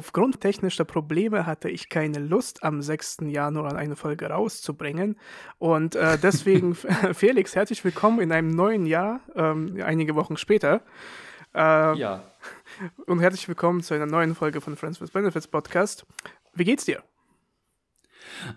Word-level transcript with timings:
aufgrund 0.00 0.40
technischer 0.40 0.86
Probleme 0.86 1.44
hatte 1.44 1.68
ich 1.68 1.90
keine 1.90 2.20
Lust, 2.20 2.64
am 2.64 2.80
6. 2.80 3.18
Januar 3.26 3.76
eine 3.76 3.96
Folge 3.96 4.30
rauszubringen. 4.30 5.16
Und 5.58 5.94
äh, 5.94 6.16
deswegen, 6.16 6.74
Felix, 7.12 7.54
herzlich 7.54 7.84
willkommen 7.84 8.20
in 8.20 8.32
einem 8.32 8.48
neuen 8.48 8.86
Jahr, 8.86 9.20
ähm, 9.36 9.78
einige 9.84 10.14
Wochen 10.14 10.38
später. 10.38 10.80
Äh, 11.54 11.98
ja. 11.98 12.24
Und 13.04 13.20
herzlich 13.20 13.46
willkommen 13.46 13.82
zu 13.82 13.92
einer 13.92 14.06
neuen 14.06 14.34
Folge 14.34 14.62
von 14.62 14.74
Friends 14.74 15.02
with 15.02 15.10
Benefits 15.10 15.48
Podcast. 15.48 16.06
Wie 16.54 16.64
geht's 16.64 16.86
dir? 16.86 17.02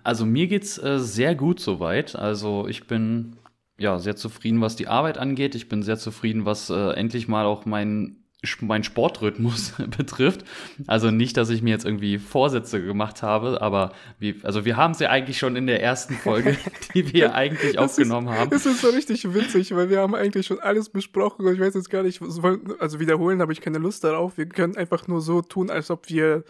Also 0.02 0.25
mir 0.25 0.48
geht's 0.48 0.77
äh, 0.77 0.98
sehr 0.98 1.35
gut 1.35 1.59
soweit. 1.59 2.16
Also 2.16 2.70
ich 2.70 2.88
bin 2.88 3.35
ja 3.77 3.99
sehr 3.99 4.16
zufrieden, 4.16 4.62
was 4.62 4.77
die 4.77 4.88
Arbeit 4.88 5.17
angeht. 5.17 5.55
Ich 5.55 5.67
bin 5.67 5.84
sehr 5.84 5.98
zufrieden, 5.98 6.45
was 6.45 6.70
äh, 6.70 6.91
endlich 6.91 7.27
mal 7.27 7.45
auch 7.45 7.66
mein 7.66 8.23
mein 8.61 8.83
Sportrhythmus 8.83 9.73
betrifft. 9.97 10.43
Also 10.88 11.11
nicht, 11.11 11.38
dass 11.38 11.49
ich 11.49 11.61
mir 11.61 11.71
jetzt 11.71 11.85
irgendwie 11.85 12.17
Vorsätze 12.20 12.84
gemacht 12.84 13.23
habe, 13.23 13.61
aber 13.61 13.93
wie, 14.20 14.39
also 14.43 14.65
wir 14.65 14.77
haben 14.77 14.91
es 14.91 14.99
ja 14.99 15.09
eigentlich 15.09 15.38
schon 15.38 15.55
in 15.55 15.67
der 15.67 15.81
ersten 15.81 16.15
Folge, 16.15 16.57
die 16.93 17.13
wir 17.13 17.35
eigentlich 17.35 17.79
aufgenommen 17.79 18.27
ist, 18.27 18.39
haben. 18.39 18.49
Das 18.49 18.65
ist 18.65 18.81
so 18.81 18.89
richtig 18.89 19.34
witzig, 19.34 19.75
weil 19.75 19.89
wir 19.89 19.99
haben 19.99 20.15
eigentlich 20.15 20.48
schon 20.48 20.59
alles 20.59 20.89
besprochen 20.89 21.45
und 21.45 21.53
ich 21.53 21.59
weiß 21.59 21.73
jetzt 21.73 21.89
gar 21.89 22.03
nicht, 22.03 22.21
also 22.21 22.99
wiederholen 22.99 23.41
habe 23.41 23.53
ich 23.53 23.61
keine 23.61 23.77
Lust 23.77 24.03
darauf. 24.03 24.37
Wir 24.37 24.48
können 24.48 24.77
einfach 24.77 25.07
nur 25.07 25.21
so 25.21 25.41
tun, 25.41 25.70
als 25.70 25.89
ob 25.89 26.09
wir 26.09 26.43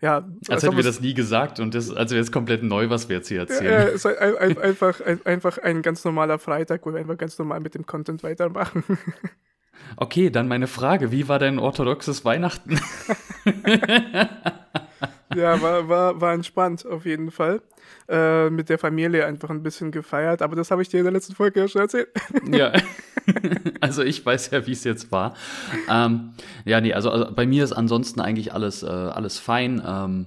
ja, 0.00 0.18
als, 0.18 0.50
als 0.50 0.62
hätten 0.62 0.76
wir 0.76 0.84
das 0.84 1.00
nie 1.00 1.12
gesagt 1.12 1.58
und 1.58 1.74
das, 1.74 1.90
also 1.90 2.14
jetzt 2.14 2.30
komplett 2.30 2.62
neu, 2.62 2.88
was 2.88 3.08
wir 3.08 3.16
jetzt 3.16 3.28
hier 3.28 3.40
erzählen. 3.40 3.64
Ja, 3.64 3.82
es 3.88 4.04
ist 4.04 4.06
ein, 4.06 4.36
ein, 4.36 4.58
einfach, 4.58 5.00
ein, 5.00 5.26
einfach 5.26 5.58
ein 5.58 5.82
ganz 5.82 6.04
normaler 6.04 6.38
Freitag, 6.38 6.86
wo 6.86 6.92
wir 6.92 7.00
einfach 7.00 7.16
ganz 7.16 7.36
normal 7.36 7.58
mit 7.58 7.74
dem 7.74 7.84
Content 7.84 8.22
weitermachen. 8.22 8.84
Okay, 9.96 10.30
dann 10.30 10.48
meine 10.48 10.66
Frage: 10.66 11.10
Wie 11.12 11.28
war 11.28 11.38
dein 11.38 11.58
orthodoxes 11.58 12.24
Weihnachten? 12.24 12.80
ja, 15.34 15.60
war, 15.60 15.88
war, 15.88 16.20
war 16.20 16.34
entspannt 16.34 16.86
auf 16.86 17.04
jeden 17.04 17.30
Fall. 17.30 17.62
Äh, 18.08 18.50
mit 18.50 18.68
der 18.68 18.78
Familie 18.78 19.26
einfach 19.26 19.50
ein 19.50 19.62
bisschen 19.62 19.90
gefeiert, 19.90 20.40
aber 20.42 20.56
das 20.56 20.70
habe 20.70 20.82
ich 20.82 20.88
dir 20.88 20.98
in 20.98 21.04
der 21.04 21.12
letzten 21.12 21.34
Folge 21.34 21.60
ja 21.60 21.68
schon 21.68 21.82
erzählt. 21.82 22.08
ja, 22.50 22.72
also 23.80 24.02
ich 24.02 24.24
weiß 24.24 24.50
ja, 24.50 24.66
wie 24.66 24.72
es 24.72 24.84
jetzt 24.84 25.12
war. 25.12 25.34
Ähm, 25.90 26.32
ja, 26.64 26.80
nee, 26.80 26.94
also, 26.94 27.10
also, 27.10 27.30
bei 27.32 27.46
mir 27.46 27.64
ist 27.64 27.72
ansonsten 27.72 28.20
eigentlich 28.20 28.52
alles, 28.52 28.82
äh, 28.82 28.86
alles 28.86 29.38
fein. 29.38 29.82
Ähm, 29.86 30.26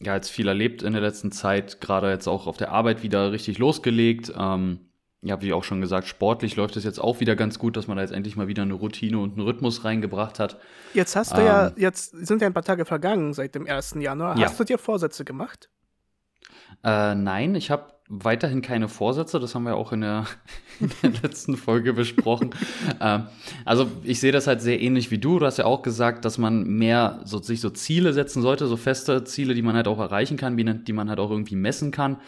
ja, 0.00 0.14
jetzt 0.14 0.30
viel 0.30 0.48
erlebt 0.48 0.82
in 0.82 0.92
der 0.92 1.02
letzten 1.02 1.32
Zeit, 1.32 1.80
gerade 1.80 2.10
jetzt 2.10 2.26
auch 2.26 2.46
auf 2.46 2.56
der 2.56 2.72
Arbeit 2.72 3.02
wieder 3.02 3.32
richtig 3.32 3.58
losgelegt. 3.58 4.32
Ähm, 4.36 4.80
ja, 5.22 5.40
wie 5.40 5.52
auch 5.52 5.62
schon 5.62 5.80
gesagt, 5.80 6.08
sportlich 6.08 6.56
läuft 6.56 6.76
es 6.76 6.82
jetzt 6.82 6.98
auch 6.98 7.20
wieder 7.20 7.36
ganz 7.36 7.58
gut, 7.58 7.76
dass 7.76 7.86
man 7.86 7.96
da 7.96 8.02
jetzt 8.02 8.12
endlich 8.12 8.36
mal 8.36 8.48
wieder 8.48 8.62
eine 8.62 8.74
Routine 8.74 9.18
und 9.18 9.34
einen 9.34 9.46
Rhythmus 9.46 9.84
reingebracht 9.84 10.40
hat. 10.40 10.58
Jetzt 10.94 11.14
hast 11.14 11.36
du 11.36 11.40
ähm, 11.40 11.46
ja, 11.46 11.72
jetzt 11.76 12.10
sind 12.10 12.42
ja 12.42 12.48
ein 12.48 12.52
paar 12.52 12.64
Tage 12.64 12.84
vergangen 12.84 13.32
seit 13.32 13.54
dem 13.54 13.66
1. 13.66 13.96
Januar. 14.00 14.36
Ja. 14.36 14.46
Hast 14.46 14.58
du 14.58 14.64
dir 14.64 14.78
Vorsätze 14.78 15.24
gemacht? 15.24 15.70
Äh, 16.82 17.14
nein, 17.14 17.54
ich 17.54 17.70
habe 17.70 17.92
weiterhin 18.14 18.60
keine 18.60 18.88
Vorsätze, 18.88 19.40
das 19.40 19.54
haben 19.54 19.64
wir 19.64 19.74
auch 19.74 19.90
in 19.92 20.02
der, 20.02 20.26
in 20.80 20.90
der 21.02 21.22
letzten 21.22 21.56
Folge 21.56 21.94
besprochen. 21.94 22.50
ähm, 23.00 23.24
also 23.64 23.86
ich 24.04 24.20
sehe 24.20 24.32
das 24.32 24.46
halt 24.46 24.60
sehr 24.60 24.82
ähnlich 24.82 25.10
wie 25.10 25.18
du. 25.18 25.38
Du 25.38 25.46
hast 25.46 25.56
ja 25.56 25.64
auch 25.64 25.80
gesagt, 25.80 26.26
dass 26.26 26.36
man 26.36 26.64
mehr 26.64 27.20
so, 27.24 27.40
sich 27.40 27.62
so 27.62 27.70
Ziele 27.70 28.12
setzen 28.12 28.42
sollte, 28.42 28.66
so 28.66 28.76
feste 28.76 29.24
Ziele, 29.24 29.54
die 29.54 29.62
man 29.62 29.74
halt 29.74 29.88
auch 29.88 29.98
erreichen 29.98 30.36
kann, 30.36 30.56
die 30.58 30.92
man 30.92 31.08
halt 31.08 31.20
auch 31.20 31.30
irgendwie 31.30 31.56
messen 31.56 31.90
kann 31.90 32.18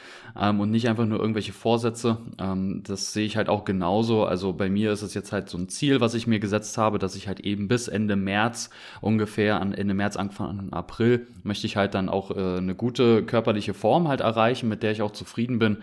ähm, 0.41 0.61
und 0.61 0.71
nicht 0.71 0.89
einfach 0.89 1.05
nur 1.05 1.21
irgendwelche 1.21 1.53
Vorsätze. 1.53 2.17
Ähm, 2.39 2.83
das 2.87 3.13
sehe 3.13 3.27
ich 3.27 3.37
halt 3.37 3.51
auch 3.51 3.67
genauso. 3.67 4.25
Also 4.25 4.55
bei 4.55 4.71
mir 4.71 4.91
ist 4.91 5.03
es 5.03 5.13
jetzt 5.13 5.33
halt 5.33 5.51
so 5.51 5.59
ein 5.59 5.69
Ziel, 5.69 6.01
was 6.01 6.15
ich 6.15 6.27
mir 6.27 6.41
gesetzt 6.41 6.79
habe, 6.79 6.99
dass 6.99 7.15
ich 7.15 7.29
halt 7.29 7.41
eben 7.41 7.69
bis 7.69 7.89
Ende 7.89 8.17
März 8.17 8.71
ungefähr, 9.03 9.61
an 9.61 9.75
Ende 9.75 9.93
März, 9.93 10.17
Anfang 10.17 10.73
April, 10.73 11.27
möchte 11.43 11.67
ich 11.67 11.77
halt 11.77 11.93
dann 11.93 12.09
auch 12.09 12.31
äh, 12.31 12.57
eine 12.57 12.75
gute 12.75 13.23
körperliche 13.23 13.75
Form 13.75 14.09
halt 14.09 14.23
erreichen, 14.23 14.71
mit 14.71 14.83
der 14.83 14.93
ich 14.93 15.03
auch 15.03 15.13
zufrieden 15.13 15.59
bin 15.59 15.74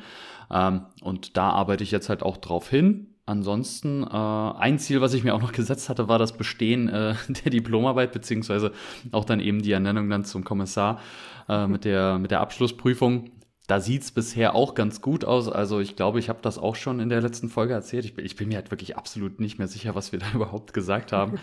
ähm, 0.52 0.82
und 1.02 1.38
da 1.38 1.50
arbeite 1.50 1.84
ich 1.84 1.92
jetzt 1.92 2.10
halt 2.10 2.24
auch 2.24 2.38
drauf 2.38 2.70
hin. 2.70 3.08
Ansonsten, 3.26 4.04
äh, 4.04 4.08
ein 4.08 4.80
Ziel, 4.80 5.00
was 5.00 5.14
ich 5.14 5.24
mir 5.24 5.34
auch 5.34 5.42
noch 5.42 5.52
gesetzt 5.54 5.90
hatte, 5.90 6.08
war 6.08 6.20
das 6.20 6.34
Bestehen 6.34 6.90
äh, 6.90 7.16
der 7.28 7.52
Diplomarbeit, 7.52 8.12
beziehungsweise 8.12 8.72
auch 9.12 9.26
dann 9.26 9.40
eben 9.40 9.62
die 9.62 9.72
Ernennung 9.72 10.10
dann 10.10 10.26
zum 10.26 10.44
Kommissar 10.44 11.00
äh, 11.48 11.68
mit, 11.68 11.86
der, 11.86 12.20
mit 12.20 12.32
der 12.32 12.42
Abschlussprüfung. 12.42 13.32
Da 13.68 13.80
sieht 13.80 14.02
es 14.02 14.12
bisher 14.12 14.54
auch 14.54 14.74
ganz 14.74 15.02
gut 15.02 15.24
aus. 15.24 15.48
Also 15.48 15.80
ich 15.80 15.96
glaube, 15.96 16.20
ich 16.20 16.28
habe 16.28 16.40
das 16.42 16.58
auch 16.58 16.76
schon 16.76 17.00
in 17.00 17.10
der 17.10 17.22
letzten 17.22 17.48
Folge 17.48 17.74
erzählt. 17.74 18.04
Ich, 18.04 18.18
ich, 18.18 18.36
bin 18.36 18.50
mir 18.50 18.56
halt 18.56 18.72
wirklich 18.72 18.98
absolut 18.98 19.40
nicht 19.40 19.60
mehr 19.60 19.68
sicher, 19.68 19.96
was 19.96 20.12
wir 20.12 20.20
da 20.20 20.26
überhaupt 20.34 20.74
gesagt 20.74 21.14
haben. 21.14 21.40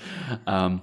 ähm, 0.46 0.82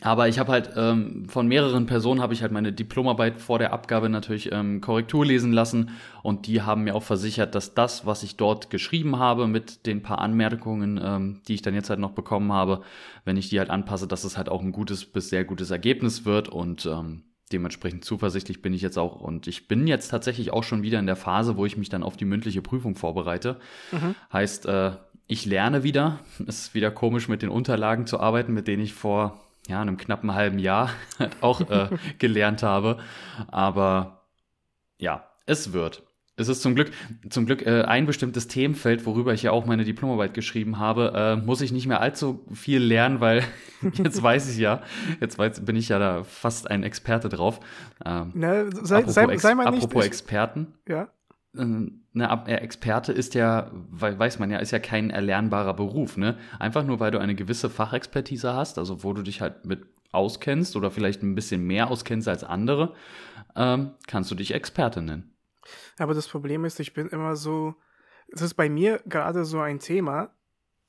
aber 0.00 0.28
ich 0.28 0.38
habe 0.38 0.52
halt 0.52 0.70
ähm, 0.76 1.28
von 1.28 1.46
mehreren 1.46 1.86
Personen 1.86 2.20
habe 2.20 2.34
ich 2.34 2.42
halt 2.42 2.52
meine 2.52 2.72
Diplomarbeit 2.72 3.40
vor 3.40 3.58
der 3.58 3.72
Abgabe 3.72 4.08
natürlich 4.08 4.50
ähm, 4.52 4.80
Korrektur 4.80 5.26
lesen 5.26 5.52
lassen 5.52 5.90
und 6.22 6.46
die 6.46 6.62
haben 6.62 6.84
mir 6.84 6.94
auch 6.94 7.02
versichert, 7.02 7.54
dass 7.54 7.74
das, 7.74 8.06
was 8.06 8.22
ich 8.22 8.36
dort 8.36 8.70
geschrieben 8.70 9.18
habe 9.18 9.46
mit 9.46 9.86
den 9.86 10.02
paar 10.02 10.18
Anmerkungen, 10.18 11.00
ähm, 11.02 11.40
die 11.48 11.54
ich 11.54 11.62
dann 11.62 11.74
jetzt 11.74 11.90
halt 11.90 12.00
noch 12.00 12.12
bekommen 12.12 12.52
habe, 12.52 12.82
wenn 13.24 13.36
ich 13.36 13.48
die 13.48 13.58
halt 13.58 13.70
anpasse, 13.70 14.06
dass 14.06 14.24
es 14.24 14.36
halt 14.36 14.48
auch 14.48 14.62
ein 14.62 14.72
gutes 14.72 15.04
bis 15.04 15.28
sehr 15.28 15.44
gutes 15.44 15.70
Ergebnis 15.70 16.24
wird 16.24 16.48
und 16.48 16.86
ähm, 16.86 17.24
dementsprechend 17.52 18.04
zuversichtlich 18.04 18.62
bin 18.62 18.72
ich 18.72 18.82
jetzt 18.82 18.98
auch 18.98 19.20
und 19.20 19.46
ich 19.46 19.68
bin 19.68 19.86
jetzt 19.86 20.08
tatsächlich 20.08 20.52
auch 20.52 20.64
schon 20.64 20.82
wieder 20.82 20.98
in 20.98 21.06
der 21.06 21.16
Phase, 21.16 21.56
wo 21.56 21.66
ich 21.66 21.76
mich 21.76 21.88
dann 21.88 22.02
auf 22.02 22.16
die 22.16 22.24
mündliche 22.24 22.62
Prüfung 22.62 22.94
vorbereite. 22.94 23.58
Mhm. 23.90 24.14
Heißt, 24.32 24.66
äh, 24.66 24.92
ich 25.26 25.46
lerne 25.46 25.82
wieder. 25.82 26.20
Es 26.46 26.60
ist 26.60 26.74
wieder 26.74 26.90
komisch, 26.90 27.28
mit 27.28 27.42
den 27.42 27.50
Unterlagen 27.50 28.06
zu 28.06 28.20
arbeiten, 28.20 28.52
mit 28.52 28.68
denen 28.68 28.82
ich 28.82 28.94
vor 28.94 29.40
ja, 29.68 29.80
einem 29.80 29.96
knappen 29.96 30.34
halben 30.34 30.58
Jahr 30.58 30.90
auch 31.40 31.60
äh, 31.60 31.88
gelernt 32.18 32.62
habe. 32.62 32.98
Aber 33.48 34.22
ja, 34.98 35.24
es 35.46 35.72
wird. 35.72 36.02
Es 36.34 36.48
ist 36.48 36.62
zum 36.62 36.74
Glück, 36.74 36.90
zum 37.28 37.44
Glück 37.44 37.64
äh, 37.66 37.82
ein 37.82 38.06
bestimmtes 38.06 38.48
Themenfeld, 38.48 39.04
worüber 39.04 39.34
ich 39.34 39.42
ja 39.42 39.52
auch 39.52 39.66
meine 39.66 39.84
Diplomarbeit 39.84 40.32
geschrieben 40.32 40.78
habe, 40.78 41.12
äh, 41.14 41.36
muss 41.36 41.60
ich 41.60 41.72
nicht 41.72 41.86
mehr 41.86 42.00
allzu 42.00 42.46
viel 42.52 42.82
lernen, 42.82 43.20
weil 43.20 43.44
jetzt 43.92 44.22
weiß 44.22 44.50
ich 44.50 44.56
ja, 44.56 44.82
jetzt 45.20 45.38
weiß, 45.38 45.64
bin 45.64 45.76
ich 45.76 45.90
ja 45.90 45.98
da 45.98 46.24
fast 46.24 46.70
ein 46.70 46.84
Experte 46.84 47.28
drauf. 47.28 47.60
Ähm, 48.04 48.32
ne, 48.34 48.70
sei, 48.72 49.04
sei, 49.04 49.36
sei 49.36 49.54
mal 49.54 49.70
nicht, 49.70 49.84
apropos 49.84 50.06
Experten. 50.06 50.74
Ja 50.88 51.10
eine 51.54 52.46
Experte 52.46 53.12
ist 53.12 53.34
ja, 53.34 53.70
weiß 53.72 54.38
man 54.38 54.50
ja, 54.50 54.58
ist 54.58 54.70
ja 54.70 54.78
kein 54.78 55.10
erlernbarer 55.10 55.74
Beruf, 55.74 56.16
ne? 56.16 56.38
Einfach 56.58 56.84
nur, 56.84 56.98
weil 57.00 57.10
du 57.10 57.18
eine 57.18 57.34
gewisse 57.34 57.68
Fachexpertise 57.68 58.54
hast, 58.54 58.78
also 58.78 59.04
wo 59.04 59.12
du 59.12 59.22
dich 59.22 59.40
halt 59.40 59.66
mit 59.66 59.86
auskennst 60.12 60.76
oder 60.76 60.90
vielleicht 60.90 61.22
ein 61.22 61.34
bisschen 61.34 61.62
mehr 61.64 61.90
auskennst 61.90 62.28
als 62.28 62.44
andere, 62.44 62.94
ähm, 63.56 63.92
kannst 64.06 64.30
du 64.30 64.34
dich 64.34 64.54
Experte 64.54 65.02
nennen. 65.02 65.34
Aber 65.98 66.14
das 66.14 66.28
Problem 66.28 66.64
ist, 66.64 66.80
ich 66.80 66.94
bin 66.94 67.08
immer 67.08 67.36
so, 67.36 67.74
es 68.28 68.42
ist 68.42 68.54
bei 68.54 68.68
mir 68.68 69.00
gerade 69.06 69.44
so 69.44 69.60
ein 69.60 69.78
Thema, 69.78 70.30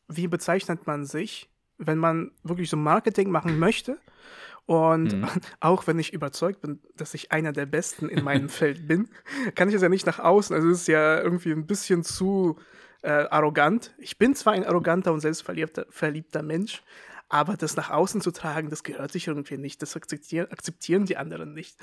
wie 0.07 0.27
bezeichnet 0.27 0.87
man 0.87 1.05
sich, 1.05 1.49
wenn 1.77 1.97
man 1.97 2.31
wirklich 2.43 2.69
so 2.69 2.77
Marketing 2.77 3.31
machen 3.31 3.59
möchte 3.59 3.97
und 4.65 5.13
mhm. 5.13 5.27
auch 5.59 5.87
wenn 5.87 5.99
ich 5.99 6.13
überzeugt 6.13 6.61
bin, 6.61 6.79
dass 6.95 7.13
ich 7.13 7.31
einer 7.31 7.51
der 7.51 7.65
Besten 7.65 8.09
in 8.09 8.23
meinem 8.23 8.49
Feld 8.49 8.87
bin, 8.87 9.09
kann 9.55 9.69
ich 9.69 9.75
es 9.75 9.81
ja 9.81 9.89
nicht 9.89 10.05
nach 10.05 10.19
außen. 10.19 10.55
Also 10.55 10.69
es 10.69 10.81
ist 10.81 10.87
ja 10.87 11.19
irgendwie 11.19 11.51
ein 11.51 11.65
bisschen 11.67 12.03
zu 12.03 12.57
äh, 13.01 13.09
arrogant. 13.09 13.93
Ich 13.97 14.17
bin 14.17 14.35
zwar 14.35 14.53
ein 14.53 14.65
arroganter 14.65 15.11
und 15.11 15.19
selbstverliebter 15.19 15.85
verliebter 15.89 16.41
Mensch, 16.41 16.81
aber 17.27 17.57
das 17.57 17.75
nach 17.75 17.89
außen 17.89 18.21
zu 18.21 18.31
tragen, 18.31 18.69
das 18.69 18.83
gehört 18.83 19.11
sich 19.11 19.27
irgendwie 19.27 19.57
nicht. 19.57 19.81
Das 19.81 19.95
akzeptieren, 19.95 20.47
akzeptieren 20.51 21.05
die 21.05 21.17
anderen 21.17 21.53
nicht. 21.53 21.77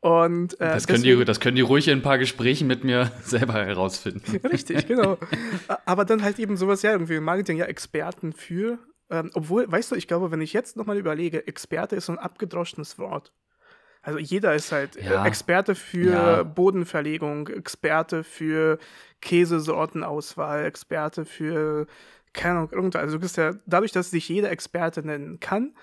Und, 0.00 0.54
äh, 0.60 0.68
das, 0.68 0.86
können 0.86 1.02
deswegen, 1.02 1.20
die, 1.20 1.24
das 1.24 1.40
können 1.40 1.56
die 1.56 1.62
ruhig 1.62 1.88
in 1.88 1.98
ein 1.98 2.02
paar 2.02 2.18
Gesprächen 2.18 2.66
mit 2.66 2.84
mir 2.84 3.10
selber 3.22 3.54
herausfinden. 3.54 4.36
Richtig, 4.46 4.86
genau. 4.86 5.18
aber 5.86 6.04
dann 6.04 6.22
halt 6.22 6.38
eben 6.38 6.56
sowas, 6.56 6.82
ja, 6.82 6.92
irgendwie 6.92 7.20
Marketing, 7.20 7.56
ja, 7.56 7.64
Experten 7.64 8.32
für 8.32 8.78
ähm, 9.14 9.30
obwohl, 9.34 9.70
weißt 9.70 9.92
du, 9.92 9.96
ich 9.96 10.08
glaube, 10.08 10.30
wenn 10.30 10.40
ich 10.40 10.52
jetzt 10.52 10.76
nochmal 10.76 10.98
überlege, 10.98 11.46
Experte 11.46 11.96
ist 11.96 12.06
so 12.06 12.12
ein 12.12 12.18
abgedroschenes 12.18 12.98
Wort. 12.98 13.32
Also 14.02 14.18
jeder 14.18 14.54
ist 14.54 14.72
halt 14.72 14.96
äh, 14.96 15.10
ja. 15.10 15.24
Experte 15.24 15.74
für 15.74 16.10
ja. 16.10 16.42
Bodenverlegung, 16.42 17.48
Experte 17.48 18.24
für 18.24 18.78
Käsesortenauswahl, 19.20 20.64
Experte 20.64 21.24
für 21.24 21.86
keine 22.34 22.68
Ahnung, 22.72 22.94
also 22.94 23.16
du 23.16 23.20
bist 23.20 23.36
ja 23.36 23.54
dadurch, 23.64 23.92
dass 23.92 24.10
sich 24.10 24.28
jeder 24.28 24.50
Experte 24.50 25.02
nennen 25.02 25.40
kann 25.40 25.74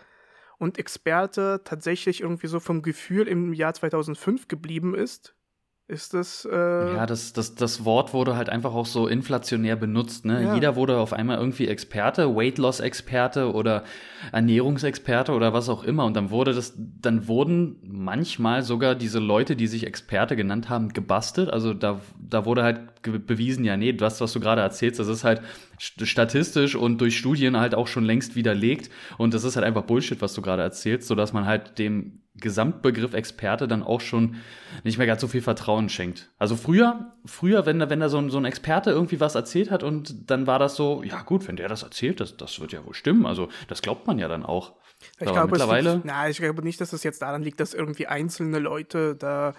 und 0.59 0.77
Experte 0.77 1.61
tatsächlich 1.63 2.21
irgendwie 2.21 2.47
so 2.47 2.59
vom 2.59 2.81
Gefühl 2.81 3.27
im 3.27 3.53
Jahr 3.53 3.73
2005 3.73 4.47
geblieben 4.47 4.93
ist, 4.93 5.33
ist 5.91 6.13
das. 6.13 6.47
Äh 6.49 6.95
ja, 6.95 7.05
das, 7.05 7.33
das, 7.33 7.53
das 7.53 7.83
Wort 7.83 8.13
wurde 8.13 8.37
halt 8.37 8.49
einfach 8.49 8.73
auch 8.73 8.85
so 8.85 9.07
inflationär 9.07 9.75
benutzt. 9.75 10.25
Ne? 10.25 10.41
Ja. 10.41 10.55
Jeder 10.55 10.75
wurde 10.77 10.97
auf 10.97 11.11
einmal 11.11 11.37
irgendwie 11.37 11.67
Experte, 11.67 12.33
Weight 12.35 12.57
Loss 12.57 12.79
Experte 12.79 13.53
oder 13.53 13.83
Ernährungsexperte 14.31 15.33
oder 15.33 15.53
was 15.53 15.67
auch 15.67 15.83
immer. 15.83 16.05
Und 16.05 16.15
dann 16.15 16.29
wurde 16.29 16.53
das, 16.53 16.73
dann 16.77 17.27
wurden 17.27 17.75
manchmal 17.83 18.63
sogar 18.63 18.95
diese 18.95 19.19
Leute, 19.19 19.55
die 19.55 19.67
sich 19.67 19.85
Experte 19.85 20.35
genannt 20.35 20.69
haben, 20.69 20.89
gebastelt. 20.89 21.49
Also 21.49 21.73
da, 21.73 21.99
da 22.17 22.45
wurde 22.45 22.63
halt 22.63 23.01
bewiesen, 23.03 23.65
ja, 23.65 23.75
nee, 23.75 23.91
das, 23.91 24.21
was 24.21 24.31
du 24.31 24.39
gerade 24.39 24.61
erzählst, 24.61 24.99
das 24.99 25.09
ist 25.09 25.25
halt 25.25 25.41
statistisch 25.81 26.75
und 26.75 26.99
durch 27.01 27.17
Studien 27.17 27.57
halt 27.57 27.73
auch 27.73 27.87
schon 27.87 28.05
längst 28.05 28.35
widerlegt. 28.35 28.91
Und 29.17 29.33
das 29.33 29.43
ist 29.43 29.55
halt 29.55 29.65
einfach 29.65 29.83
Bullshit, 29.83 30.21
was 30.21 30.33
du 30.33 30.41
gerade 30.41 30.61
erzählst, 30.61 31.07
sodass 31.07 31.33
man 31.33 31.45
halt 31.45 31.79
dem 31.79 32.21
Gesamtbegriff 32.35 33.13
Experte 33.13 33.67
dann 33.67 33.81
auch 33.83 33.99
schon 33.99 34.35
nicht 34.83 34.97
mehr 34.97 35.07
ganz 35.07 35.21
so 35.21 35.27
viel 35.27 35.41
Vertrauen 35.41 35.89
schenkt. 35.89 36.29
Also 36.37 36.55
früher, 36.55 37.13
früher, 37.25 37.65
wenn, 37.65 37.79
wenn 37.89 37.99
da 37.99 38.09
so 38.09 38.19
ein, 38.19 38.29
so 38.29 38.37
ein 38.37 38.45
Experte 38.45 38.91
irgendwie 38.91 39.19
was 39.19 39.35
erzählt 39.35 39.71
hat 39.71 39.83
und 39.83 40.29
dann 40.29 40.47
war 40.47 40.59
das 40.59 40.75
so, 40.75 41.03
ja 41.03 41.23
gut, 41.23 41.47
wenn 41.47 41.55
der 41.55 41.67
das 41.67 41.83
erzählt, 41.83 42.19
das, 42.19 42.37
das 42.37 42.59
wird 42.59 42.71
ja 42.71 42.85
wohl 42.85 42.93
stimmen. 42.93 43.25
Also 43.25 43.49
das 43.67 43.81
glaubt 43.81 44.07
man 44.07 44.19
ja 44.19 44.27
dann 44.27 44.45
auch. 44.45 44.73
Ich 45.19 45.27
Aber 45.27 45.31
glaube, 45.31 45.51
mittlerweile. 45.51 45.93
Liegt, 45.95 46.05
na, 46.05 46.29
ich 46.29 46.37
glaube 46.37 46.61
nicht, 46.63 46.79
dass 46.79 46.93
es 46.93 47.03
jetzt 47.03 47.21
daran 47.23 47.41
liegt, 47.41 47.59
dass 47.59 47.73
irgendwie 47.73 48.07
einzelne 48.07 48.59
Leute 48.59 49.15
da 49.15 49.53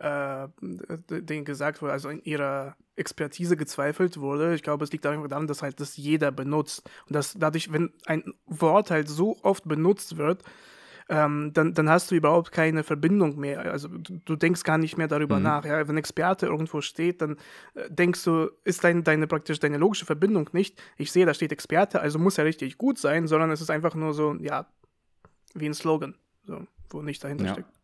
äh, 0.00 0.48
denen 0.60 1.44
gesagt 1.44 1.82
wurde, 1.82 1.92
also 1.92 2.08
in 2.08 2.22
ihrer 2.22 2.76
Expertise 2.96 3.56
gezweifelt 3.56 4.18
wurde. 4.18 4.54
Ich 4.54 4.62
glaube, 4.62 4.84
es 4.84 4.92
liegt 4.92 5.04
einfach 5.06 5.28
daran, 5.28 5.46
dass 5.46 5.62
halt 5.62 5.78
das 5.78 5.96
jeder 5.96 6.32
benutzt. 6.32 6.88
Und 7.06 7.14
dass 7.14 7.34
dadurch, 7.34 7.72
wenn 7.72 7.92
ein 8.06 8.34
Wort 8.46 8.90
halt 8.90 9.08
so 9.08 9.36
oft 9.42 9.68
benutzt 9.68 10.16
wird, 10.16 10.42
ähm, 11.10 11.50
dann, 11.52 11.74
dann 11.74 11.90
hast 11.90 12.10
du 12.10 12.14
überhaupt 12.14 12.52
keine 12.52 12.84
Verbindung 12.84 13.38
mehr. 13.38 13.60
Also 13.72 13.88
du, 13.88 14.20
du 14.24 14.36
denkst 14.36 14.62
gar 14.62 14.78
nicht 14.78 14.96
mehr 14.96 15.08
darüber 15.08 15.38
mhm. 15.38 15.42
nach. 15.42 15.64
Ja? 15.64 15.86
Wenn 15.86 15.96
Experte 15.96 16.46
irgendwo 16.46 16.80
steht, 16.80 17.20
dann 17.20 17.36
äh, 17.74 17.90
denkst 17.90 18.24
du, 18.24 18.50
ist 18.64 18.84
dein, 18.84 19.02
deine 19.02 19.26
praktisch 19.26 19.58
deine 19.58 19.76
logische 19.76 20.06
Verbindung 20.06 20.48
nicht, 20.52 20.80
ich 20.96 21.10
sehe, 21.10 21.26
da 21.26 21.34
steht 21.34 21.52
Experte, 21.52 22.00
also 22.00 22.18
muss 22.18 22.38
er 22.38 22.44
richtig 22.44 22.78
gut 22.78 22.96
sein, 22.98 23.26
sondern 23.26 23.50
es 23.50 23.60
ist 23.60 23.70
einfach 23.70 23.94
nur 23.96 24.14
so, 24.14 24.36
ja, 24.40 24.66
wie 25.54 25.66
ein 25.66 25.74
Slogan, 25.74 26.14
so, 26.44 26.64
wo 26.90 27.02
nicht 27.02 27.22
dahinter 27.24 27.44
ja. 27.44 27.52
steckt. 27.54 27.79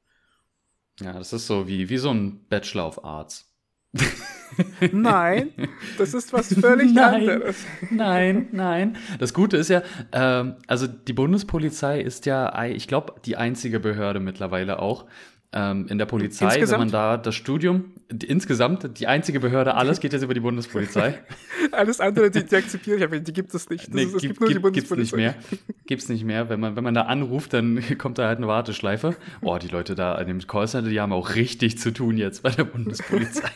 Ja, 1.01 1.13
das 1.13 1.33
ist 1.33 1.47
so 1.47 1.69
wie, 1.69 1.89
wie 1.89 1.99
so 1.99 2.11
ein 2.11 2.47
Bachelor 2.49 2.89
of 2.89 3.05
Arts. 3.05 3.53
Nein, 4.93 5.53
das 5.99 6.15
ist 6.15 6.33
was 6.33 6.53
völlig 6.55 6.93
nein, 6.93 7.15
anderes. 7.15 7.65
Nein, 7.91 8.49
nein. 8.53 8.97
Das 9.19 9.35
Gute 9.35 9.57
ist 9.57 9.69
ja, 9.69 9.83
ähm, 10.13 10.57
also 10.67 10.87
die 10.87 11.13
Bundespolizei 11.13 12.01
ist 12.01 12.27
ja, 12.27 12.65
ich 12.65 12.89
glaube, 12.89 13.15
die 13.25 13.37
einzige 13.37 13.81
Behörde 13.81 14.21
mittlerweile 14.21 14.79
auch 14.79 15.07
ähm, 15.57 15.87
in 15.89 15.97
der 15.97 16.05
Polizei, 16.05 16.45
insgesamt? 16.45 16.73
wenn 16.73 16.79
man 16.81 16.91
da 16.91 17.17
das 17.17 17.35
Studium, 17.35 17.95
die, 18.13 18.27
insgesamt 18.27 19.01
die 19.01 19.07
einzige 19.07 19.41
Behörde, 19.41 19.75
alles 19.75 20.01
geht 20.01 20.13
jetzt 20.13 20.23
über 20.23 20.35
die 20.35 20.41
Bundespolizei. 20.41 21.19
alles 21.73 21.99
andere, 21.99 22.31
die, 22.31 22.45
die 22.45 22.57
akzeptiere 22.57 22.99
ich, 22.99 23.03
aber 23.03 23.19
die 23.19 23.33
gibt 23.33 23.55
es 23.55 23.71
nicht. 23.71 23.89
Das 23.89 23.95
nee, 23.95 24.03
ist, 24.03 24.15
es 24.15 24.21
gibt, 24.21 24.39
gibt 24.39 24.41
nur 24.41 24.51
die 24.51 24.59
Bundespolizei. 24.59 25.17
Gibt's 25.17 25.51
nicht 25.51 25.67
mehr. 25.67 25.77
Gibt's 25.87 26.09
nicht 26.11 26.25
mehr. 26.25 26.49
Wenn 26.51 26.61
man, 26.61 26.77
wenn 26.77 26.85
man 26.85 26.93
da 26.93 27.03
anruft, 27.03 27.55
dann 27.55 27.83
kommt 27.99 28.19
da 28.19 28.29
halt 28.29 28.37
eine 28.37 28.49
Warteschleife. 28.49 29.17
Oh, 29.41 29.57
die 29.57 29.69
Leute 29.69 29.95
da 29.95 30.15
an 30.17 30.27
dem 30.27 30.47
Callcenter, 30.47 30.91
die 30.91 31.01
haben 31.01 31.13
auch 31.13 31.35
richtig 31.35 31.79
zu 31.79 31.91
tun 31.91 32.19
jetzt 32.19 32.43
bei 32.43 32.51
der 32.51 32.65
Bundespolizei. 32.65 33.49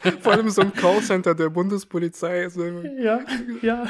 Vor 0.20 0.32
allem 0.32 0.48
so 0.50 0.62
ein 0.62 0.72
Callcenter 0.72 1.34
der 1.34 1.48
Bundespolizei. 1.48 2.48
So 2.50 2.64
ja, 2.64 3.18
ja. 3.62 3.86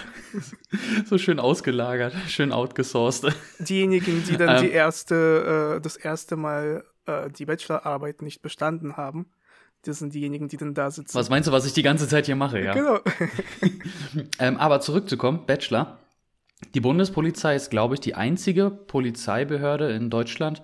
So 1.04 1.18
schön 1.18 1.38
ausgelagert, 1.38 2.14
schön 2.28 2.50
outgesourced. 2.50 3.30
Diejenigen, 3.58 4.24
die 4.26 4.38
dann 4.38 4.56
ähm, 4.56 4.62
die 4.62 4.70
erste, 4.70 5.76
äh, 5.76 5.80
das 5.82 5.98
erste 5.98 6.36
Mal 6.36 6.82
äh, 7.08 7.30
die 7.30 7.46
Bachelorarbeit 7.46 8.22
nicht 8.22 8.42
bestanden 8.42 8.96
haben, 8.96 9.26
das 9.82 10.00
sind 10.00 10.14
diejenigen, 10.14 10.48
die 10.48 10.56
dann 10.56 10.74
da 10.74 10.90
sitzen. 10.90 11.16
Was 11.16 11.30
meinst 11.30 11.48
du, 11.48 11.52
was 11.52 11.64
ich 11.64 11.72
die 11.72 11.82
ganze 11.82 12.08
Zeit 12.08 12.26
hier 12.26 12.36
mache, 12.36 12.60
ja? 12.60 12.74
Genau. 12.74 12.98
ähm, 14.38 14.56
aber 14.56 14.80
zurückzukommen, 14.80 15.46
Bachelor. 15.46 15.98
Die 16.74 16.80
Bundespolizei 16.80 17.54
ist, 17.54 17.70
glaube 17.70 17.94
ich, 17.94 18.00
die 18.00 18.14
einzige 18.16 18.70
Polizeibehörde 18.70 19.92
in 19.92 20.10
Deutschland, 20.10 20.62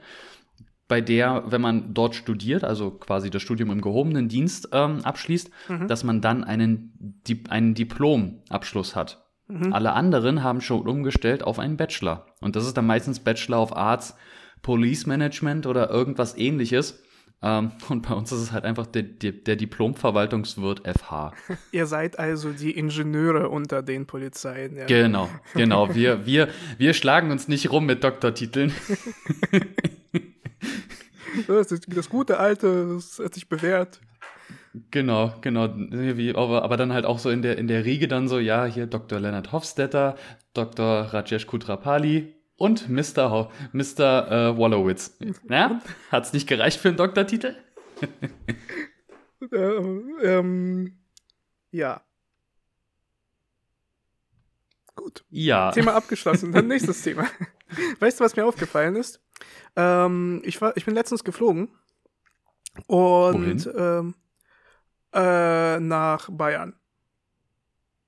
bei 0.88 1.00
der, 1.00 1.44
wenn 1.46 1.60
man 1.60 1.94
dort 1.94 2.14
studiert, 2.14 2.64
also 2.64 2.90
quasi 2.90 3.30
das 3.30 3.40
Studium 3.40 3.70
im 3.70 3.80
gehobenen 3.80 4.28
Dienst 4.28 4.68
ähm, 4.72 5.04
abschließt, 5.04 5.50
mhm. 5.68 5.88
dass 5.88 6.04
man 6.04 6.20
dann 6.20 6.44
einen, 6.44 6.92
Di 7.26 7.44
einen 7.48 7.74
Diplomabschluss 7.74 8.94
hat. 8.94 9.24
Mhm. 9.46 9.72
Alle 9.72 9.92
anderen 9.92 10.42
haben 10.42 10.60
schon 10.60 10.86
umgestellt 10.86 11.42
auf 11.42 11.58
einen 11.58 11.76
Bachelor. 11.76 12.26
Und 12.40 12.56
das 12.56 12.66
ist 12.66 12.76
dann 12.76 12.86
meistens 12.86 13.20
Bachelor 13.20 13.62
of 13.62 13.76
Arts, 13.76 14.14
Police 14.64 15.06
Management 15.06 15.66
oder 15.66 15.90
irgendwas 15.90 16.36
ähnliches. 16.36 17.00
Ähm, 17.42 17.72
und 17.90 18.08
bei 18.08 18.14
uns 18.14 18.32
ist 18.32 18.40
es 18.40 18.52
halt 18.52 18.64
einfach 18.64 18.86
der, 18.86 19.02
der, 19.02 19.32
der 19.32 19.56
Diplomverwaltungswirt 19.56 20.82
FH. 20.88 21.32
Ihr 21.72 21.86
seid 21.86 22.18
also 22.18 22.50
die 22.50 22.72
Ingenieure 22.72 23.50
unter 23.50 23.82
den 23.82 24.06
Polizeien. 24.06 24.76
Ja. 24.76 24.86
Genau, 24.86 25.28
genau. 25.54 25.94
Wir, 25.94 26.24
wir, 26.26 26.48
wir 26.78 26.94
schlagen 26.94 27.30
uns 27.30 27.46
nicht 27.46 27.70
rum 27.70 27.86
mit 27.86 28.02
Doktortiteln. 28.02 28.72
Das, 31.48 31.66
das 31.66 32.08
gute 32.08 32.38
Alte, 32.38 32.94
das 32.94 33.18
hat 33.18 33.34
sich 33.34 33.48
bewährt. 33.48 34.00
Genau, 34.92 35.34
genau. 35.40 35.64
Aber, 36.34 36.62
aber 36.62 36.76
dann 36.76 36.92
halt 36.92 37.06
auch 37.06 37.18
so 37.18 37.28
in 37.28 37.42
der, 37.42 37.58
in 37.58 37.66
der 37.66 37.84
Riege 37.84 38.06
dann 38.06 38.28
so, 38.28 38.38
ja, 38.38 38.66
hier 38.66 38.86
Dr. 38.86 39.18
Leonard 39.18 39.50
Hofstetter, 39.50 40.14
Dr. 40.52 40.86
Rajesh 41.12 41.48
Kutrapali 41.48 42.32
und 42.56 42.88
Mr. 42.88 43.30
Ho 43.30 43.50
Mr. 43.72 44.50
Äh, 44.52 44.58
Wallowitz. 44.58 45.16
Ja, 45.48 45.80
hat's 46.10 46.32
nicht 46.32 46.48
gereicht 46.48 46.80
für 46.80 46.88
einen 46.88 46.96
Doktortitel? 46.96 47.56
ähm, 49.52 50.18
ähm, 50.22 50.98
ja. 51.70 52.02
Gut. 54.94 55.24
Ja. 55.30 55.72
Thema 55.72 55.94
abgeschlossen. 55.94 56.52
Dann 56.52 56.68
nächstes 56.68 57.02
Thema. 57.04 57.26
Weißt 57.98 58.20
du, 58.20 58.24
was 58.24 58.36
mir 58.36 58.46
aufgefallen 58.46 58.96
ist? 58.96 59.20
Ähm, 59.76 60.40
ich, 60.44 60.60
war, 60.60 60.76
ich 60.76 60.84
bin 60.84 60.94
letztens 60.94 61.24
geflogen 61.24 61.68
und 62.86 63.68
ähm, 63.76 64.14
äh, 65.12 65.80
nach 65.80 66.28
Bayern. 66.30 66.78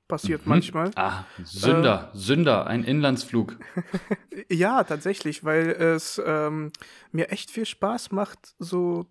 Passiert 0.09 0.47
mhm. 0.47 0.51
manchmal. 0.51 0.91
Ah, 0.95 1.25
Sünder, 1.43 2.13
äh, 2.15 2.17
Sünder, 2.17 2.67
ein 2.67 2.85
Inlandsflug. 2.85 3.57
ja, 4.49 4.85
tatsächlich, 4.85 5.45
weil 5.45 5.71
es 5.71 6.21
ähm, 6.25 6.71
mir 7.11 7.31
echt 7.31 7.51
viel 7.51 7.67
Spaß 7.67 8.13
macht, 8.13 8.55
so 8.61 9.07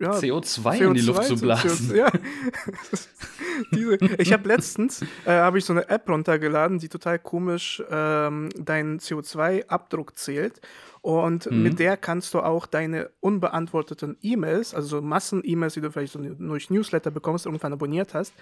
ja, 0.00 0.12
CO2, 0.12 0.60
CO2, 0.60 0.80
in 0.80 0.94
die 0.94 1.00
Luft 1.00 1.24
zu 1.24 1.36
blasen. 1.36 1.90
CO2, 1.90 1.96
ja. 1.96 2.10
Diese, 3.72 3.96
ich 4.18 4.32
habe 4.32 4.46
letztens 4.46 5.02
äh, 5.24 5.32
habe 5.32 5.58
ich 5.58 5.64
so 5.64 5.72
eine 5.72 5.88
App 5.88 6.08
runtergeladen, 6.08 6.78
die 6.78 6.88
total 6.88 7.18
komisch 7.18 7.82
ähm, 7.90 8.50
deinen 8.56 9.00
CO2-Abdruck 9.00 10.16
zählt. 10.16 10.60
Und 11.00 11.50
mhm. 11.50 11.62
mit 11.62 11.78
der 11.78 11.96
kannst 11.96 12.34
du 12.34 12.40
auch 12.40 12.66
deine 12.66 13.10
unbeantworteten 13.20 14.16
E-Mails, 14.22 14.74
also 14.74 14.88
so 14.88 15.02
Massen-E-Mails, 15.02 15.74
die 15.74 15.80
du 15.80 15.90
vielleicht 15.90 16.12
so 16.12 16.20
durch 16.20 16.70
Newsletter 16.70 17.10
bekommst, 17.10 17.46
irgendwann 17.46 17.72
abonniert 17.72 18.14
hast, 18.14 18.32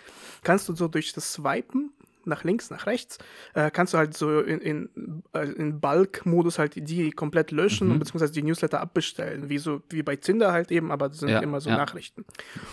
kannst 0.43 0.69
du 0.69 0.75
so 0.75 0.88
durch 0.88 1.12
das 1.12 1.32
Swipen 1.32 1.93
nach 2.26 2.45
links, 2.45 2.71
nach 2.71 2.87
rechts, 2.87 3.19
äh, 3.54 3.71
kannst 3.71 3.95
du 3.95 3.99
halt 3.99 4.14
so 4.14 4.40
in, 4.40 4.61
in, 4.61 5.23
äh, 5.33 5.49
in 5.52 5.80
Bulk-Modus 5.80 6.59
halt 6.59 6.75
die 6.76 7.11
komplett 7.12 7.50
löschen 7.50 7.88
mhm. 7.88 7.99
beziehungsweise 7.99 8.33
die 8.33 8.42
Newsletter 8.42 8.80
abbestellen, 8.80 9.49
wie 9.49 9.59
so 9.59 9.83
wie 9.88 10.02
bei 10.02 10.16
Tinder 10.16 10.52
halt 10.52 10.71
eben, 10.71 10.90
aber 10.90 11.09
das 11.09 11.21
sind 11.21 11.28
ja, 11.28 11.40
immer 11.40 11.61
so 11.61 11.71
ja. 11.71 11.76
Nachrichten. 11.76 12.25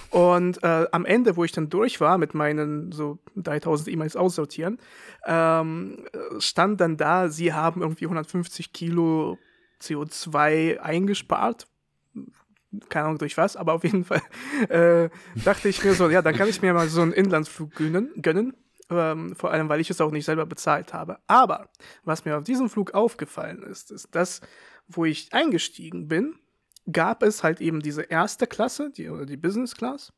Und 0.10 0.62
äh, 0.64 0.88
am 0.92 1.06
Ende, 1.06 1.38
wo 1.38 1.44
ich 1.44 1.52
dann 1.52 1.70
durch 1.70 2.02
war 2.02 2.18
mit 2.18 2.34
meinen 2.34 2.92
so 2.92 3.20
3000 3.36 3.90
E-Mails 3.90 4.16
aussortieren, 4.16 4.80
ähm, 5.26 6.06
stand 6.40 6.82
dann 6.82 6.98
da, 6.98 7.30
sie 7.30 7.54
haben 7.54 7.82
irgendwie 7.82 8.06
150 8.06 8.74
Kilo 8.74 9.38
CO2 9.84 10.80
eingespart, 10.80 11.68
keine 12.90 13.06
Ahnung 13.06 13.18
durch 13.20 13.38
was, 13.38 13.56
aber 13.56 13.74
auf 13.74 13.84
jeden 13.84 14.06
Fall 14.06 14.22
äh, 14.70 15.10
dachte 15.44 15.70
ich 15.70 15.84
mir 15.84 15.94
so, 15.94 16.10
ja, 16.10 16.22
dann 16.22 16.36
kann 16.36 16.50
ich 16.50 16.62
mir 16.62 16.74
mal 16.74 16.88
so 16.88 17.02
einen 17.02 17.14
Inlandsflug 17.14 17.76
gönnen, 17.76 18.12
gönnen 18.22 18.56
ähm, 18.90 19.36
vor 19.36 19.52
allem 19.52 19.70
weil 19.70 19.80
ich 19.80 19.90
es 19.90 20.02
auch 20.02 20.12
nicht 20.12 20.26
selber 20.26 20.46
bezahlt 20.46 20.94
habe. 20.94 21.20
Aber 21.28 21.70
was 22.04 22.26
mir 22.26 22.38
auf 22.38 22.44
diesem 22.44 22.70
Flug 22.70 22.94
aufgefallen 22.94 23.64
ist, 23.64 23.92
ist, 23.92 24.14
dass, 24.16 24.42
wo 24.88 25.06
ich 25.06 25.34
eingestiegen 25.34 26.08
bin, 26.08 26.36
gab 26.92 27.24
es 27.24 27.44
halt 27.44 27.62
eben 27.62 27.82
diese 27.82 28.04
erste 28.04 28.48
Klasse, 28.48 28.92
die, 28.92 29.10
oder 29.10 29.26
die 29.26 29.38
Business 29.38 29.76
Class, 29.76 30.12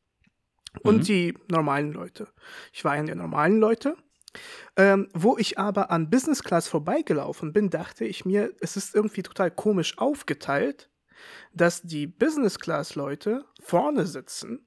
und 0.82 0.98
mhm. 0.98 1.02
die 1.02 1.38
normalen 1.48 1.92
Leute. 1.92 2.28
Ich 2.72 2.84
war 2.84 2.96
in 2.96 3.06
der 3.06 3.14
normalen 3.14 3.58
Leute. 3.58 3.96
Ähm, 4.76 5.08
wo 5.14 5.36
ich 5.38 5.58
aber 5.58 5.90
an 5.90 6.10
Business 6.10 6.42
Class 6.42 6.68
vorbeigelaufen 6.68 7.52
bin, 7.52 7.70
dachte 7.70 8.04
ich 8.04 8.24
mir, 8.24 8.52
es 8.60 8.76
ist 8.76 8.94
irgendwie 8.94 9.22
total 9.22 9.50
komisch 9.50 9.98
aufgeteilt, 9.98 10.90
dass 11.52 11.82
die 11.82 12.06
Business 12.06 12.58
Class 12.58 12.94
Leute 12.94 13.44
vorne 13.62 14.06
sitzen 14.06 14.66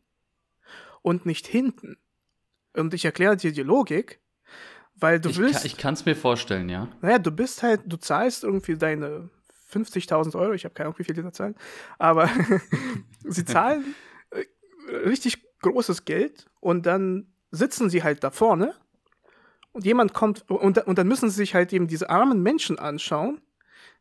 und 1.02 1.26
nicht 1.26 1.48
hinten. 1.48 1.98
Und 2.74 2.94
ich 2.94 3.06
erkläre 3.06 3.38
dir 3.38 3.52
die 3.52 3.64
Logik, 3.64 4.22
weil 4.96 5.20
du 5.20 5.30
ich 5.30 5.38
willst. 5.38 5.60
Kann, 5.60 5.66
ich 5.66 5.78
kann 5.78 5.94
es 5.94 6.06
mir 6.06 6.16
vorstellen, 6.16 6.70
ja. 6.70 6.88
Naja, 7.02 7.20
du 7.20 7.32
bist 7.32 7.64
halt, 7.64 7.82
du 7.86 7.98
zahlst 7.98 8.44
irgendwie 8.44 8.78
deine 8.78 9.30
50.000 9.72 10.36
Euro, 10.38 10.54
ich 10.54 10.66
habe 10.66 10.74
keine 10.74 10.88
Ahnung, 10.88 11.00
wie 11.00 11.04
viel 11.04 11.16
die 11.16 11.22
da 11.22 11.32
zahlen, 11.32 11.56
aber 11.98 12.30
sie 13.24 13.46
zahlen 13.46 13.96
äh, 14.32 14.44
richtig 15.08 15.44
großes 15.62 16.06
Geld 16.06 16.48
und 16.60 16.86
dann 16.86 17.32
sitzen 17.52 17.90
sie 17.90 18.04
halt 18.04 18.24
da 18.24 18.32
vorne 18.32 18.76
und 19.72 19.86
jemand 19.86 20.14
kommt 20.14 20.50
und, 20.50 20.78
und 20.78 20.98
dann 20.98 21.08
müssen 21.08 21.30
sie 21.30 21.36
sich 21.36 21.56
halt 21.56 21.72
eben 21.74 21.88
diese 21.88 22.10
armen 22.10 22.42
Menschen 22.42 22.80
anschauen, 22.80 23.42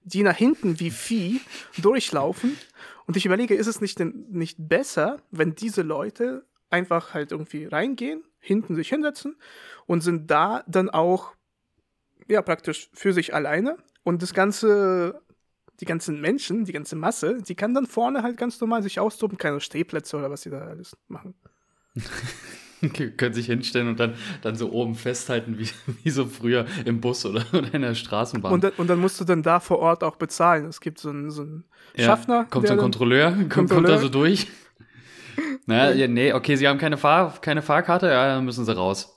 die 0.02 0.22
nach 0.22 0.36
hinten 0.36 0.80
wie 0.80 0.90
Vieh 0.90 1.40
durchlaufen. 1.78 2.56
Und 3.06 3.16
ich 3.16 3.26
überlege, 3.26 3.54
ist 3.54 3.66
es 3.66 3.80
nicht, 3.80 3.98
denn, 3.98 4.26
nicht 4.30 4.56
besser, 4.58 5.18
wenn 5.30 5.54
diese 5.54 5.82
Leute 5.82 6.46
einfach 6.70 7.14
halt 7.14 7.32
irgendwie 7.32 7.66
reingehen, 7.66 8.22
hinten 8.38 8.74
sich 8.74 8.88
hinsetzen 8.88 9.36
und 9.86 10.02
sind 10.02 10.30
da 10.30 10.64
dann 10.66 10.90
auch 10.90 11.34
ja 12.28 12.42
praktisch 12.42 12.90
für 12.92 13.12
sich 13.12 13.34
alleine 13.34 13.76
und 14.04 14.22
das 14.22 14.34
ganze 14.34 15.22
die 15.80 15.84
ganzen 15.84 16.20
Menschen, 16.20 16.64
die 16.64 16.72
ganze 16.72 16.96
Masse, 16.96 17.40
die 17.40 17.54
kann 17.54 17.72
dann 17.72 17.86
vorne 17.86 18.22
halt 18.22 18.36
ganz 18.36 18.60
normal 18.60 18.82
sich 18.82 18.98
austoben, 18.98 19.38
keine 19.38 19.60
Stehplätze 19.60 20.16
oder 20.16 20.28
was 20.30 20.42
sie 20.42 20.50
da 20.50 20.58
alles 20.58 20.96
machen. 21.06 21.34
können 23.16 23.34
sich 23.34 23.46
hinstellen 23.46 23.88
und 23.88 24.00
dann, 24.00 24.14
dann 24.42 24.56
so 24.56 24.70
oben 24.70 24.94
festhalten, 24.94 25.58
wie, 25.58 25.68
wie 26.02 26.10
so 26.10 26.26
früher 26.26 26.66
im 26.84 27.00
Bus 27.00 27.24
oder, 27.26 27.44
oder 27.52 27.72
in 27.72 27.82
der 27.82 27.94
Straßenbahn. 27.94 28.52
Und 28.52 28.64
dann, 28.64 28.72
und 28.76 28.88
dann 28.88 28.98
musst 28.98 29.20
du 29.20 29.24
dann 29.24 29.42
da 29.42 29.60
vor 29.60 29.78
Ort 29.78 30.04
auch 30.04 30.16
bezahlen. 30.16 30.66
Es 30.66 30.80
gibt 30.80 30.98
so 30.98 31.10
einen, 31.10 31.30
so 31.30 31.42
einen 31.42 31.64
ja, 31.96 32.06
Schaffner. 32.06 32.46
Kommt 32.50 32.66
so 32.66 32.74
ein 32.74 32.78
Kontrolleur, 32.78 33.30
kommt, 33.30 33.50
Kontrolleur. 33.50 33.82
kommt 33.82 33.88
da 33.88 33.98
so 33.98 34.08
durch. 34.08 34.46
naja, 35.66 35.94
ja, 35.94 36.08
nee, 36.08 36.32
okay, 36.32 36.56
sie 36.56 36.66
haben 36.66 36.78
keine, 36.78 36.96
Fahr 36.96 37.34
keine 37.40 37.62
Fahrkarte, 37.62 38.06
ja, 38.06 38.34
dann 38.34 38.44
müssen 38.44 38.64
sie 38.64 38.74
raus. 38.74 39.16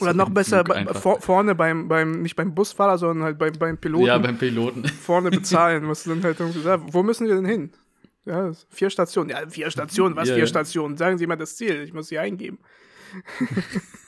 Oder 0.00 0.12
noch 0.12 0.28
besser 0.28 0.64
vor, 0.94 1.20
vorne 1.20 1.54
beim, 1.54 1.88
beim, 1.88 2.22
nicht 2.22 2.36
beim 2.36 2.54
Busfahrer, 2.54 2.98
sondern 2.98 3.24
halt 3.24 3.38
beim, 3.38 3.52
beim 3.58 3.78
Piloten. 3.78 4.06
Ja, 4.06 4.18
beim 4.18 4.36
Piloten. 4.36 4.84
Vorne 4.84 5.30
bezahlen, 5.30 5.84
musst 5.84 6.06
du 6.06 6.10
dann 6.10 6.22
halt 6.22 6.38
irgendwie 6.38 6.60
sagen, 6.60 6.86
wo 6.90 7.02
müssen 7.02 7.26
wir 7.26 7.34
denn 7.34 7.46
hin? 7.46 7.70
Ja, 8.28 8.52
vier 8.68 8.90
Stationen. 8.90 9.30
Ja, 9.30 9.48
vier 9.48 9.70
Stationen, 9.70 10.14
was 10.14 10.28
ja, 10.28 10.34
vier 10.34 10.44
ja. 10.44 10.48
Stationen? 10.48 10.98
Sagen 10.98 11.16
Sie 11.16 11.26
mal 11.26 11.36
das 11.36 11.56
Ziel, 11.56 11.82
ich 11.82 11.94
muss 11.94 12.08
sie 12.08 12.18
eingeben. 12.18 12.58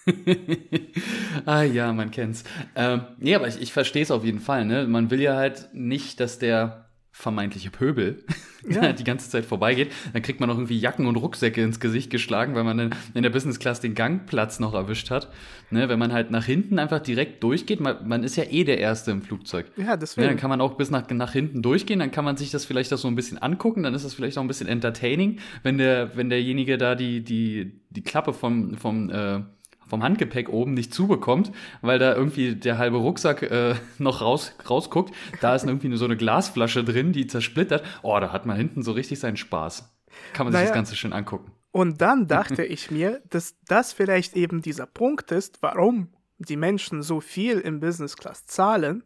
ah 1.47 1.63
ja, 1.63 1.91
man 1.95 2.11
kennt's. 2.11 2.45
Ähm, 2.77 3.07
nee, 3.19 3.35
aber 3.35 3.49
ich, 3.49 3.61
ich 3.63 3.73
verstehe 3.73 4.03
es 4.03 4.11
auf 4.11 4.25
jeden 4.25 4.41
Fall. 4.41 4.67
Ne? 4.67 4.87
Man 4.87 5.11
will 5.11 5.23
ja 5.23 5.37
halt 5.37 5.71
nicht, 5.73 6.21
dass 6.21 6.39
der 6.39 6.90
vermeintliche 7.21 7.71
Pöbel 7.71 8.25
ja. 8.69 8.93
die 8.93 9.05
ganze 9.05 9.31
Zeit 9.31 9.45
vorbeigeht. 9.45 9.93
Dann 10.13 10.23
kriegt 10.23 10.41
man 10.41 10.49
noch 10.49 10.57
irgendwie 10.57 10.79
Jacken 10.79 11.07
und 11.07 11.17
Rucksäcke 11.17 11.63
ins 11.63 11.81
Gesicht 11.81 12.11
geschlagen, 12.11 12.55
weil 12.55 12.65
man 12.65 12.79
in, 12.79 12.91
in 13.15 13.23
der 13.23 13.31
Business 13.31 13.59
Class 13.59 13.81
den 13.81 13.95
Gangplatz 13.95 14.59
noch 14.59 14.75
erwischt 14.75 15.11
hat. 15.11 15.29
Ne, 15.73 15.89
wenn 15.89 16.01
man 16.01 16.13
halt 16.13 16.33
nach 16.33 16.45
hinten 16.45 16.81
einfach 16.81 16.99
direkt 16.99 17.45
durchgeht, 17.45 17.79
man, 17.79 18.09
man 18.09 18.25
ist 18.25 18.35
ja 18.35 18.45
eh 18.45 18.65
der 18.65 18.79
Erste 18.79 19.13
im 19.13 19.23
Flugzeug. 19.23 19.67
Ja, 19.77 19.97
deswegen. 19.97 20.27
Ne, 20.27 20.33
dann 20.33 20.41
kann 20.41 20.51
man 20.51 20.61
auch 20.61 20.75
bis 20.75 20.91
nach, 20.91 21.09
nach 21.11 21.33
hinten 21.33 21.63
durchgehen, 21.63 22.01
dann 22.01 22.11
kann 22.11 22.25
man 22.25 22.37
sich 22.37 22.51
das 22.51 22.65
vielleicht 22.65 22.93
auch 22.93 22.99
so 22.99 23.07
ein 23.07 23.15
bisschen 23.15 23.39
angucken, 23.39 23.85
dann 23.85 23.95
ist 23.95 24.05
das 24.05 24.15
vielleicht 24.15 24.37
auch 24.37 24.43
ein 24.43 24.49
bisschen 24.49 24.67
entertaining, 24.67 25.39
wenn 25.63 25.79
der, 25.79 26.17
wenn 26.17 26.29
derjenige 26.29 26.77
da 26.77 26.97
die, 26.97 27.23
die, 27.23 27.81
die 27.91 28.03
Klappe 28.03 28.33
vom, 28.33 28.77
vom 28.79 29.11
äh, 29.11 29.43
vom 29.91 30.03
Handgepäck 30.03 30.49
oben 30.49 30.73
nicht 30.73 30.95
zubekommt, 30.95 31.53
weil 31.83 31.99
da 31.99 32.15
irgendwie 32.15 32.55
der 32.55 32.79
halbe 32.79 32.97
Rucksack 32.97 33.43
äh, 33.43 33.75
noch 33.99 34.23
raus, 34.23 34.55
rausguckt. 34.69 35.15
Da 35.41 35.55
ist 35.55 35.67
irgendwie 35.67 35.95
so 35.97 36.07
eine 36.07 36.17
Glasflasche 36.17 36.85
drin, 36.85 37.13
die 37.13 37.27
zersplittert. 37.27 37.85
Oh, 38.03 38.19
da 38.19 38.33
hat 38.33 38.47
man 38.47 38.57
hinten 38.57 38.83
so 38.83 38.93
richtig 38.93 39.19
seinen 39.19 39.37
Spaß. 39.37 39.93
Kann 40.33 40.47
man 40.47 40.53
naja. 40.53 40.65
sich 40.65 40.71
das 40.71 40.75
Ganze 40.75 40.97
schön 40.97 41.13
angucken. 41.13 41.53
Und 41.73 42.01
dann 42.01 42.27
dachte 42.29 42.65
ich 42.65 42.91
mir, 42.91 43.21
dass 43.29 43.57
das 43.67 43.93
vielleicht 43.93 44.37
eben 44.37 44.63
dieser 44.63 44.87
Punkt 44.87 45.33
ist, 45.33 45.59
warum 45.61 46.09
die 46.39 46.57
Menschen 46.57 47.03
so 47.03 47.21
viel 47.21 47.59
im 47.59 47.81
Business 47.81 48.17
Class 48.17 48.47
zahlen, 48.47 49.05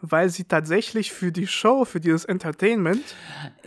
weil 0.00 0.28
sie 0.28 0.44
tatsächlich 0.44 1.12
für 1.12 1.32
die 1.32 1.48
Show, 1.48 1.84
für 1.84 2.00
dieses 2.00 2.24
Entertainment. 2.24 3.02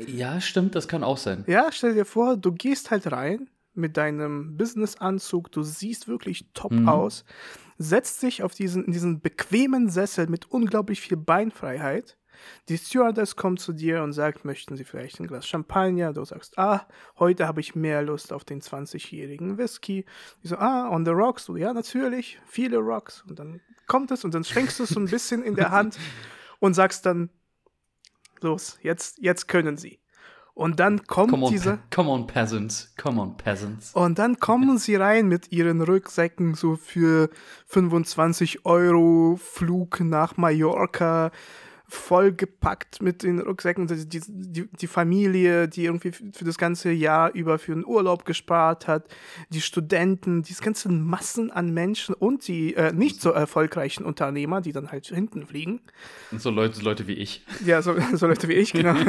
Ja, 0.07 0.39
stimmt, 0.39 0.75
das 0.75 0.87
kann 0.87 1.03
auch 1.03 1.17
sein. 1.17 1.43
Ja, 1.47 1.71
stell 1.71 1.93
dir 1.93 2.05
vor, 2.05 2.37
du 2.37 2.53
gehst 2.53 2.91
halt 2.91 3.11
rein, 3.11 3.49
mit 3.73 3.97
deinem 3.97 4.57
Businessanzug, 4.57 5.51
du 5.51 5.63
siehst 5.63 6.07
wirklich 6.07 6.45
top 6.53 6.71
mhm. 6.71 6.89
aus, 6.89 7.25
setzt 7.77 8.21
dich 8.23 8.43
auf 8.43 8.53
diesen, 8.53 8.85
in 8.85 8.91
diesen 8.91 9.21
bequemen 9.21 9.89
Sessel 9.89 10.27
mit 10.27 10.51
unglaublich 10.51 11.01
viel 11.01 11.17
Beinfreiheit. 11.17 12.17
Die 12.69 12.77
Stewardess 12.77 13.35
kommt 13.35 13.59
zu 13.59 13.73
dir 13.73 14.03
und 14.03 14.13
sagt, 14.13 14.43
möchten 14.43 14.75
Sie 14.75 14.83
vielleicht 14.83 15.19
ein 15.19 15.27
Glas 15.27 15.47
Champagner? 15.47 16.13
Du 16.13 16.25
sagst, 16.25 16.57
ah, 16.57 16.87
heute 17.19 17.47
habe 17.47 17.61
ich 17.61 17.75
mehr 17.75 18.01
Lust 18.01 18.33
auf 18.33 18.43
den 18.43 18.61
20-jährigen 18.61 19.57
Whisky. 19.57 20.05
Die 20.43 20.47
so, 20.47 20.57
ah, 20.57 20.89
on 20.89 21.05
the 21.05 21.11
rocks? 21.11 21.45
Du, 21.45 21.55
ja, 21.55 21.73
natürlich, 21.73 22.39
viele 22.45 22.77
Rocks. 22.77 23.23
Und 23.27 23.39
dann 23.39 23.61
kommt 23.87 24.11
es 24.11 24.23
und 24.23 24.33
dann 24.33 24.43
schwenkst 24.43 24.79
du 24.79 24.83
es 24.83 24.89
so 24.89 24.99
ein 24.99 25.05
bisschen 25.05 25.43
in 25.43 25.55
der 25.55 25.71
Hand 25.71 25.97
und 26.59 26.73
sagst 26.73 27.05
dann, 27.05 27.29
los, 28.41 28.77
jetzt, 28.81 29.19
jetzt 29.19 29.47
können 29.47 29.77
Sie. 29.77 29.99
Und 30.55 30.79
dann 30.79 31.03
kommt 31.07 31.31
come 31.31 31.45
on, 31.45 31.51
diese. 31.51 31.79
Come 31.89 32.09
on, 32.09 32.27
Peasants. 32.27 32.93
Come 32.95 33.19
on, 33.19 33.37
Peasants. 33.37 33.93
Und 33.93 34.19
dann 34.19 34.39
kommen 34.39 34.77
sie 34.77 34.95
rein 34.95 35.27
mit 35.27 35.51
ihren 35.51 35.81
Rucksäcken 35.81 36.53
so 36.53 36.75
für 36.75 37.29
25 37.67 38.65
Euro 38.65 39.39
Flug 39.41 39.99
nach 40.01 40.37
Mallorca, 40.37 41.31
vollgepackt 41.87 43.01
mit 43.01 43.23
den 43.23 43.39
Rucksäcken. 43.39 43.87
Die, 43.87 44.21
die, 44.27 44.67
die 44.67 44.87
Familie, 44.87 45.67
die 45.67 45.85
irgendwie 45.85 46.11
für 46.11 46.45
das 46.45 46.59
ganze 46.59 46.91
Jahr 46.91 47.33
über 47.33 47.57
für 47.57 47.71
einen 47.71 47.85
Urlaub 47.85 48.23
gespart 48.23 48.87
hat, 48.87 49.07
die 49.49 49.61
Studenten, 49.61 50.43
diese 50.43 50.61
ganzen 50.61 51.03
Massen 51.03 51.49
an 51.51 51.73
Menschen 51.73 52.13
und 52.13 52.47
die 52.47 52.75
äh, 52.75 52.93
nicht 52.93 53.21
so 53.21 53.31
erfolgreichen 53.31 54.05
Unternehmer, 54.05 54.61
die 54.61 54.71
dann 54.71 54.91
halt 54.91 55.07
hinten 55.07 55.47
fliegen. 55.47 55.81
Und 56.31 56.41
so 56.41 56.51
Leute, 56.51 56.79
Leute 56.81 57.07
wie 57.07 57.13
ich. 57.13 57.43
Ja, 57.65 57.81
so, 57.81 57.95
so 58.13 58.27
Leute 58.27 58.47
wie 58.47 58.53
ich, 58.53 58.73
genau. 58.73 58.95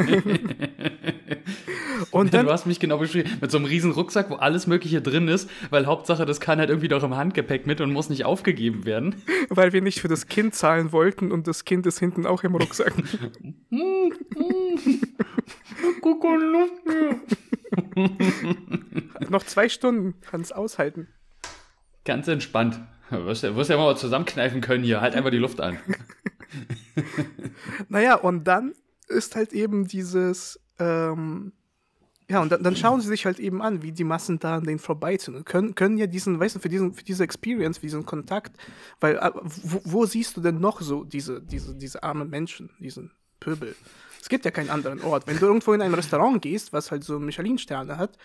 und 2.11 2.33
dann, 2.33 2.45
du 2.45 2.51
hast 2.51 2.65
mich 2.65 2.79
genau 2.79 2.97
beschrieben, 2.97 3.29
mit 3.41 3.51
so 3.51 3.57
einem 3.57 3.65
riesen 3.65 3.91
Rucksack, 3.91 4.29
wo 4.29 4.35
alles 4.35 4.67
Mögliche 4.67 5.01
drin 5.01 5.27
ist, 5.27 5.49
weil 5.69 5.85
Hauptsache, 5.85 6.25
das 6.25 6.39
kann 6.39 6.59
halt 6.59 6.69
irgendwie 6.69 6.87
doch 6.87 7.03
im 7.03 7.15
Handgepäck 7.15 7.67
mit 7.67 7.81
und 7.81 7.91
muss 7.91 8.09
nicht 8.09 8.25
aufgegeben 8.25 8.85
werden. 8.85 9.15
Weil 9.49 9.73
wir 9.73 9.81
nicht 9.81 9.99
für 9.99 10.07
das 10.07 10.27
Kind 10.27 10.55
zahlen 10.55 10.91
wollten 10.91 11.31
und 11.31 11.47
das 11.47 11.65
Kind 11.65 11.85
ist 11.85 11.99
hinten 11.99 12.25
auch 12.25 12.43
im 12.43 12.55
Rucksack. 12.55 12.93
Noch 19.29 19.43
zwei 19.43 19.69
Stunden 19.69 20.19
kann 20.21 20.41
es 20.41 20.51
aushalten. 20.51 21.07
Ganz 22.03 22.27
entspannt. 22.27 22.79
Du 23.09 23.25
wirst, 23.25 23.43
ja, 23.43 23.55
wirst 23.55 23.69
ja 23.69 23.77
mal 23.77 23.95
zusammenkneifen 23.95 24.61
können 24.61 24.83
hier. 24.83 25.01
Halt 25.01 25.15
einfach 25.15 25.29
die 25.29 25.37
Luft 25.37 25.61
an. 25.61 25.77
naja, 27.89 28.15
und 28.15 28.45
dann 28.45 28.73
ist 29.07 29.35
halt 29.35 29.53
eben 29.53 29.87
dieses, 29.87 30.59
ähm, 30.79 31.53
ja, 32.27 32.41
und 32.41 32.51
dann, 32.51 32.63
dann, 32.63 32.75
schauen 32.75 33.01
sie 33.01 33.07
sich 33.07 33.25
halt 33.25 33.39
eben 33.39 33.61
an, 33.61 33.83
wie 33.83 33.91
die 33.91 34.03
Massen 34.03 34.39
da 34.39 34.57
an 34.57 34.63
denen 34.63 34.79
vorbeiziehen 34.79 35.35
und 35.35 35.45
können, 35.45 35.75
können 35.75 35.97
ja 35.97 36.07
diesen, 36.07 36.39
weißt 36.39 36.55
du, 36.55 36.59
für, 36.59 36.69
diesen, 36.69 36.93
für 36.93 37.03
diese 37.03 37.23
Experience, 37.23 37.77
für 37.77 37.85
diesen 37.85 38.05
Kontakt, 38.05 38.57
weil 38.99 39.17
äh, 39.17 39.31
wo, 39.33 39.81
wo, 39.83 40.05
siehst 40.05 40.35
du 40.35 40.41
denn 40.41 40.59
noch 40.59 40.81
so 40.81 41.03
diese, 41.03 41.41
diese, 41.41 41.75
diese 41.75 42.01
armen 42.01 42.29
Menschen, 42.29 42.71
diesen 42.79 43.11
Pöbel? 43.39 43.75
Es 44.19 44.29
gibt 44.29 44.43
ja 44.43 44.49
keinen 44.49 44.71
anderen 44.71 45.03
Ort. 45.03 45.27
Wenn 45.27 45.37
du 45.37 45.45
irgendwo 45.45 45.73
in 45.73 45.83
ein 45.83 45.93
Restaurant 45.93 46.41
gehst, 46.41 46.73
was 46.73 46.89
halt 46.89 47.03
so 47.03 47.19
Michelin-Sterne 47.19 47.99
hat, 47.99 48.17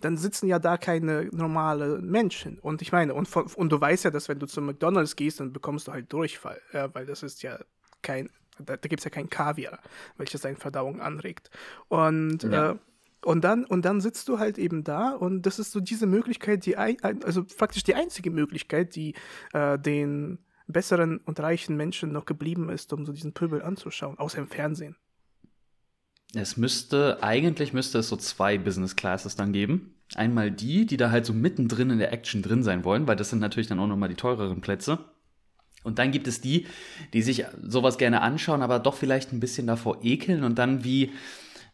dann 0.00 0.16
sitzen 0.16 0.48
ja 0.48 0.58
da 0.58 0.78
keine 0.78 1.28
normale 1.30 1.98
Menschen. 1.98 2.58
Und 2.58 2.80
ich 2.80 2.90
meine, 2.90 3.12
und, 3.12 3.28
und 3.36 3.70
du 3.70 3.78
weißt 3.78 4.04
ja, 4.04 4.10
dass 4.10 4.30
wenn 4.30 4.38
du 4.38 4.46
zum 4.46 4.64
McDonalds 4.64 5.14
gehst, 5.14 5.40
dann 5.40 5.52
bekommst 5.52 5.88
du 5.88 5.92
halt 5.92 6.10
Durchfall, 6.10 6.60
ja, 6.72 6.92
weil 6.94 7.04
das 7.04 7.22
ist 7.22 7.42
ja 7.42 7.58
kein, 8.00 8.30
da, 8.58 8.78
da 8.78 8.88
gibt 8.88 9.00
es 9.00 9.04
ja 9.04 9.10
kein 9.10 9.28
Kaviar, 9.28 9.78
welches 10.16 10.40
deine 10.40 10.56
Verdauung 10.56 11.02
anregt. 11.02 11.50
Und 11.88 12.44
ja. 12.44 12.70
äh, 12.70 12.76
und 13.24 13.44
dann, 13.44 13.64
und 13.64 13.84
dann 13.84 14.00
sitzt 14.00 14.28
du 14.28 14.38
halt 14.38 14.58
eben 14.58 14.84
da 14.84 15.12
und 15.12 15.42
das 15.42 15.58
ist 15.58 15.72
so 15.72 15.80
diese 15.80 16.06
Möglichkeit, 16.06 16.66
die 16.66 16.76
also 16.76 17.44
praktisch 17.44 17.84
die 17.84 17.94
einzige 17.94 18.30
Möglichkeit, 18.30 18.96
die 18.96 19.14
äh, 19.52 19.78
den 19.78 20.38
besseren 20.66 21.18
und 21.18 21.38
reichen 21.40 21.76
Menschen 21.76 22.12
noch 22.12 22.24
geblieben 22.24 22.68
ist, 22.68 22.92
um 22.92 23.04
so 23.04 23.12
diesen 23.12 23.32
Pöbel 23.32 23.62
anzuschauen, 23.62 24.18
außer 24.18 24.38
im 24.38 24.48
Fernsehen. 24.48 24.96
Es 26.34 26.56
müsste, 26.56 27.22
eigentlich 27.22 27.72
müsste 27.72 27.98
es 27.98 28.08
so 28.08 28.16
zwei 28.16 28.56
Business 28.56 28.96
Classes 28.96 29.36
dann 29.36 29.52
geben. 29.52 29.94
Einmal 30.14 30.50
die, 30.50 30.86
die 30.86 30.96
da 30.96 31.10
halt 31.10 31.26
so 31.26 31.32
mittendrin 31.32 31.90
in 31.90 31.98
der 31.98 32.12
Action 32.12 32.42
drin 32.42 32.62
sein 32.62 32.84
wollen, 32.84 33.06
weil 33.06 33.16
das 33.16 33.30
sind 33.30 33.40
natürlich 33.40 33.66
dann 33.66 33.78
auch 33.78 33.86
nochmal 33.86 34.08
die 34.08 34.14
teureren 34.14 34.60
Plätze. 34.62 34.98
Und 35.84 35.98
dann 35.98 36.10
gibt 36.10 36.28
es 36.28 36.40
die, 36.40 36.66
die 37.12 37.22
sich 37.22 37.44
sowas 37.62 37.98
gerne 37.98 38.22
anschauen, 38.22 38.62
aber 38.62 38.78
doch 38.78 38.94
vielleicht 38.94 39.32
ein 39.32 39.40
bisschen 39.40 39.66
davor 39.66 39.98
ekeln 40.02 40.44
und 40.44 40.58
dann 40.58 40.84
wie, 40.84 41.12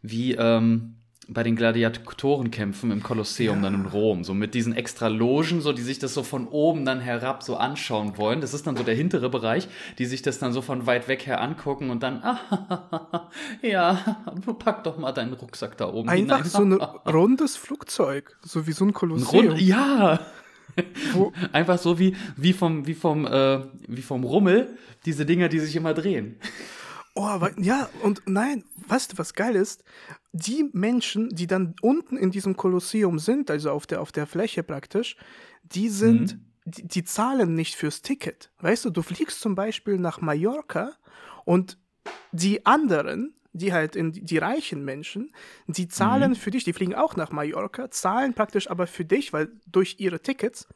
wie, 0.02 0.32
ähm, 0.32 0.96
bei 1.28 1.42
den 1.42 1.56
Gladiatorenkämpfen 1.56 2.90
im 2.90 3.02
Kolosseum 3.02 3.56
ja. 3.56 3.62
dann 3.64 3.74
in 3.74 3.86
Rom, 3.86 4.24
so 4.24 4.32
mit 4.32 4.54
diesen 4.54 4.74
extra 4.74 5.08
Logen, 5.08 5.60
so 5.60 5.74
die 5.74 5.82
sich 5.82 5.98
das 5.98 6.14
so 6.14 6.22
von 6.22 6.48
oben 6.48 6.86
dann 6.86 7.00
herab 7.00 7.42
so 7.42 7.56
anschauen 7.56 8.16
wollen. 8.16 8.40
Das 8.40 8.54
ist 8.54 8.66
dann 8.66 8.76
so 8.76 8.82
der 8.82 8.94
hintere 8.94 9.28
Bereich, 9.28 9.68
die 9.98 10.06
sich 10.06 10.22
das 10.22 10.38
dann 10.38 10.54
so 10.54 10.62
von 10.62 10.86
weit 10.86 11.06
weg 11.06 11.26
her 11.26 11.42
angucken 11.42 11.90
und 11.90 12.02
dann, 12.02 12.22
ah, 12.22 13.28
ja, 13.62 14.16
pack 14.58 14.84
doch 14.84 14.96
mal 14.96 15.12
deinen 15.12 15.34
Rucksack 15.34 15.76
da 15.76 15.92
oben 15.92 16.08
Einfach 16.08 16.38
hinein. 16.38 16.50
so 16.50 16.62
ein 16.62 16.72
rundes 17.12 17.56
Flugzeug, 17.56 18.38
so 18.42 18.66
wie 18.66 18.72
so 18.72 18.86
ein 18.86 18.94
Kolosseum. 18.94 19.48
Rund, 19.48 19.60
ja. 19.60 20.20
Wo? 21.12 21.32
Einfach 21.52 21.78
so 21.78 21.98
wie, 21.98 22.16
wie 22.36 22.54
vom, 22.54 22.86
wie 22.86 22.94
vom, 22.94 23.26
äh, 23.26 23.60
wie 23.86 24.02
vom 24.02 24.24
Rummel, 24.24 24.78
diese 25.04 25.26
Dinger, 25.26 25.48
die 25.48 25.58
sich 25.58 25.76
immer 25.76 25.92
drehen. 25.92 26.36
Oh, 27.20 27.48
ja, 27.56 27.90
und 28.04 28.22
nein, 28.26 28.62
weißt 28.86 29.12
du, 29.12 29.18
was 29.18 29.34
geil 29.34 29.56
ist? 29.56 29.82
Die 30.30 30.70
Menschen, 30.72 31.30
die 31.30 31.48
dann 31.48 31.74
unten 31.82 32.16
in 32.16 32.30
diesem 32.30 32.56
Kolosseum 32.56 33.18
sind, 33.18 33.50
also 33.50 33.72
auf 33.72 33.88
der, 33.88 34.00
auf 34.00 34.12
der 34.12 34.28
Fläche 34.28 34.62
praktisch, 34.62 35.16
die 35.64 35.88
sind, 35.88 36.34
mhm. 36.34 36.40
die, 36.64 36.86
die 36.86 37.04
zahlen 37.04 37.56
nicht 37.56 37.74
fürs 37.74 38.02
Ticket. 38.02 38.52
Weißt 38.60 38.84
du, 38.84 38.90
du 38.90 39.02
fliegst 39.02 39.40
zum 39.40 39.56
Beispiel 39.56 39.98
nach 39.98 40.20
Mallorca 40.20 40.92
und 41.44 41.76
die 42.30 42.64
anderen, 42.64 43.34
die 43.52 43.72
halt 43.72 43.96
in 43.96 44.12
die 44.12 44.38
reichen 44.38 44.84
Menschen, 44.84 45.32
die 45.66 45.88
zahlen 45.88 46.30
mhm. 46.30 46.36
für 46.36 46.52
dich, 46.52 46.62
die 46.62 46.72
fliegen 46.72 46.94
auch 46.94 47.16
nach 47.16 47.32
Mallorca, 47.32 47.90
zahlen 47.90 48.32
praktisch 48.32 48.70
aber 48.70 48.86
für 48.86 49.04
dich, 49.04 49.32
weil 49.32 49.50
durch 49.66 49.96
ihre 49.98 50.22
Tickets 50.22 50.68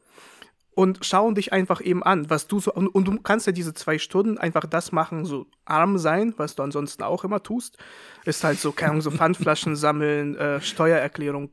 und 0.75 1.05
schauen 1.05 1.35
dich 1.35 1.53
einfach 1.53 1.81
eben 1.81 2.03
an, 2.03 2.29
was 2.29 2.47
du 2.47 2.59
so, 2.59 2.73
und, 2.73 2.87
und, 2.87 3.07
du 3.07 3.19
kannst 3.21 3.47
ja 3.47 3.53
diese 3.53 3.73
zwei 3.73 3.97
Stunden 3.97 4.37
einfach 4.37 4.65
das 4.65 4.91
machen, 4.91 5.25
so 5.25 5.47
arm 5.65 5.97
sein, 5.97 6.33
was 6.37 6.55
du 6.55 6.63
ansonsten 6.63 7.03
auch 7.03 7.23
immer 7.23 7.43
tust. 7.43 7.77
Ist 8.25 8.43
halt 8.43 8.59
so, 8.59 8.71
keine 8.71 8.91
Ahnung, 8.91 9.01
so 9.01 9.11
Pfandflaschen 9.11 9.75
sammeln, 9.75 10.35
äh, 10.35 10.61
Steuererklärung 10.61 11.51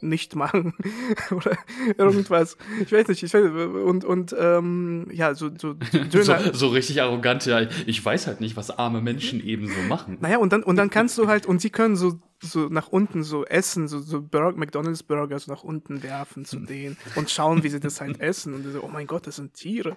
nicht 0.00 0.34
machen 0.36 0.74
oder 1.30 1.56
irgendwas. 1.96 2.56
Ich 2.80 2.92
weiß 2.92 3.08
nicht, 3.08 3.22
ich 3.22 3.34
weiß, 3.34 3.44
und, 3.44 4.04
und 4.04 4.34
ähm, 4.38 5.08
ja, 5.12 5.34
so, 5.34 5.50
so 5.56 5.74
Döner. 6.12 6.52
So, 6.52 6.52
so, 6.52 6.68
richtig 6.68 7.02
arrogant, 7.02 7.46
ja, 7.46 7.66
ich 7.86 8.04
weiß 8.04 8.26
halt 8.26 8.40
nicht, 8.40 8.56
was 8.56 8.70
arme 8.70 9.00
Menschen 9.00 9.44
eben 9.44 9.68
so 9.68 9.80
machen. 9.88 10.18
Naja, 10.20 10.38
und 10.38 10.52
dann, 10.52 10.62
und 10.62 10.76
dann 10.76 10.90
kannst 10.90 11.18
du 11.18 11.26
halt, 11.26 11.46
und 11.46 11.60
sie 11.60 11.70
können 11.70 11.96
so, 11.96 12.20
so 12.40 12.68
nach 12.68 12.88
unten 12.88 13.24
so 13.24 13.44
essen, 13.44 13.88
so, 13.88 14.00
so 14.00 14.22
Burger, 14.22 14.56
McDonalds 14.56 15.02
Burger 15.02 15.38
so 15.38 15.50
nach 15.50 15.64
unten 15.64 16.02
werfen 16.02 16.44
zu 16.44 16.60
denen 16.60 16.96
und 17.16 17.30
schauen, 17.30 17.62
wie 17.62 17.68
sie 17.68 17.80
das 17.80 18.00
halt 18.00 18.20
essen. 18.20 18.54
Und 18.54 18.64
so, 18.70 18.82
oh 18.82 18.88
mein 18.88 19.06
Gott, 19.06 19.26
das 19.26 19.36
sind 19.36 19.54
Tiere. 19.54 19.96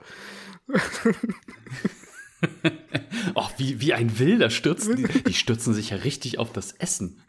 oh, 3.35 3.47
wie, 3.57 3.79
wie 3.81 3.93
ein 3.93 4.17
Wilder 4.19 4.49
stürzen 4.49 4.95
die, 4.95 5.03
die 5.23 5.33
stürzen 5.33 5.73
sich 5.73 5.91
ja 5.91 5.97
richtig 5.97 6.39
auf 6.39 6.51
das 6.51 6.71
Essen. 6.73 7.21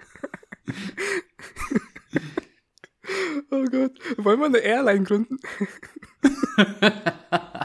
Oh 3.50 3.64
Gott. 3.64 3.92
Wollen 4.16 4.40
wir 4.40 4.46
eine 4.46 4.58
Airline 4.58 5.04
gründen? 5.04 5.38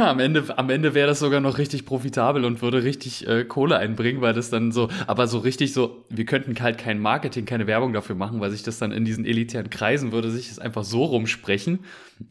am 0.00 0.20
Ende, 0.20 0.58
am 0.58 0.70
Ende 0.70 0.94
wäre 0.94 1.08
das 1.08 1.18
sogar 1.18 1.40
noch 1.40 1.58
richtig 1.58 1.84
profitabel 1.84 2.44
und 2.44 2.62
würde 2.62 2.82
richtig 2.82 3.26
äh, 3.26 3.44
Kohle 3.44 3.76
einbringen, 3.76 4.20
weil 4.20 4.32
das 4.32 4.50
dann 4.50 4.72
so, 4.72 4.88
aber 5.06 5.26
so 5.26 5.38
richtig 5.38 5.72
so, 5.72 6.04
wir 6.08 6.24
könnten 6.24 6.58
halt 6.60 6.78
kein 6.78 6.98
Marketing, 6.98 7.44
keine 7.44 7.66
Werbung 7.66 7.92
dafür 7.92 8.16
machen, 8.16 8.40
weil 8.40 8.50
sich 8.50 8.62
das 8.62 8.78
dann 8.78 8.92
in 8.92 9.04
diesen 9.04 9.24
elitären 9.24 9.70
Kreisen 9.70 10.12
würde 10.12 10.30
sich 10.30 10.48
das 10.48 10.58
einfach 10.58 10.84
so 10.84 11.04
rumsprechen 11.04 11.84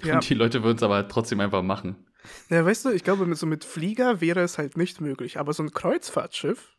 ja. 0.04 0.16
und 0.16 0.30
die 0.30 0.34
Leute 0.34 0.64
würden 0.64 0.78
es 0.78 0.84
aber 0.84 1.08
trotzdem 1.08 1.40
einfach 1.40 1.62
machen. 1.62 1.96
Ja, 2.50 2.66
weißt 2.66 2.86
du, 2.86 2.90
ich 2.92 3.04
glaube, 3.04 3.26
mit, 3.26 3.38
so 3.38 3.46
mit 3.46 3.66
Flieger 3.66 4.22
wäre 4.22 4.42
es 4.42 4.58
halt 4.58 4.78
nicht 4.78 5.02
möglich, 5.02 5.38
aber 5.38 5.54
so 5.54 5.64
ein 5.64 5.72
Kreuzfahrtschiff. 5.72 6.76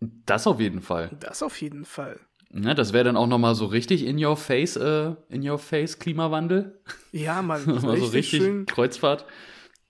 Das 0.00 0.46
auf 0.46 0.60
jeden 0.60 0.80
Fall. 0.80 1.10
Das 1.20 1.42
auf 1.42 1.60
jeden 1.60 1.84
Fall. 1.84 2.20
Ja, 2.52 2.74
das 2.74 2.92
wäre 2.92 3.04
dann 3.04 3.16
auch 3.16 3.28
nochmal 3.28 3.54
so 3.54 3.66
richtig 3.66 4.04
in 4.04 4.22
your 4.22 4.36
face, 4.36 4.76
äh, 4.76 5.14
in 5.28 5.48
your 5.48 5.58
face 5.58 5.98
Klimawandel. 5.98 6.80
Ja, 7.12 7.42
Mann. 7.42 7.64
nochmal 7.66 7.96
so 7.98 8.06
richtig 8.06 8.42
schön. 8.42 8.66
Kreuzfahrt. 8.66 9.24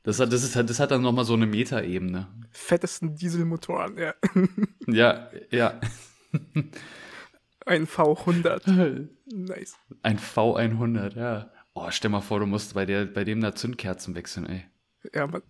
Das 0.02 0.18
hat, 0.20 0.32
das, 0.32 0.42
ist, 0.42 0.56
das 0.56 0.80
hat 0.80 0.90
dann 0.90 1.02
nochmal 1.02 1.24
so 1.24 1.34
eine 1.34 1.46
Metaebene. 1.46 2.28
Fettesten 2.50 3.14
Dieselmotoren, 3.14 3.98
ja. 3.98 4.14
ja, 4.86 5.30
ja. 5.50 5.80
Ein 7.66 7.86
V100. 7.86 9.08
Nice. 9.32 9.76
Ein 10.02 10.18
V100, 10.18 11.16
ja. 11.16 11.50
Oh, 11.72 11.86
stell 11.90 12.10
mal 12.10 12.20
vor, 12.20 12.40
du 12.40 12.46
musst 12.46 12.74
bei, 12.74 12.84
der, 12.84 13.04
bei 13.04 13.22
dem 13.22 13.40
da 13.40 13.54
Zündkerzen 13.54 14.16
wechseln, 14.16 14.46
ey. 14.46 14.64
Ja, 15.14 15.28
man. 15.28 15.42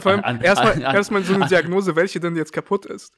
Vor 0.00 0.24
allem 0.24 0.42
erstmal 0.42 0.82
erst 0.82 1.10
so 1.28 1.34
eine 1.34 1.46
Diagnose, 1.46 1.94
welche 1.94 2.18
denn 2.18 2.34
jetzt 2.34 2.52
kaputt 2.52 2.84
ist. 2.84 3.16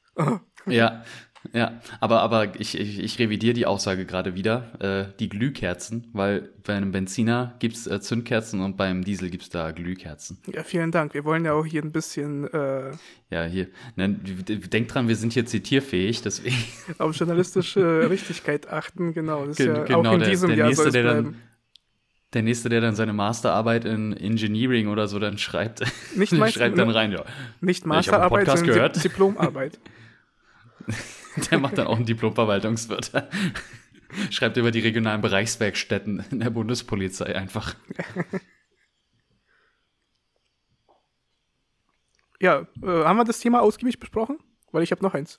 Ja, 0.67 1.05
ja, 1.53 1.81
aber, 2.01 2.21
aber 2.21 2.61
ich, 2.61 2.79
ich, 2.79 3.01
ich 3.01 3.19
revidiere 3.19 3.55
die 3.55 3.67
Aussage 3.67 4.07
gerade 4.07 4.37
wieder. 4.37 4.73
Äh, 4.81 5.13
die 5.19 5.29
Glühkerzen, 5.29 6.09
weil 6.13 6.51
bei 6.63 6.75
einem 6.75 6.93
Benziner 6.93 7.57
gibt 7.59 7.75
es 7.75 7.87
äh, 7.89 8.01
Zündkerzen 8.01 8.61
und 8.61 8.77
beim 8.77 9.03
Diesel 9.05 9.29
gibt 9.29 9.43
es 9.43 9.49
da 9.51 9.73
Glühkerzen. 9.73 10.39
Ja, 10.53 10.63
vielen 10.63 10.93
Dank. 10.93 11.15
Wir 11.15 11.25
wollen 11.25 11.45
ja 11.45 11.53
auch 11.53 11.67
hier 11.67 11.83
ein 11.83 11.91
bisschen. 11.91 12.47
Äh, 12.53 12.93
ja, 13.31 13.45
hier. 13.45 13.69
Ne, 13.97 14.11
denkt 14.11 14.95
dran, 14.95 15.09
wir 15.09 15.17
sind 15.17 15.33
hier 15.33 15.45
zitierfähig, 15.45 16.23
deswegen. 16.23 16.57
Auf 16.99 17.17
journalistische 17.17 18.09
Richtigkeit 18.09 18.71
achten, 18.71 19.13
genau. 19.13 19.45
Das 19.45 19.59
ist 19.59 19.67
ja 19.67 19.83
genau, 19.83 20.01
auch 20.05 20.13
in 20.13 20.21
der, 20.21 20.31
diesem 20.31 20.51
der 20.51 20.59
Jahr 20.59 20.69
nächste, 20.69 20.91
soll 20.91 21.01
es 21.01 21.03
bleiben. 21.03 21.25
Dann, 21.25 21.37
der 22.35 22.43
nächste, 22.43 22.69
der 22.69 22.81
dann 22.81 22.95
seine 22.95 23.13
Masterarbeit 23.13 23.85
in 23.85 24.17
Engineering 24.17 24.87
oder 24.89 25.09
so 25.09 25.19
dann 25.19 25.39
schreibt, 25.39 25.83
nicht 26.15 26.31
schreibt 26.53 26.79
dann 26.79 26.89
rein, 26.89 27.11
ja. 27.11 27.25
Nicht 27.61 27.85
Masterarbeit, 27.85 28.47
sondern 28.47 28.67
gehört. 28.67 29.05
Diplomarbeit. 29.05 29.79
Der 31.51 31.59
macht 31.59 31.79
dann 31.79 31.87
auch 31.87 31.97
einen 31.97 32.07
Diplomverwaltungswirt. 32.07 33.13
Schreibt 34.31 34.57
über 34.57 34.71
die 34.71 34.81
regionalen 34.81 35.23
Bereichswerkstätten 35.23 36.25
in 36.31 36.41
der 36.41 36.51
Bundespolizei 36.51 37.35
einfach. 37.35 37.75
Ja, 42.39 42.67
äh, 42.83 43.05
haben 43.05 43.17
wir 43.17 43.25
das 43.25 43.41
Thema 43.41 43.63
ausgiebig 43.63 43.99
besprochen? 44.01 44.39
Weil 44.71 44.83
ich 44.83 44.91
habe 44.91 45.03
noch 45.03 45.15
eins. 45.15 45.39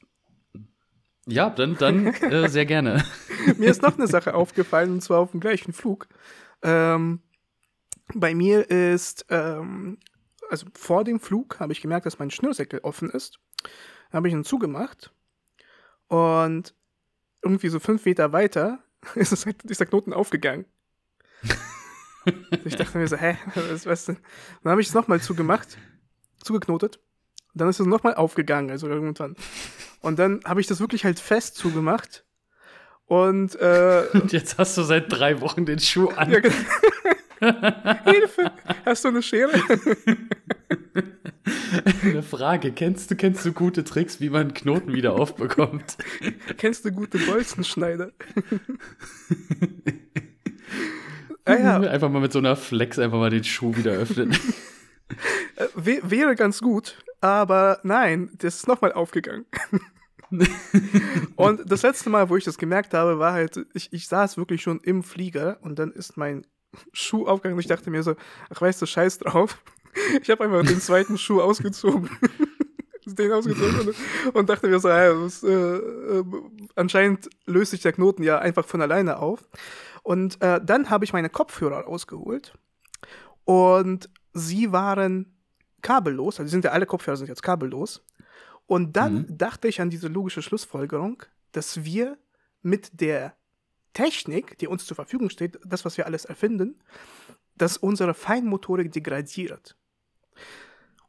Ja, 1.26 1.50
dann, 1.50 1.78
dann 1.78 2.08
äh, 2.08 2.50
sehr 2.50 2.66
gerne. 2.66 3.04
mir 3.58 3.70
ist 3.70 3.82
noch 3.82 3.98
eine 3.98 4.08
Sache 4.08 4.34
aufgefallen, 4.34 4.92
und 4.92 5.02
zwar 5.02 5.20
auf 5.20 5.32
dem 5.32 5.40
gleichen 5.40 5.74
Flug. 5.74 6.08
Ähm, 6.62 7.22
bei 8.14 8.34
mir 8.34 8.70
ist, 8.70 9.26
ähm, 9.30 10.00
also 10.50 10.66
vor 10.74 11.04
dem 11.04 11.20
Flug 11.20 11.60
habe 11.60 11.74
ich 11.74 11.82
gemerkt, 11.82 12.06
dass 12.06 12.20
mein 12.20 12.32
Schnürsenkel 12.32 12.80
offen 12.80 13.10
ist. 13.10 13.40
Dann 14.12 14.18
habe 14.18 14.28
ich 14.28 14.34
ihn 14.34 14.44
zugemacht 14.44 15.14
und 16.14 16.76
irgendwie 17.42 17.70
so 17.70 17.80
fünf 17.80 18.06
Meter 18.06 18.32
weiter 18.32 18.84
ist, 19.16 19.32
es 19.32 19.48
halt, 19.48 19.64
ist 19.64 19.80
der 19.80 19.88
Knoten 19.88 20.14
aufgegangen. 20.14 20.66
ich 22.66 22.76
dachte 22.76 23.00
mir 23.00 23.08
so, 23.08 23.18
hä, 23.18 23.36
was, 23.56 23.88
was 23.88 24.06
denn? 24.06 24.18
Dann 24.62 24.72
habe 24.72 24.82
ich 24.82 24.90
es 24.90 24.94
nochmal 24.94 25.22
zugemacht, 25.22 25.80
zugeknotet. 26.44 27.00
Dann 27.56 27.68
ist 27.68 27.80
es 27.80 27.88
nochmal 27.88 28.14
aufgegangen, 28.14 28.70
also 28.70 28.88
irgendwann. 28.88 29.36
Und 30.02 30.20
dann 30.20 30.42
habe 30.46 30.62
ich 30.62 30.68
das 30.68 30.80
wirklich 30.80 31.04
halt 31.04 31.20
fest 31.20 31.56
zugemacht. 31.56 32.24
Und, 33.06 33.56
äh, 33.56 34.06
und 34.14 34.32
jetzt 34.34 34.60
hast 34.60 34.78
du 34.78 34.84
seit 34.84 35.12
drei 35.12 35.42
Wochen 35.42 35.66
den 35.66 35.80
Schuh 35.80 36.10
an. 36.10 36.30
Genau. 36.30 36.54
Hilfe! 38.06 38.52
Hast 38.86 39.04
du 39.04 39.10
eine 39.10 39.24
Schere? 39.24 39.60
Eine 42.04 42.24
Frage. 42.24 42.72
Kennst 42.72 43.12
du, 43.12 43.16
kennst 43.16 43.46
du 43.46 43.54
gute 43.54 43.84
Tricks, 43.84 44.22
wie 44.22 44.30
man 44.30 44.54
Knoten 44.54 44.94
wieder 44.94 45.14
aufbekommt? 45.14 45.98
Kennst 46.58 46.86
du 46.86 46.92
gute 46.92 47.18
Bolzenschneider? 47.18 48.12
ah, 51.46 51.56
ja. 51.56 51.80
Einfach 51.80 52.10
mal 52.10 52.22
mit 52.22 52.32
so 52.32 52.40
einer 52.40 52.56
Flex 52.56 53.00
einfach 53.00 53.18
mal 53.18 53.30
den 53.30 53.44
Schuh 53.44 53.76
wieder 53.76 53.92
öffnen. 53.92 54.36
Äh, 55.56 55.68
wäre 55.76 56.36
ganz 56.36 56.62
gut, 56.62 56.98
aber 57.22 57.80
nein, 57.84 58.32
das 58.40 58.56
ist 58.56 58.68
nochmal 58.68 58.92
aufgegangen. 58.92 59.46
und 61.36 61.72
das 61.72 61.84
letzte 61.84 62.10
Mal, 62.10 62.30
wo 62.30 62.38
ich 62.38 62.44
das 62.44 62.58
gemerkt 62.58 62.96
habe, 62.96 63.20
war 63.20 63.34
halt, 63.34 63.64
ich, 63.76 63.94
ich 63.94 64.08
saß 64.08 64.38
wirklich 64.38 64.64
schon 64.64 64.80
im 64.80 65.04
Flieger 65.04 65.60
und 65.62 65.78
dann 65.78 65.92
ist 65.92 66.18
mein 66.18 66.48
Schuh 66.92 67.28
aufgegangen 67.28 67.56
und 67.56 67.60
ich 67.60 67.68
dachte 67.68 67.92
mir 67.92 68.02
so, 68.02 68.16
ach 68.50 68.62
weißt 68.62 68.82
du, 68.82 68.88
scheiß 68.88 69.20
drauf. 69.20 69.62
Ich 70.22 70.30
habe 70.30 70.44
einfach 70.46 70.64
den 70.64 70.82
zweiten 70.82 71.18
Schuh 71.18 71.42
ausgezogen. 71.42 72.10
den 73.06 73.32
ausgezogen 73.32 73.94
und 74.34 74.50
dachte 74.50 74.68
mir 74.68 74.80
so, 74.80 74.88
ja, 74.88 75.14
das, 75.14 75.44
äh, 75.44 75.50
äh, 75.52 76.24
anscheinend 76.76 77.30
löst 77.46 77.72
sich 77.72 77.82
der 77.82 77.92
Knoten 77.92 78.24
ja 78.24 78.40
einfach 78.40 78.66
von 78.66 78.82
alleine 78.82 79.20
auf. 79.20 79.50
Und 80.04 80.42
äh, 80.42 80.62
dann 80.64 80.90
habe 80.90 81.06
ich 81.06 81.14
meine 81.14 81.30
Kopfhörer 81.30 81.88
ausgeholt 81.88 82.54
und 83.46 84.10
sie 84.34 84.72
waren 84.72 85.38
kabellos, 85.82 86.40
also 86.40 86.50
sind 86.50 86.64
ja 86.66 86.72
alle 86.72 86.86
Kopfhörer 86.86 87.18
sind 87.18 87.28
jetzt 87.28 87.44
kabellos. 87.44 88.04
Und 88.66 88.96
dann 88.96 89.14
mhm. 89.14 89.38
dachte 89.38 89.68
ich 89.68 89.82
an 89.82 89.90
diese 89.90 90.08
logische 90.08 90.42
Schlussfolgerung, 90.42 91.24
dass 91.52 91.84
wir 91.84 92.18
mit 92.62 93.02
der 93.02 93.36
Technik, 93.94 94.58
die 94.58 94.68
uns 94.68 94.86
zur 94.86 94.96
Verfügung 94.96 95.30
steht, 95.30 95.60
das, 95.66 95.86
was 95.86 95.98
wir 95.98 96.06
alles 96.06 96.26
erfinden, 96.26 96.80
dass 97.56 97.78
unsere 97.78 98.14
Feinmotorik 98.14 98.92
degradiert. 98.92 99.76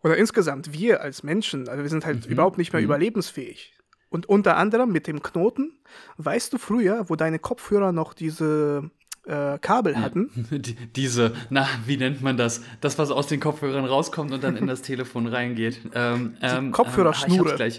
Oder 0.02 0.16
insgesamt, 0.16 0.72
wir 0.72 1.00
als 1.00 1.22
Menschen, 1.22 1.68
also 1.68 1.82
wir 1.82 1.88
sind 1.88 2.04
halt 2.04 2.26
mhm. 2.26 2.32
überhaupt 2.32 2.58
nicht 2.58 2.72
mehr 2.72 2.82
mhm. 2.82 2.87
überlebensfähig. 2.87 3.72
Und 4.10 4.26
unter 4.26 4.56
anderem 4.56 4.92
mit 4.92 5.06
dem 5.06 5.22
Knoten, 5.22 5.72
weißt 6.18 6.52
du 6.52 6.58
früher, 6.58 7.08
wo 7.08 7.16
deine 7.16 7.38
Kopfhörer 7.38 7.90
noch 7.90 8.14
diese 8.14 8.90
äh, 9.26 9.58
Kabel 9.58 9.98
hatten? 9.98 10.30
Die, 10.50 10.74
diese, 10.74 11.32
na, 11.50 11.66
wie 11.87 11.96
nennt 11.96 12.22
man 12.22 12.37
das? 12.37 12.62
Das, 12.80 12.98
was 12.98 13.10
aus 13.10 13.26
den 13.26 13.40
Kopfhörern 13.40 13.84
rauskommt 13.84 14.32
und 14.32 14.44
dann 14.44 14.56
in 14.56 14.66
das 14.66 14.82
Telefon 14.82 15.26
reingeht. 15.26 15.80
Ähm, 15.94 16.37
die 16.40 16.46
ähm, 16.46 16.70
Kopfhörerschnure. 16.70 17.56
Ähm, 17.60 17.72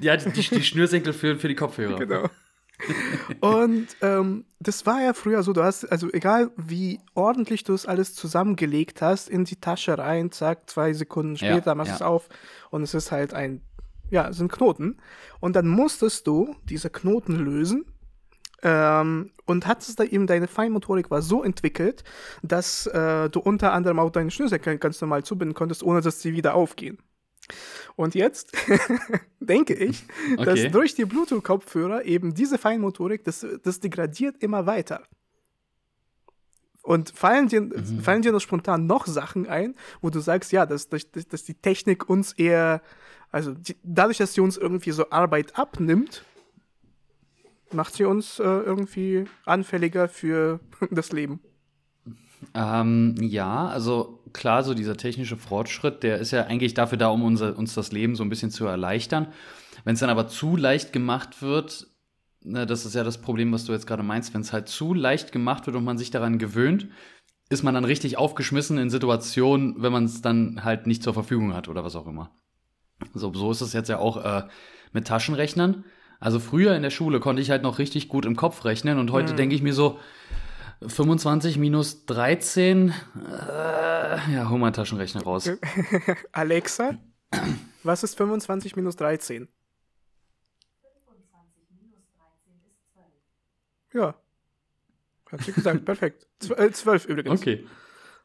ja, 0.00 0.16
die, 0.16 0.30
die, 0.30 0.48
die 0.48 0.62
Schnürsenkel 0.64 1.12
für, 1.12 1.36
für 1.36 1.48
die 1.48 1.54
Kopfhörer. 1.54 1.98
Genau. 1.98 2.28
Und 3.40 3.88
ähm, 4.02 4.44
das 4.60 4.86
war 4.86 5.02
ja 5.02 5.12
früher 5.12 5.42
so, 5.42 5.52
du 5.52 5.62
hast, 5.62 5.84
also 5.90 6.08
egal 6.12 6.50
wie 6.56 7.00
ordentlich 7.14 7.64
du 7.64 7.74
es 7.74 7.86
alles 7.86 8.14
zusammengelegt 8.14 9.02
hast, 9.02 9.28
in 9.28 9.44
die 9.44 9.56
Tasche 9.56 9.98
rein, 9.98 10.30
zack, 10.30 10.70
zwei 10.70 10.92
Sekunden 10.92 11.36
später 11.36 11.72
ja, 11.72 11.74
machst 11.74 11.90
du 11.90 11.92
ja. 11.92 11.96
es 11.96 12.02
auf 12.02 12.28
und 12.70 12.82
es 12.82 12.94
ist 12.94 13.10
halt 13.10 13.34
ein, 13.34 13.62
ja, 14.10 14.28
es 14.28 14.36
sind 14.36 14.50
Knoten. 14.50 14.98
Und 15.40 15.56
dann 15.56 15.68
musstest 15.68 16.26
du 16.26 16.54
diese 16.64 16.90
Knoten 16.90 17.36
lösen 17.36 17.84
ähm, 18.62 19.30
und 19.46 19.66
hattest 19.66 20.00
da 20.00 20.04
eben 20.04 20.26
deine 20.26 20.48
Feinmotorik 20.48 21.10
war 21.10 21.22
so 21.22 21.42
entwickelt, 21.42 22.04
dass 22.42 22.86
äh, 22.86 23.28
du 23.30 23.40
unter 23.40 23.72
anderem 23.72 23.98
auch 23.98 24.10
deine 24.10 24.30
Schnürsenkel 24.30 24.78
ganz 24.78 25.00
normal 25.00 25.24
zubinden 25.24 25.54
konntest, 25.54 25.82
ohne 25.82 26.00
dass 26.00 26.20
sie 26.20 26.32
wieder 26.32 26.54
aufgehen. 26.54 26.98
Und 27.96 28.14
jetzt 28.14 28.52
denke 29.40 29.74
ich, 29.74 30.04
okay. 30.34 30.44
dass 30.44 30.72
durch 30.72 30.94
die 30.94 31.04
Bluetooth-Kopfhörer 31.04 32.04
eben 32.04 32.34
diese 32.34 32.58
Feinmotorik, 32.58 33.24
das, 33.24 33.46
das 33.62 33.80
degradiert 33.80 34.42
immer 34.42 34.66
weiter. 34.66 35.02
Und 36.82 37.10
fallen 37.10 37.48
dir, 37.48 37.60
mhm. 37.60 38.00
fallen 38.00 38.22
dir 38.22 38.32
noch 38.32 38.40
spontan 38.40 38.86
noch 38.86 39.06
Sachen 39.06 39.46
ein, 39.46 39.74
wo 40.00 40.10
du 40.10 40.20
sagst, 40.20 40.52
ja, 40.52 40.64
dass, 40.64 40.88
dass, 40.88 41.10
dass 41.10 41.44
die 41.44 41.54
Technik 41.54 42.08
uns 42.08 42.32
eher, 42.32 42.80
also 43.30 43.52
die, 43.52 43.76
dadurch, 43.82 44.18
dass 44.18 44.32
sie 44.32 44.40
uns 44.40 44.56
irgendwie 44.56 44.92
so 44.92 45.10
Arbeit 45.10 45.58
abnimmt, 45.58 46.24
macht 47.72 47.94
sie 47.94 48.04
uns 48.04 48.38
äh, 48.38 48.44
irgendwie 48.44 49.26
anfälliger 49.44 50.08
für 50.08 50.60
das 50.90 51.12
Leben. 51.12 51.40
Ähm, 52.54 53.14
ja, 53.20 53.66
also 53.68 54.22
klar, 54.32 54.62
so 54.62 54.74
dieser 54.74 54.96
technische 54.96 55.36
Fortschritt, 55.36 56.02
der 56.02 56.18
ist 56.18 56.30
ja 56.30 56.44
eigentlich 56.44 56.74
dafür 56.74 56.98
da, 56.98 57.08
um 57.08 57.22
unser, 57.22 57.56
uns 57.56 57.74
das 57.74 57.92
Leben 57.92 58.16
so 58.16 58.22
ein 58.22 58.28
bisschen 58.28 58.50
zu 58.50 58.66
erleichtern. 58.66 59.28
Wenn 59.84 59.94
es 59.94 60.00
dann 60.00 60.10
aber 60.10 60.28
zu 60.28 60.56
leicht 60.56 60.92
gemacht 60.92 61.42
wird, 61.42 61.86
ne, 62.42 62.66
das 62.66 62.86
ist 62.86 62.94
ja 62.94 63.04
das 63.04 63.18
Problem, 63.18 63.52
was 63.52 63.64
du 63.64 63.72
jetzt 63.72 63.86
gerade 63.86 64.02
meinst, 64.02 64.34
wenn 64.34 64.40
es 64.40 64.52
halt 64.52 64.68
zu 64.68 64.94
leicht 64.94 65.32
gemacht 65.32 65.66
wird 65.66 65.76
und 65.76 65.84
man 65.84 65.98
sich 65.98 66.10
daran 66.10 66.38
gewöhnt, 66.38 66.88
ist 67.50 67.62
man 67.62 67.74
dann 67.74 67.84
richtig 67.84 68.18
aufgeschmissen 68.18 68.78
in 68.78 68.90
Situationen, 68.90 69.82
wenn 69.82 69.92
man 69.92 70.04
es 70.04 70.20
dann 70.20 70.64
halt 70.64 70.86
nicht 70.86 71.02
zur 71.02 71.14
Verfügung 71.14 71.54
hat 71.54 71.68
oder 71.68 71.84
was 71.84 71.96
auch 71.96 72.06
immer. 72.06 72.30
So, 73.14 73.32
so 73.32 73.50
ist 73.50 73.60
es 73.60 73.72
jetzt 73.72 73.88
ja 73.88 73.98
auch 73.98 74.22
äh, 74.22 74.48
mit 74.92 75.06
Taschenrechnern. 75.06 75.84
Also 76.20 76.40
früher 76.40 76.74
in 76.74 76.82
der 76.82 76.90
Schule 76.90 77.20
konnte 77.20 77.40
ich 77.40 77.50
halt 77.50 77.62
noch 77.62 77.78
richtig 77.78 78.08
gut 78.08 78.26
im 78.26 78.36
Kopf 78.36 78.64
rechnen 78.64 78.98
und 78.98 79.12
heute 79.12 79.32
mhm. 79.32 79.36
denke 79.36 79.54
ich 79.54 79.62
mir 79.62 79.72
so, 79.72 79.98
25 80.86 81.58
minus 81.58 82.06
13, 82.06 82.90
äh, 82.90 82.92
ja, 84.32 84.48
hol 84.48 84.58
mal 84.58 84.66
einen 84.66 84.74
Taschenrechner 84.74 85.22
raus. 85.22 85.50
Alexa, 86.32 86.98
was 87.82 88.04
ist 88.04 88.16
25 88.16 88.76
minus 88.76 88.96
13? 88.96 89.48
Ja. 93.92 94.14
Hat 95.30 95.42
sie 95.42 95.52
gesagt, 95.52 95.84
perfekt. 95.84 96.26
Äh, 96.56 96.70
zwölf 96.70 97.06
übrigens. 97.06 97.40
Okay. 97.40 97.66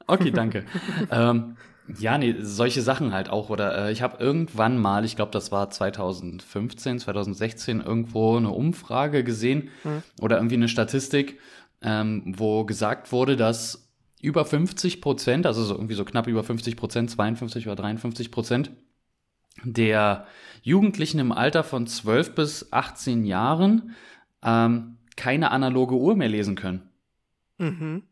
Okay, 0.06 0.32
danke. 0.32 0.66
ähm, 1.12 1.58
ja, 1.98 2.18
nee, 2.18 2.36
solche 2.39 2.82
Sachen 2.82 3.13
halt 3.13 3.30
auch. 3.30 3.50
Oder 3.50 3.88
äh, 3.88 3.92
ich 3.92 4.02
habe 4.02 4.24
irgendwann 4.24 4.78
mal, 4.78 5.06
ich 5.06 5.16
glaube, 5.16 5.32
das 5.32 5.52
war 5.52 5.70
2015, 5.70 7.00
2016, 7.00 7.82
irgendwo 7.82 8.38
eine 8.38 8.50
Umfrage 8.50 9.24
gesehen 9.24 9.70
hm. 9.84 10.04
oder 10.22 10.38
irgendwie 10.38 10.56
eine 10.56 10.68
Statistik, 10.68 11.39
ähm, 11.84 12.34
wo 12.38 12.65
gesagt 12.65 13.12
wurde, 13.12 13.36
dass 13.36 13.89
über 14.22 14.46
50 14.46 15.02
Prozent, 15.02 15.46
also 15.46 15.63
so 15.63 15.76
irgendwie 15.76 15.96
so 15.96 16.06
knapp 16.06 16.28
über 16.28 16.43
50 16.43 16.78
Prozent, 16.78 17.12
52 17.12 17.67
oder 17.67 17.76
53 17.76 18.32
Prozent 18.32 18.72
der 19.63 20.26
Jugendlichen 20.62 21.19
im 21.19 21.32
Alter 21.32 21.63
von 21.63 21.88
12 21.88 22.36
bis 22.36 22.72
18 22.72 23.26
Jahren 23.26 23.96
ähm, 24.41 24.98
keine 25.15 25.52
analoge 25.52 25.96
Uhr 25.96 26.15
mehr 26.15 26.30
lesen 26.30 26.56
können. 26.56 26.89
Mhm. 27.58 28.04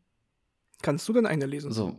Kannst 0.81 1.07
du 1.07 1.13
denn 1.13 1.25
eine 1.25 1.45
lesen? 1.45 1.71
So. 1.71 1.97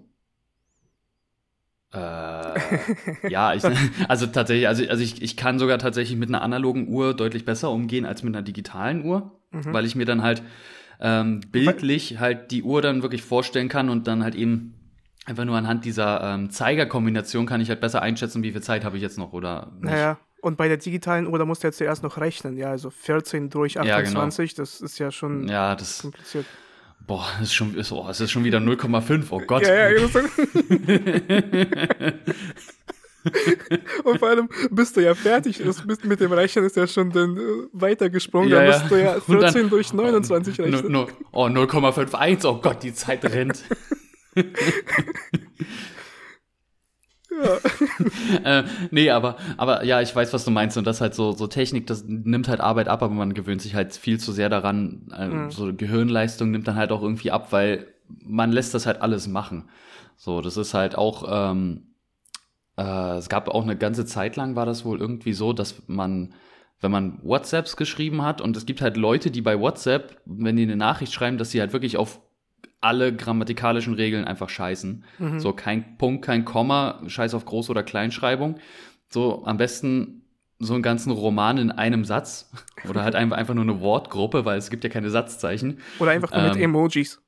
Äh, 1.93 3.29
ja, 3.29 3.55
ich, 3.55 3.63
also 4.09 4.27
tatsächlich, 4.27 4.69
also, 4.69 4.87
also 4.87 5.03
ich, 5.03 5.23
ich 5.23 5.37
kann 5.37 5.59
sogar 5.59 5.79
tatsächlich 5.79 6.19
mit 6.19 6.29
einer 6.29 6.43
analogen 6.43 6.89
Uhr 6.89 7.15
deutlich 7.15 7.45
besser 7.45 7.71
umgehen 7.71 8.07
als 8.07 8.23
mit 8.23 8.35
einer 8.35 8.43
digitalen 8.43 9.05
Uhr, 9.05 9.33
mhm. 9.51 9.73
weil 9.73 9.85
ich 9.85 9.95
mir 9.95 10.07
dann 10.07 10.23
halt 10.23 10.43
ähm, 11.03 11.41
bildlich 11.51 12.21
halt 12.21 12.53
die 12.53 12.63
Uhr 12.63 12.81
dann 12.81 13.03
wirklich 13.03 13.23
vorstellen 13.23 13.69
kann 13.69 13.91
und 13.91 14.07
dann 14.07 14.23
halt 14.23 14.37
eben 14.37 14.75
einfach 15.27 15.45
nur 15.45 15.57
anhand 15.57 15.85
dieser 15.85 16.23
ähm, 16.23 16.51
Zeigerkombination 16.51 17.45
kann 17.45 17.61
ich 17.61 17.69
halt 17.69 17.81
besser 17.81 18.03
einschätzen, 18.03 18.43
wie 18.43 18.53
viel 18.53 18.63
Zeit 18.63 18.85
habe 18.85 18.97
ich 18.97 19.03
jetzt 19.03 19.19
noch 19.19 19.33
oder 19.33 19.73
nicht. 19.81 19.91
Naja, 19.91 20.19
und 20.41 20.57
bei 20.57 20.69
der 20.69 20.77
digitalen 20.77 21.27
Uhr, 21.27 21.39
da 21.39 21.45
musst 21.45 21.65
du 21.65 21.69
jetzt 21.69 21.79
zuerst 21.79 22.03
noch 22.03 22.19
rechnen, 22.19 22.57
ja, 22.57 22.71
also 22.71 22.91
14 22.91 23.51
durch 23.51 23.79
28, 23.79 23.89
ja, 23.89 24.01
genau. 24.01 24.27
das 24.57 24.81
ist 24.81 24.99
ja 24.99 25.11
schon 25.11 25.49
ja, 25.49 25.75
das, 25.75 26.03
kompliziert. 26.03 26.47
Boah, 27.05 27.27
das 27.39 27.49
ist 27.49 27.55
schon, 27.55 27.75
ist, 27.75 27.91
oh, 27.91 28.07
es 28.09 28.21
ist 28.21 28.31
schon 28.31 28.45
wieder 28.45 28.59
0,5, 28.59 29.25
oh 29.31 29.41
Gott. 29.45 29.67
Ja, 29.67 29.91
ja, 29.91 29.93
genau. 29.93 30.09
Und 34.05 34.19
vor 34.19 34.29
allem 34.29 34.49
bist 34.71 34.97
du 34.97 35.01
ja 35.01 35.15
fertig, 35.15 35.63
das 35.65 35.87
bist 35.87 36.05
mit 36.05 36.21
dem 36.21 36.33
Rechnen 36.33 36.65
ist 36.65 36.77
ja 36.77 36.87
schon 36.87 37.11
dann 37.11 37.37
äh, 37.37 37.41
weitergesprungen, 37.73 38.49
ja, 38.49 38.65
da 38.65 38.79
musst 38.79 38.91
du 38.91 38.97
ja 38.97 39.21
14 39.21 39.63
dann, 39.63 39.71
durch 39.71 39.93
29 39.93 40.61
rechnen. 40.61 40.93
No, 40.93 41.07
no, 41.07 41.09
oh, 41.33 41.47
0,51, 41.47 42.47
oh 42.47 42.61
Gott, 42.61 42.83
die 42.83 42.95
Zeit 42.95 43.25
rennt. 43.25 43.63
Ja. 44.35 44.43
äh, 48.45 48.65
nee, 48.91 49.11
aber, 49.11 49.37
aber 49.57 49.85
ja, 49.85 50.01
ich 50.01 50.15
weiß, 50.15 50.33
was 50.33 50.45
du 50.45 50.51
meinst. 50.51 50.77
Und 50.77 50.87
das 50.87 51.01
halt 51.01 51.15
so, 51.15 51.33
so 51.33 51.47
Technik, 51.47 51.87
das 51.87 52.05
nimmt 52.07 52.49
halt 52.49 52.61
Arbeit 52.61 52.89
ab, 52.89 53.03
aber 53.03 53.15
man 53.15 53.35
gewöhnt 53.35 53.63
sich 53.63 53.75
halt 53.75 53.95
viel 53.97 54.19
zu 54.19 54.33
sehr 54.33 54.49
daran. 54.49 55.09
Äh, 55.17 55.29
mhm. 55.29 55.51
So 55.51 55.73
Gehirnleistung 55.75 56.51
nimmt 56.51 56.69
dann 56.69 56.77
halt 56.77 56.93
auch 56.93 57.03
irgendwie 57.03 57.31
ab, 57.31 57.49
weil 57.51 57.87
man 58.09 58.53
lässt 58.53 58.75
das 58.75 58.87
halt 58.87 59.01
alles 59.01 59.29
machen. 59.29 59.69
So, 60.17 60.41
das 60.41 60.57
ist 60.57 60.75
halt 60.75 60.97
auch, 60.97 61.25
ähm, 61.53 61.92
äh, 62.77 63.17
es 63.17 63.29
gab 63.29 63.49
auch 63.49 63.63
eine 63.63 63.77
ganze 63.77 64.07
Zeit 64.07 64.37
lang 64.37 64.57
war 64.57 64.67
das 64.67 64.85
wohl 64.85 65.01
irgendwie 65.01 65.33
so, 65.33 65.53
dass 65.53 65.83
man, 65.87 66.35
wenn 66.81 66.91
man 66.91 67.19
WhatsApps 67.23 67.77
geschrieben 67.77 68.23
hat 68.23 68.41
und 68.41 68.57
es 68.57 68.67
gibt 68.67 68.81
halt 68.81 68.97
Leute, 68.97 69.31
die 69.31 69.43
bei 69.43 69.59
WhatsApp, 69.59 70.21
wenn 70.25 70.57
die 70.57 70.63
eine 70.63 70.77
Nachricht 70.77 71.13
schreiben, 71.13 71.39
dass 71.39 71.51
sie 71.51 71.61
halt 71.61 71.73
wirklich 71.73 71.97
auf 71.97 72.21
alle 72.81 73.15
grammatikalischen 73.15 73.95
Regeln 73.95 74.25
einfach 74.25 74.49
scheißen. 74.49 75.05
Mhm. 75.19 75.41
So 75.41 75.53
kein 75.53 75.97
Punkt, 75.99 76.25
kein 76.25 76.45
Komma, 76.45 77.01
scheiß 77.07 77.35
auf 77.35 77.47
Groß- 77.47 77.71
oder 77.71 77.83
Kleinschreibung. 77.83 78.57
So 79.09 79.45
am 79.45 79.57
besten 79.57 80.23
so 80.59 80.75
einen 80.75 80.83
ganzen 80.83 81.13
Roman 81.13 81.59
in 81.59 81.71
einem 81.71 82.05
Satz 82.05 82.51
oder 82.89 83.05
halt 83.05 83.15
einfach, 83.15 83.37
einfach 83.37 83.55
nur 83.55 83.65
eine 83.65 83.81
Wortgruppe, 83.81 84.45
weil 84.45 84.59
es 84.59 84.71
gibt 84.71 84.85
ja 84.85 84.91
keine 84.91 85.11
Satzzeichen. 85.11 85.79
Oder 85.99 86.11
einfach 86.13 86.33
nur 86.33 86.41
ähm, 86.41 86.49
mit 86.51 86.61
Emojis. 86.61 87.23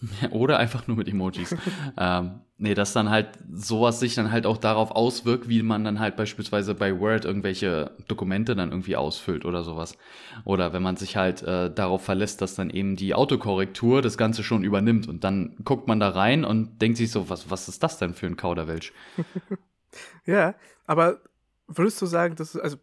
Oder 0.30 0.58
einfach 0.58 0.86
nur 0.86 0.96
mit 0.96 1.08
Emojis. 1.08 1.56
ähm, 1.96 2.40
nee, 2.58 2.74
dass 2.74 2.92
dann 2.92 3.10
halt 3.10 3.28
sowas 3.52 4.00
sich 4.00 4.14
dann 4.14 4.32
halt 4.32 4.46
auch 4.46 4.56
darauf 4.56 4.90
auswirkt, 4.90 5.48
wie 5.48 5.62
man 5.62 5.84
dann 5.84 6.00
halt 6.00 6.16
beispielsweise 6.16 6.74
bei 6.74 6.98
Word 6.98 7.24
irgendwelche 7.24 7.90
Dokumente 8.08 8.56
dann 8.56 8.70
irgendwie 8.70 8.96
ausfüllt 8.96 9.44
oder 9.44 9.62
sowas. 9.62 9.96
Oder 10.44 10.72
wenn 10.72 10.82
man 10.82 10.96
sich 10.96 11.16
halt 11.16 11.42
äh, 11.42 11.70
darauf 11.72 12.04
verlässt, 12.04 12.40
dass 12.40 12.54
dann 12.54 12.70
eben 12.70 12.96
die 12.96 13.14
Autokorrektur 13.14 14.00
das 14.00 14.16
Ganze 14.16 14.42
schon 14.42 14.64
übernimmt 14.64 15.08
und 15.08 15.24
dann 15.24 15.56
guckt 15.64 15.86
man 15.86 16.00
da 16.00 16.08
rein 16.08 16.44
und 16.44 16.80
denkt 16.80 16.96
sich 16.96 17.10
so, 17.10 17.28
was, 17.28 17.50
was 17.50 17.68
ist 17.68 17.82
das 17.82 17.98
denn 17.98 18.14
für 18.14 18.26
ein 18.26 18.36
Kauderwelsch? 18.36 18.92
ja, 20.24 20.54
aber 20.86 21.20
würdest 21.68 22.00
du 22.00 22.06
sagen, 22.06 22.36
dass 22.36 22.56
also 22.56 22.78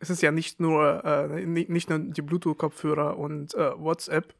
es 0.00 0.10
ist 0.10 0.22
ja 0.22 0.32
nicht 0.32 0.60
nur 0.60 1.04
äh, 1.04 1.46
nicht 1.46 1.90
nur 1.90 1.98
die 1.98 2.22
Bluetooth-Kopfhörer 2.22 3.18
und 3.18 3.54
äh, 3.54 3.78
WhatsApp. 3.78 4.34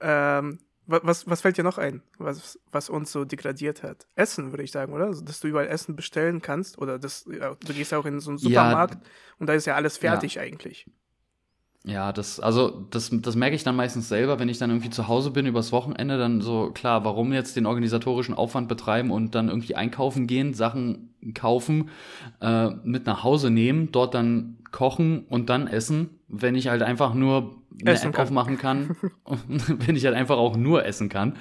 Ähm, 0.00 0.58
was, 0.86 1.28
was 1.28 1.40
fällt 1.40 1.58
dir 1.58 1.64
noch 1.64 1.78
ein, 1.78 2.02
was, 2.18 2.58
was 2.70 2.88
uns 2.88 3.12
so 3.12 3.24
degradiert 3.24 3.82
hat? 3.82 4.06
Essen, 4.14 4.52
würde 4.52 4.62
ich 4.62 4.70
sagen, 4.70 4.92
oder? 4.92 5.10
Dass 5.10 5.40
du 5.40 5.48
überall 5.48 5.66
Essen 5.66 5.96
bestellen 5.96 6.42
kannst 6.42 6.78
oder 6.78 6.98
das, 6.98 7.24
du 7.24 7.72
gehst 7.74 7.92
ja 7.92 7.98
auch 7.98 8.06
in 8.06 8.20
so 8.20 8.30
einen 8.30 8.38
Supermarkt 8.38 8.94
ja, 8.94 9.10
und 9.38 9.48
da 9.48 9.54
ist 9.54 9.66
ja 9.66 9.74
alles 9.74 9.98
fertig 9.98 10.36
ja. 10.36 10.42
eigentlich. 10.42 10.86
Ja, 11.86 12.12
das, 12.12 12.40
also 12.40 12.84
das, 12.90 13.10
das 13.12 13.36
merke 13.36 13.54
ich 13.54 13.62
dann 13.62 13.76
meistens 13.76 14.08
selber, 14.08 14.40
wenn 14.40 14.48
ich 14.48 14.58
dann 14.58 14.70
irgendwie 14.70 14.90
zu 14.90 15.06
Hause 15.06 15.30
bin 15.30 15.46
übers 15.46 15.70
Wochenende, 15.70 16.18
dann 16.18 16.40
so, 16.40 16.72
klar, 16.72 17.04
warum 17.04 17.32
jetzt 17.32 17.54
den 17.54 17.64
organisatorischen 17.64 18.34
Aufwand 18.34 18.66
betreiben 18.66 19.12
und 19.12 19.36
dann 19.36 19.48
irgendwie 19.48 19.76
einkaufen 19.76 20.26
gehen, 20.26 20.52
Sachen 20.52 21.14
kaufen, 21.34 21.90
äh, 22.40 22.70
mit 22.82 23.06
nach 23.06 23.22
Hause 23.22 23.50
nehmen, 23.50 23.92
dort 23.92 24.14
dann 24.14 24.58
kochen 24.76 25.24
und 25.24 25.48
dann 25.48 25.68
essen, 25.68 26.20
wenn 26.28 26.54
ich 26.54 26.68
halt 26.68 26.82
einfach 26.82 27.14
nur 27.14 27.62
eine 27.80 27.92
essen 27.92 28.08
App 28.08 28.16
kann. 28.16 28.24
aufmachen 28.26 28.58
kann, 28.58 28.94
wenn 29.46 29.96
ich 29.96 30.04
halt 30.04 30.14
einfach 30.14 30.36
auch 30.36 30.54
nur 30.54 30.84
essen 30.84 31.08
kann. 31.08 31.38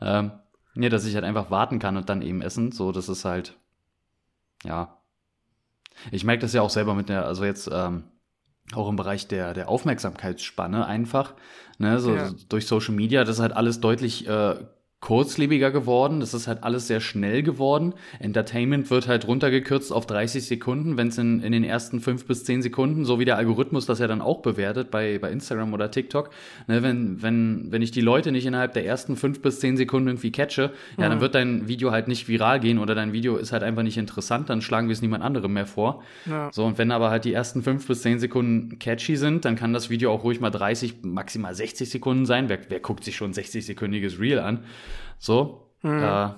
Ähm, 0.00 0.32
ja, 0.76 0.88
dass 0.88 1.04
ich 1.04 1.14
halt 1.14 1.26
einfach 1.26 1.50
warten 1.50 1.78
kann 1.78 1.98
und 1.98 2.08
dann 2.08 2.22
eben 2.22 2.40
essen. 2.40 2.72
So, 2.72 2.90
das 2.90 3.10
ist 3.10 3.26
halt, 3.26 3.58
ja. 4.64 4.96
Ich 6.10 6.24
merke 6.24 6.40
das 6.40 6.54
ja 6.54 6.62
auch 6.62 6.70
selber 6.70 6.94
mit 6.94 7.10
der, 7.10 7.26
also 7.26 7.44
jetzt 7.44 7.68
ähm, 7.70 8.04
auch 8.72 8.88
im 8.88 8.96
Bereich 8.96 9.28
der, 9.28 9.52
der 9.52 9.68
Aufmerksamkeitsspanne 9.68 10.86
einfach, 10.86 11.34
ne, 11.76 12.00
so 12.00 12.14
ja. 12.14 12.30
durch 12.48 12.66
Social 12.66 12.94
Media, 12.94 13.24
das 13.24 13.36
ist 13.36 13.42
halt 13.42 13.52
alles 13.52 13.80
deutlich 13.82 14.26
äh, 14.26 14.54
kurzlebiger 15.00 15.70
geworden. 15.70 16.20
Das 16.20 16.34
ist 16.34 16.46
halt 16.46 16.62
alles 16.62 16.86
sehr 16.86 17.00
schnell 17.00 17.42
geworden. 17.42 17.94
Entertainment 18.18 18.90
wird 18.90 19.08
halt 19.08 19.26
runtergekürzt 19.26 19.92
auf 19.92 20.06
30 20.06 20.44
Sekunden, 20.44 20.98
wenn 20.98 21.08
es 21.08 21.16
in, 21.16 21.42
in 21.42 21.52
den 21.52 21.64
ersten 21.64 22.00
fünf 22.00 22.26
bis 22.26 22.44
zehn 22.44 22.60
Sekunden, 22.60 23.06
so 23.06 23.18
wie 23.18 23.24
der 23.24 23.38
Algorithmus 23.38 23.86
das 23.86 23.98
ja 23.98 24.06
dann 24.06 24.20
auch 24.20 24.40
bewertet 24.42 24.90
bei, 24.90 25.18
bei 25.18 25.30
Instagram 25.30 25.72
oder 25.72 25.90
TikTok, 25.90 26.30
ne, 26.66 26.82
wenn, 26.82 27.22
wenn, 27.22 27.72
wenn 27.72 27.80
ich 27.80 27.92
die 27.92 28.02
Leute 28.02 28.30
nicht 28.30 28.44
innerhalb 28.44 28.74
der 28.74 28.84
ersten 28.84 29.16
fünf 29.16 29.40
bis 29.40 29.60
zehn 29.60 29.78
Sekunden 29.78 30.08
irgendwie 30.08 30.32
catche, 30.32 30.62
ja, 30.62 31.06
mhm. 31.06 31.10
dann 31.10 31.20
wird 31.22 31.34
dein 31.34 31.66
Video 31.66 31.92
halt 31.92 32.06
nicht 32.06 32.28
viral 32.28 32.60
gehen 32.60 32.78
oder 32.78 32.94
dein 32.94 33.14
Video 33.14 33.36
ist 33.36 33.52
halt 33.52 33.62
einfach 33.62 33.82
nicht 33.82 33.96
interessant, 33.96 34.50
dann 34.50 34.60
schlagen 34.60 34.88
wir 34.88 34.92
es 34.92 35.00
niemand 35.00 35.24
anderem 35.24 35.54
mehr 35.54 35.66
vor. 35.66 36.02
Ja. 36.26 36.50
So, 36.52 36.66
und 36.66 36.76
wenn 36.76 36.92
aber 36.92 37.08
halt 37.08 37.24
die 37.24 37.32
ersten 37.32 37.62
fünf 37.62 37.86
bis 37.86 38.02
zehn 38.02 38.18
Sekunden 38.18 38.78
catchy 38.78 39.16
sind, 39.16 39.46
dann 39.46 39.56
kann 39.56 39.72
das 39.72 39.88
Video 39.88 40.12
auch 40.12 40.24
ruhig 40.24 40.40
mal 40.40 40.50
30, 40.50 40.96
maximal 41.02 41.54
60 41.54 41.88
Sekunden 41.88 42.26
sein. 42.26 42.50
Wer, 42.50 42.58
wer 42.68 42.80
guckt 42.80 43.04
sich 43.04 43.16
schon 43.16 43.32
60-sekündiges 43.32 44.20
Reel 44.20 44.40
an? 44.40 44.60
So. 45.20 45.70
Mhm. 45.82 46.02
Äh, 46.02 46.28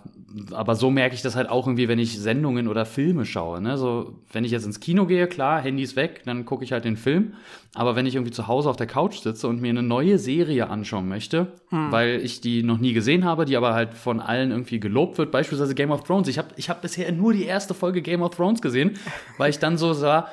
aber 0.53 0.75
so 0.77 0.91
merke 0.91 1.15
ich 1.15 1.23
das 1.23 1.37
halt 1.37 1.49
auch 1.49 1.67
irgendwie, 1.67 1.89
wenn 1.89 1.99
ich 1.99 2.19
Sendungen 2.19 2.69
oder 2.69 2.87
Filme 2.87 3.27
schaue. 3.27 3.61
Ne? 3.61 3.77
So, 3.77 4.19
wenn 4.33 4.45
ich 4.45 4.51
jetzt 4.51 4.65
ins 4.65 4.81
Kino 4.81 5.07
gehe, 5.07 5.27
klar, 5.27 5.61
Handy 5.61 5.83
ist 5.83 5.97
weg, 5.97 6.23
dann 6.25 6.45
gucke 6.45 6.65
ich 6.65 6.73
halt 6.73 6.85
den 6.85 6.97
Film. 6.97 7.35
Aber 7.75 7.97
wenn 7.97 8.07
ich 8.07 8.15
irgendwie 8.15 8.33
zu 8.33 8.47
Hause 8.47 8.71
auf 8.71 8.77
der 8.77 8.87
Couch 8.87 9.19
sitze 9.19 9.49
und 9.49 9.61
mir 9.61 9.71
eine 9.71 9.83
neue 9.83 10.19
Serie 10.19 10.71
anschauen 10.71 11.09
möchte, 11.09 11.53
hm. 11.69 11.93
weil 11.93 12.21
ich 12.23 12.41
die 12.41 12.63
noch 12.63 12.79
nie 12.79 12.93
gesehen 12.93 13.25
habe, 13.25 13.45
die 13.45 13.57
aber 13.57 13.75
halt 13.75 13.95
von 13.95 14.21
allen 14.21 14.53
irgendwie 14.53 14.81
gelobt 14.81 15.19
wird, 15.19 15.33
beispielsweise 15.33 15.75
Game 15.75 15.91
of 15.91 16.05
Thrones. 16.05 16.29
Ich 16.29 16.39
habe 16.39 16.49
ich 16.57 16.71
hab 16.71 16.81
bisher 16.81 17.11
nur 17.13 17.33
die 17.33 17.45
erste 17.45 17.75
Folge 17.75 18.01
Game 18.01 18.23
of 18.23 18.35
Thrones 18.35 18.63
gesehen, 18.63 18.93
weil 19.39 19.51
ich 19.51 19.59
dann 19.59 19.77
so 19.77 19.93
sah, 19.93 20.29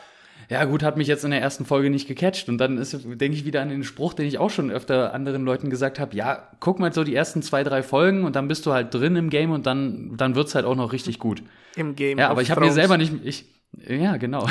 ja 0.49 0.65
gut, 0.65 0.81
hat 0.81 0.97
mich 0.97 1.07
jetzt 1.07 1.23
in 1.23 1.29
der 1.29 1.41
ersten 1.41 1.63
Folge 1.63 1.91
nicht 1.91 2.07
gecatcht. 2.07 2.49
Und 2.49 2.57
dann 2.57 2.79
ist, 2.79 2.93
denke 2.93 3.37
ich 3.37 3.45
wieder 3.45 3.61
an 3.61 3.69
den 3.69 3.83
Spruch, 3.83 4.15
den 4.15 4.25
ich 4.25 4.39
auch 4.39 4.49
schon 4.49 4.71
öfter 4.71 5.13
anderen 5.13 5.45
Leuten 5.45 5.69
gesagt 5.69 5.99
habe, 5.99 6.15
ja, 6.15 6.49
guck 6.59 6.79
mal 6.79 6.91
so 6.91 7.03
die 7.03 7.13
ersten 7.13 7.43
zwei, 7.43 7.63
drei 7.63 7.83
Folgen 7.83 8.23
und 8.23 8.35
dann 8.35 8.47
bist 8.47 8.65
du 8.65 8.73
halt 8.73 8.91
drin 8.91 9.15
im 9.15 9.29
Game 9.29 9.51
und 9.51 9.67
dann, 9.67 10.17
dann 10.17 10.33
wird's 10.33 10.55
halt 10.55 10.65
auch 10.65 10.75
noch 10.75 10.91
richtig 10.91 11.19
gut. 11.19 11.43
Im 11.75 11.95
Game. 11.95 12.17
Ja, 12.17 12.29
aber 12.29 12.41
ich 12.41 12.49
habe 12.49 12.61
mir 12.61 12.71
selber 12.71 12.97
nicht, 12.97 13.13
ich, 13.23 13.45
ja, 13.77 14.17
genau. 14.17 14.47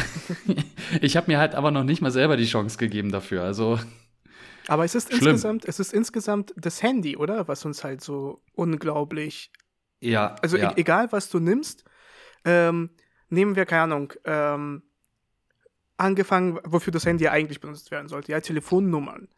ich 1.00 1.16
habe 1.16 1.30
mir 1.32 1.38
halt 1.38 1.56
aber 1.56 1.72
noch 1.72 1.82
nicht 1.82 2.00
mal 2.00 2.12
selber 2.12 2.36
die 2.36 2.46
Chance 2.46 2.78
gegeben 2.78 3.10
dafür. 3.10 3.42
Also. 3.42 3.80
Aber 4.68 4.84
es 4.84 4.94
ist 4.94 5.08
schlimm. 5.08 5.30
insgesamt, 5.30 5.64
es 5.64 5.80
ist 5.80 5.92
insgesamt 5.92 6.54
das 6.56 6.80
Handy, 6.80 7.16
oder? 7.16 7.48
Was 7.48 7.64
uns 7.64 7.82
halt 7.82 8.02
so 8.02 8.40
unglaublich. 8.54 9.50
Ja. 10.00 10.36
Also 10.42 10.58
ja. 10.58 10.70
E 10.70 10.74
egal, 10.76 11.10
was 11.10 11.28
du 11.28 11.40
nimmst, 11.40 11.82
ähm, 12.44 12.90
nehmen 13.30 13.56
wir, 13.56 13.66
keine 13.66 13.82
Ahnung, 13.82 14.12
ähm, 14.24 14.82
angefangen, 15.98 16.58
wofür 16.64 16.92
das 16.92 17.04
Handy 17.04 17.28
eigentlich 17.28 17.60
benutzt 17.60 17.90
werden 17.90 18.08
sollte, 18.08 18.32
ja, 18.32 18.40
Telefonnummern. 18.40 19.28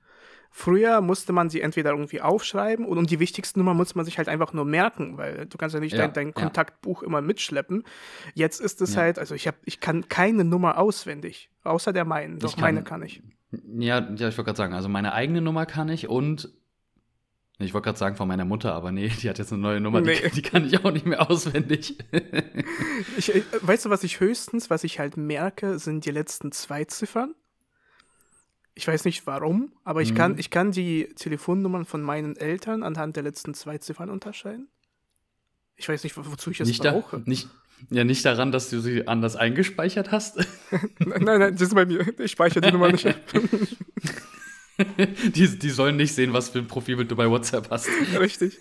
Früher 0.53 1.01
musste 1.01 1.33
man 1.33 1.49
sie 1.49 1.61
entweder 1.61 1.91
irgendwie 1.91 2.21
aufschreiben 2.21 2.85
und, 2.85 2.99
und 2.99 3.11
die 3.11 3.21
wichtigsten 3.21 3.61
Nummern 3.61 3.77
musste 3.77 3.97
man 3.97 4.05
sich 4.05 4.19
halt 4.19 4.29
einfach 4.29 4.53
nur 4.53 4.65
merken, 4.65 5.17
weil 5.17 5.47
du 5.47 5.57
kannst 5.57 5.75
ja 5.75 5.81
nicht 5.81 5.93
ja, 5.93 6.01
dein, 6.01 6.13
dein 6.13 6.27
ja. 6.29 6.33
Kontaktbuch 6.33 7.05
immer 7.05 7.21
mitschleppen. 7.21 7.85
Jetzt 8.35 8.61
ist 8.61 8.81
es 8.81 8.95
ja. 8.95 9.03
halt, 9.03 9.19
also 9.21 9.37
ich 9.37 9.47
habe, 9.47 9.59
ich 9.65 9.79
kann 9.79 10.09
keine 10.09 10.45
Nummer 10.45 10.79
auswendig, 10.79 11.51
außer 11.63 11.93
der 11.93 12.05
meinen. 12.05 12.41
Doch 12.41 12.55
kann, 12.55 12.63
meine 12.63 12.83
kann 12.83 13.03
ich. 13.03 13.23
Ja, 13.79 14.01
ja, 14.01 14.29
ich 14.29 14.39
wollte 14.39 14.45
gerade 14.45 14.57
sagen, 14.57 14.75
also 14.75 14.89
meine 14.89 15.13
eigene 15.13 15.41
Nummer 15.41 15.67
kann 15.67 15.89
ich 15.89 16.09
und 16.09 16.53
ich 17.67 17.75
wollte 17.75 17.87
gerade 17.87 17.99
sagen 17.99 18.17
von 18.17 18.27
meiner 18.27 18.45
Mutter, 18.45 18.73
aber 18.73 18.91
nee, 18.91 19.09
die 19.09 19.29
hat 19.29 19.39
jetzt 19.39 19.53
eine 19.53 19.61
neue 19.61 19.81
Nummer, 19.81 20.01
nee. 20.01 20.19
die, 20.25 20.31
die, 20.31 20.43
kann 20.43 20.67
ich 20.67 20.83
auch 20.85 20.91
nicht 20.91 21.07
mehr 21.07 21.31
auswendig. 21.31 21.99
ich, 23.19 23.35
äh, 23.35 23.43
weißt 23.61 23.85
du, 23.85 23.91
was 23.91 24.03
ich 24.03 24.21
höchstens, 24.21 24.71
was 24.71 24.85
ich 24.85 24.99
halt 24.99 25.17
merke, 25.17 25.79
sind 25.79 26.07
die 26.07 26.11
letzten 26.11 26.53
zwei 26.53 26.85
Ziffern. 26.85 27.35
Ich 28.75 28.89
weiß 28.89 29.05
nicht 29.05 29.27
warum, 29.27 29.73
aber 29.85 30.01
ich, 30.01 30.13
mhm. 30.13 30.17
kann, 30.17 30.39
ich 30.39 30.49
kann 30.51 30.73
die 30.73 31.09
Telefonnummern 31.17 31.85
von 31.85 32.03
meinen 32.03 32.37
Eltern 32.37 32.83
anhand 32.83 33.17
der 33.17 33.25
letzten 33.25 33.53
zwei 33.53 33.79
Ziffern 33.79 34.09
unterscheiden. 34.09 34.69
Ich 35.77 35.89
weiß 35.89 36.05
nicht, 36.05 36.17
wozu 36.17 36.51
ich 36.51 36.61
es 36.61 36.69
nicht 36.69 36.83
brauche. 36.83 37.19
Da, 37.19 37.23
nicht, 37.27 37.49
ja, 37.91 38.05
nicht 38.05 38.25
daran, 38.25 38.53
dass 38.53 38.71
du 38.71 38.81
sie 38.81 39.09
anders 39.09 39.37
eingespeichert 39.37 40.11
hast. 40.11 40.39
nein, 40.99 41.25
nein, 41.25 41.53
das 41.53 41.63
ist 41.63 41.75
bei 41.75 41.87
mir. 41.87 42.07
Ich 42.19 42.31
speichere 42.31 42.61
die 42.61 42.73
Nummer 42.73 42.91
nicht. 42.93 43.07
die, 45.35 45.59
die 45.59 45.71
sollen 45.71 45.97
nicht 45.97 46.15
sehen, 46.15 46.33
was 46.33 46.51
für 46.51 46.59
ein 46.59 46.67
Profilbild 46.67 47.11
du 47.11 47.17
bei 47.17 47.29
WhatsApp 47.29 47.71
hast. 47.71 47.89
Richtig. 48.19 48.59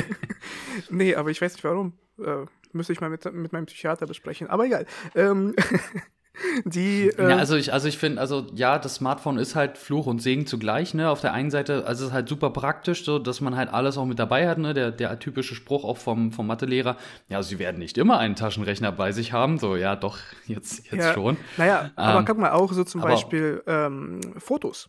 nee, 0.90 1.14
aber 1.14 1.30
ich 1.30 1.40
weiß 1.40 1.54
nicht 1.54 1.64
warum. 1.64 1.92
Äh, 2.18 2.46
müsste 2.72 2.92
ich 2.92 3.00
mal 3.00 3.10
mit, 3.10 3.30
mit 3.32 3.52
meinem 3.52 3.66
Psychiater 3.66 4.06
besprechen. 4.06 4.48
Aber 4.48 4.66
egal. 4.66 4.86
Ähm, 5.14 5.54
die, 6.64 7.08
äh 7.08 7.30
ja, 7.30 7.36
also 7.36 7.56
ich, 7.56 7.72
also 7.72 7.88
ich 7.88 7.98
finde, 7.98 8.20
also 8.20 8.46
ja, 8.54 8.78
das 8.78 8.96
Smartphone 8.96 9.38
ist 9.38 9.54
halt 9.54 9.78
Fluch 9.78 10.06
und 10.06 10.22
Segen 10.22 10.46
zugleich, 10.46 10.94
ne? 10.94 11.10
Auf 11.10 11.20
der 11.20 11.32
einen 11.32 11.50
Seite, 11.50 11.86
also 11.86 12.04
es 12.04 12.10
ist 12.10 12.14
halt 12.14 12.28
super 12.28 12.50
praktisch, 12.50 13.04
so 13.04 13.18
dass 13.18 13.40
man 13.40 13.56
halt 13.56 13.72
alles 13.72 13.98
auch 13.98 14.06
mit 14.06 14.18
dabei 14.18 14.48
hat, 14.48 14.58
ne? 14.58 14.74
Der, 14.74 14.90
der 14.90 15.18
typische 15.18 15.54
Spruch 15.54 15.84
auch 15.84 15.98
vom, 15.98 16.32
vom 16.32 16.46
Mathelehrer, 16.46 16.96
ja, 17.28 17.42
sie 17.42 17.58
werden 17.58 17.78
nicht 17.78 17.98
immer 17.98 18.18
einen 18.18 18.36
Taschenrechner 18.36 18.92
bei 18.92 19.12
sich 19.12 19.32
haben. 19.32 19.58
So, 19.58 19.76
ja, 19.76 19.96
doch, 19.96 20.18
jetzt, 20.46 20.90
jetzt 20.90 21.04
ja, 21.04 21.14
schon. 21.14 21.36
Naja, 21.56 21.84
ähm, 21.84 21.92
aber 21.96 22.24
guck 22.24 22.38
mal, 22.38 22.52
auch 22.52 22.72
so 22.72 22.84
zum 22.84 23.00
Beispiel 23.00 23.62
ähm, 23.66 24.20
Fotos. 24.38 24.88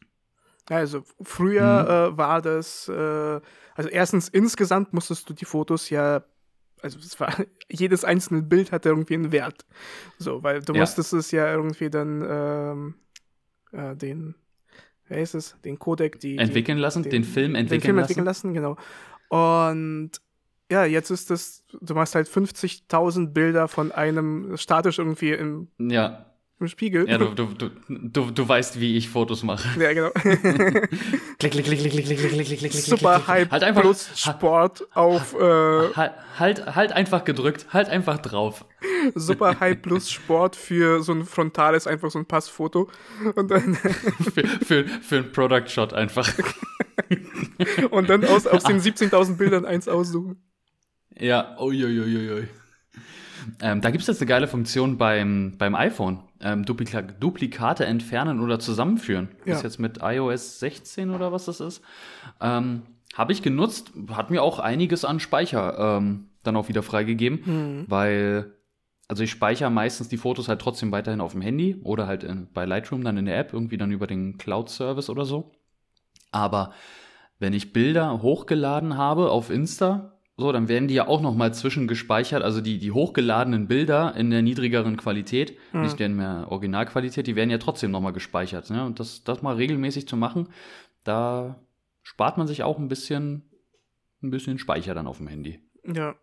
Also 0.70 1.04
früher 1.22 1.84
mhm. 1.84 2.14
äh, 2.14 2.18
war 2.18 2.42
das, 2.42 2.88
äh, 2.88 3.42
also 3.76 3.90
erstens 3.90 4.30
insgesamt 4.30 4.94
musstest 4.94 5.30
du 5.30 5.34
die 5.34 5.46
Fotos 5.46 5.90
ja, 5.90 6.24
also 6.82 7.00
es 7.00 7.20
war, 7.20 7.36
jedes 7.70 8.04
einzelne 8.04 8.42
Bild 8.42 8.72
hatte 8.72 8.90
irgendwie 8.90 9.16
einen 9.16 9.32
Wert. 9.32 9.66
So, 10.18 10.44
weil 10.44 10.62
du 10.62 10.74
ja. 10.74 10.82
musstest 10.82 11.14
es 11.14 11.32
ja 11.32 11.52
irgendwie 11.52 11.90
dann 11.90 12.26
ähm, 12.28 12.96
äh, 13.72 13.96
den, 13.96 14.36
wer 15.08 15.22
ist 15.22 15.36
es, 15.36 15.56
den 15.64 15.80
Codec, 15.80 16.20
die. 16.20 16.38
Entwickeln 16.38 16.78
die, 16.78 16.82
lassen, 16.82 17.04
den, 17.04 17.12
den, 17.12 17.24
Film 17.24 17.56
entwickeln 17.56 17.80
den 17.80 17.82
Film 17.82 17.98
entwickeln 18.00 18.26
lassen, 18.26 18.54
genau. 18.54 18.78
Und 19.30 20.12
ja, 20.72 20.86
jetzt 20.86 21.10
ist 21.10 21.30
das, 21.30 21.66
du 21.82 21.94
machst 21.94 22.16
halt 22.16 22.30
50.000 22.30 23.34
Bilder 23.34 23.68
von 23.68 23.92
einem 23.92 24.56
statisch 24.56 25.00
irgendwie 25.00 25.32
im 25.32 25.68
ja 25.78 26.31
im 26.62 26.68
Spiegel. 26.68 27.10
Ja, 27.10 27.18
du, 27.18 27.34
du, 27.34 27.46
du, 27.46 27.70
du, 27.90 28.32
du 28.32 28.48
weißt, 28.48 28.80
wie 28.80 28.96
ich 28.98 29.10
Fotos 29.10 29.44
mache. 29.44 29.68
Ja, 29.80 29.94
genau. 29.94 30.10
klick, 30.12 31.52
klick, 31.52 31.66
klick, 31.66 31.80
klick, 31.80 31.92
klick, 31.92 32.06
klick, 32.06 32.20
klick, 32.20 32.48
klick, 32.48 32.60
klick, 32.60 32.74
Super 32.74 33.28
Hype 33.28 33.52
halt 33.52 33.64
einfach, 33.64 33.82
plus 33.82 34.10
Sport 34.16 34.88
auf. 34.94 35.34
Äh, 35.34 35.94
halt, 35.96 36.14
halt, 36.38 36.76
halt 36.76 36.92
einfach 36.94 37.24
gedrückt, 37.26 37.68
halt 37.72 37.90
einfach 37.90 38.20
drauf. 38.20 38.66
Super 39.16 39.60
Hype 39.60 39.82
plus 39.82 40.10
Sport 40.10 40.56
für 40.56 41.04
so 41.04 41.14
ein 41.14 41.26
frontales, 41.26 41.88
einfach 41.88 42.12
so 42.12 42.20
ein 42.20 42.26
Passfoto. 42.26 42.90
Und 43.36 43.52
dann. 43.52 43.76
für, 43.76 44.48
für, 44.48 44.86
für 44.86 45.18
ein 45.18 45.32
Product 45.32 45.68
Shot 45.68 45.94
einfach. 45.94 46.32
Und 47.90 48.10
dann 48.10 48.26
aus, 48.26 48.48
aus 48.48 48.64
den 48.64 48.80
17.000 48.80 49.38
Bildern 49.38 49.66
eins 49.66 49.88
aussuchen. 49.88 50.42
Ja, 51.18 51.58
uiuiuiui. 51.60 52.48
Ähm, 53.62 53.82
da 53.82 53.92
gibt 53.92 54.02
es 54.02 54.08
jetzt 54.08 54.22
eine 54.22 54.28
geile 54.28 54.48
Funktion 54.48 54.98
beim, 54.98 55.56
beim 55.58 55.76
iPhone. 55.76 56.20
Ähm, 56.44 56.66
Duplika 56.66 57.02
Duplikate 57.02 57.86
entfernen 57.86 58.40
oder 58.40 58.60
zusammenführen. 58.60 59.30
Ja. 59.40 59.54
Das 59.54 59.58
ist 59.58 59.64
jetzt 59.64 59.80
mit 59.80 60.00
iOS 60.02 60.60
16 60.60 61.12
oder 61.12 61.32
was 61.32 61.46
das 61.46 61.60
ist. 61.60 61.82
Ähm, 62.40 62.84
Habe 63.16 63.32
ich 63.32 63.42
genutzt, 63.42 63.92
hat 64.12 64.32
mir 64.32 64.42
auch 64.42 64.60
einiges 64.60 65.06
an 65.06 65.20
Speicher 65.20 65.98
ähm, 65.98 66.30
dann 66.44 66.56
auch 66.56 66.70
wieder 66.70 66.84
freigegeben, 66.84 67.42
mhm. 67.46 67.86
weil, 67.88 68.54
also 69.08 69.24
ich 69.24 69.32
speichere 69.32 69.70
meistens 69.70 70.10
die 70.10 70.18
Fotos 70.18 70.48
halt 70.48 70.62
trotzdem 70.62 70.92
weiterhin 70.92 71.22
auf 71.22 71.34
dem 71.34 71.42
Handy 71.42 71.80
oder 71.84 72.08
halt 72.08 72.24
in, 72.24 72.48
bei 72.54 72.66
Lightroom 72.66 73.04
dann 73.04 73.18
in 73.18 73.26
der 73.26 73.38
App, 73.38 73.54
irgendwie 73.54 73.78
dann 73.78 73.92
über 73.92 74.08
den 74.08 74.38
Cloud-Service 74.38 75.10
oder 75.10 75.26
so. 75.26 75.52
Aber 76.32 76.72
wenn 77.40 77.54
ich 77.54 77.74
Bilder 77.74 78.22
hochgeladen 78.22 78.98
habe 78.98 79.32
auf 79.32 79.50
Insta, 79.50 80.14
so, 80.42 80.52
dann 80.52 80.68
werden 80.68 80.88
die 80.88 80.96
ja 80.96 81.08
auch 81.08 81.22
nochmal 81.22 81.54
zwischengespeichert, 81.54 82.44
also 82.44 82.60
die, 82.60 82.78
die 82.80 82.92
hochgeladenen 82.92 83.68
Bilder 83.68 84.14
in 84.16 84.30
der 84.30 84.42
niedrigeren 84.42 84.98
Qualität, 84.98 85.58
mhm. 85.72 85.82
nicht 85.82 86.00
in 86.02 86.18
der 86.18 86.48
Originalqualität, 86.50 87.28
die 87.28 87.36
werden 87.36 87.50
ja 87.50 87.58
trotzdem 87.58 87.92
nochmal 87.92 88.14
gespeichert. 88.14 88.70
Ne? 88.70 88.86
Und 88.86 89.00
das, 89.00 89.24
das 89.24 89.42
mal 89.42 89.56
regelmäßig 89.56 90.08
zu 90.08 90.18
machen, 90.18 90.50
da 91.04 91.60
spart 92.02 92.38
man 92.38 92.48
sich 92.48 92.64
auch 92.64 92.78
ein 92.78 92.90
bisschen, 92.90 93.44
ein 94.22 94.32
bisschen 94.32 94.58
Speicher 94.58 94.94
dann 94.94 95.08
auf 95.08 95.18
dem 95.18 95.28
Handy. 95.28 95.60
Ja. 95.86 96.16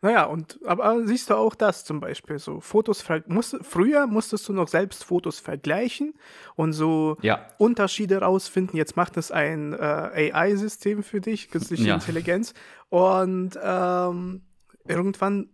Naja, 0.00 0.24
und 0.24 0.58
aber 0.64 1.06
siehst 1.06 1.30
du 1.30 1.34
auch 1.34 1.54
das 1.54 1.84
zum 1.84 2.00
Beispiel, 2.00 2.38
so 2.38 2.60
Fotos, 2.60 3.04
musst, 3.26 3.56
früher 3.62 4.06
musstest 4.06 4.48
du 4.48 4.52
noch 4.52 4.68
selbst 4.68 5.04
Fotos 5.04 5.38
vergleichen 5.38 6.14
und 6.56 6.72
so 6.72 7.16
ja. 7.22 7.46
Unterschiede 7.58 8.18
rausfinden. 8.18 8.76
Jetzt 8.76 8.96
macht 8.96 9.16
es 9.16 9.30
ein 9.30 9.72
äh, 9.74 10.32
AI-System 10.32 11.02
für 11.02 11.20
dich, 11.20 11.50
künstliche 11.50 11.88
ja. 11.88 11.94
Intelligenz. 11.94 12.54
Und 12.88 13.58
ähm, 13.62 14.42
irgendwann 14.86 15.48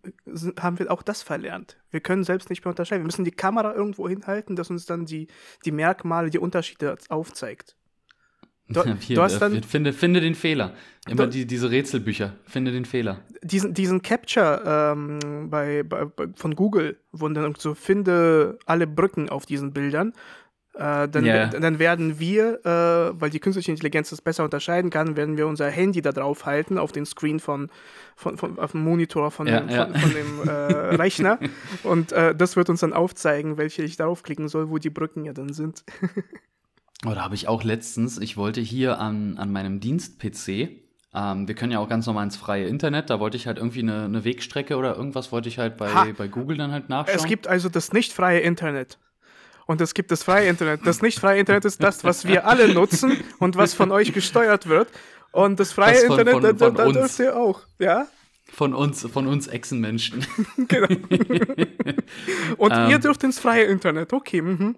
haben 0.60 0.78
wir 0.78 0.90
auch 0.90 1.02
das 1.02 1.22
verlernt. 1.22 1.76
Wir 1.90 2.00
können 2.00 2.24
selbst 2.24 2.50
nicht 2.50 2.64
mehr 2.64 2.70
unterscheiden. 2.70 3.02
Wir 3.02 3.06
müssen 3.06 3.24
die 3.24 3.30
Kamera 3.30 3.74
irgendwo 3.74 4.08
hinhalten, 4.08 4.56
dass 4.56 4.70
uns 4.70 4.86
dann 4.86 5.06
die, 5.06 5.28
die 5.64 5.72
Merkmale, 5.72 6.30
die 6.30 6.38
Unterschiede 6.38 6.96
aufzeigt. 7.08 7.77
Du, 8.68 8.82
Hier, 9.00 9.16
du 9.16 9.22
hast 9.22 9.38
dann, 9.40 9.62
finde, 9.62 9.92
finde 9.92 10.20
den 10.20 10.34
Fehler. 10.34 10.74
Immer 11.08 11.24
du, 11.24 11.30
die, 11.30 11.46
diese 11.46 11.70
Rätselbücher. 11.70 12.34
Finde 12.46 12.72
den 12.72 12.84
Fehler. 12.84 13.22
Diesen, 13.42 13.74
diesen 13.74 14.02
Capture 14.02 14.62
ähm, 14.92 15.48
bei, 15.50 15.82
bei, 15.82 16.06
von 16.34 16.54
Google, 16.54 16.98
wo 17.12 17.28
dann 17.28 17.54
so 17.56 17.74
finde 17.74 18.58
alle 18.66 18.86
Brücken 18.86 19.28
auf 19.28 19.46
diesen 19.46 19.72
Bildern. 19.72 20.12
Äh, 20.74 21.08
dann, 21.08 21.24
yeah. 21.24 21.46
dann 21.46 21.80
werden 21.80 22.20
wir, 22.20 22.64
äh, 22.64 23.20
weil 23.20 23.30
die 23.30 23.40
künstliche 23.40 23.72
Intelligenz 23.72 24.10
das 24.10 24.22
besser 24.22 24.44
unterscheiden 24.44 24.90
kann, 24.90 25.16
werden 25.16 25.36
wir 25.36 25.48
unser 25.48 25.68
Handy 25.68 26.02
da 26.02 26.12
drauf 26.12 26.46
halten, 26.46 26.78
auf 26.78 26.92
den 26.92 27.04
Screen 27.04 27.40
von, 27.40 27.68
von, 28.14 28.38
von 28.38 28.60
auf 28.60 28.72
dem 28.72 28.84
Monitor 28.84 29.32
von, 29.32 29.48
ja, 29.48 29.60
dem, 29.60 29.70
ja. 29.70 29.86
von, 29.86 29.94
von, 29.96 30.12
dem 30.12 30.48
äh, 30.48 30.52
Rechner. 30.94 31.40
Und 31.82 32.12
äh, 32.12 32.32
das 32.32 32.54
wird 32.54 32.70
uns 32.70 32.80
dann 32.80 32.92
aufzeigen, 32.92 33.56
welche 33.56 33.82
ich 33.82 33.96
darauf 33.96 34.22
klicken 34.22 34.46
soll, 34.46 34.70
wo 34.70 34.78
die 34.78 34.90
Brücken 34.90 35.24
ja 35.24 35.32
dann 35.32 35.52
sind. 35.52 35.82
Oder 37.06 37.22
habe 37.22 37.34
ich 37.34 37.46
auch 37.48 37.62
letztens, 37.62 38.18
ich 38.18 38.36
wollte 38.36 38.60
hier 38.60 38.98
an, 38.98 39.38
an 39.38 39.52
meinem 39.52 39.80
Dienst-PC, 39.80 40.70
ähm, 41.14 41.48
wir 41.48 41.54
können 41.54 41.72
ja 41.72 41.78
auch 41.78 41.88
ganz 41.88 42.06
normal 42.06 42.24
ins 42.24 42.36
freie 42.36 42.66
Internet, 42.66 43.08
da 43.08 43.20
wollte 43.20 43.36
ich 43.36 43.46
halt 43.46 43.58
irgendwie 43.58 43.80
eine, 43.80 44.04
eine 44.04 44.24
Wegstrecke 44.24 44.76
oder 44.76 44.96
irgendwas 44.96 45.32
wollte 45.32 45.48
ich 45.48 45.58
halt 45.58 45.76
bei, 45.76 46.12
bei 46.16 46.28
Google 46.28 46.56
dann 46.56 46.72
halt 46.72 46.88
nachschauen. 46.88 47.16
Es 47.16 47.24
gibt 47.24 47.46
also 47.46 47.68
das 47.68 47.92
nicht 47.92 48.12
freie 48.12 48.40
Internet. 48.40 48.98
Und 49.66 49.82
es 49.82 49.92
gibt 49.92 50.10
das 50.10 50.22
freie 50.22 50.48
Internet. 50.48 50.80
Das 50.86 51.02
nicht 51.02 51.20
freie 51.20 51.40
Internet 51.40 51.66
ist 51.66 51.82
das, 51.82 52.02
was 52.02 52.26
wir 52.26 52.46
alle 52.46 52.72
nutzen 52.72 53.22
und 53.38 53.56
was 53.56 53.74
von 53.74 53.92
euch 53.92 54.14
gesteuert 54.14 54.66
wird. 54.66 54.88
Und 55.30 55.60
das 55.60 55.72
freie 55.72 55.92
das 55.92 56.04
von, 56.04 56.18
Internet, 56.18 56.32
von, 56.32 56.56
von 56.58 56.74
da, 56.74 56.84
da 56.86 56.92
dürft 56.92 57.18
ihr 57.18 57.36
auch, 57.36 57.60
ja? 57.78 58.06
Von 58.50 58.72
uns, 58.72 59.06
von 59.12 59.26
uns 59.26 59.46
Echsenmenschen. 59.46 60.26
genau. 60.68 60.88
Und 62.56 62.72
ähm, 62.72 62.90
ihr 62.90 62.98
dürft 62.98 63.22
ins 63.24 63.38
freie 63.38 63.64
Internet, 63.64 64.14
okay. 64.14 64.40
Mhm. 64.40 64.76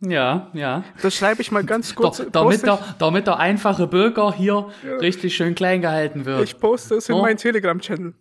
Ja, 0.00 0.50
ja. 0.54 0.84
Das 1.02 1.14
schreibe 1.14 1.42
ich 1.42 1.52
mal 1.52 1.64
ganz 1.64 1.94
kurz. 1.94 2.18
Da, 2.18 2.24
damit, 2.24 2.62
der, 2.62 2.78
damit 2.98 3.26
der 3.26 3.38
einfache 3.38 3.86
Bürger 3.86 4.32
hier 4.32 4.68
ja. 4.84 4.96
richtig 4.96 5.36
schön 5.36 5.54
klein 5.54 5.82
gehalten 5.82 6.24
wird. 6.24 6.42
Ich 6.44 6.58
poste 6.58 6.96
es 6.96 7.08
in 7.08 7.16
oh. 7.16 7.22
meinen 7.22 7.36
Telegram-Channel. 7.36 8.14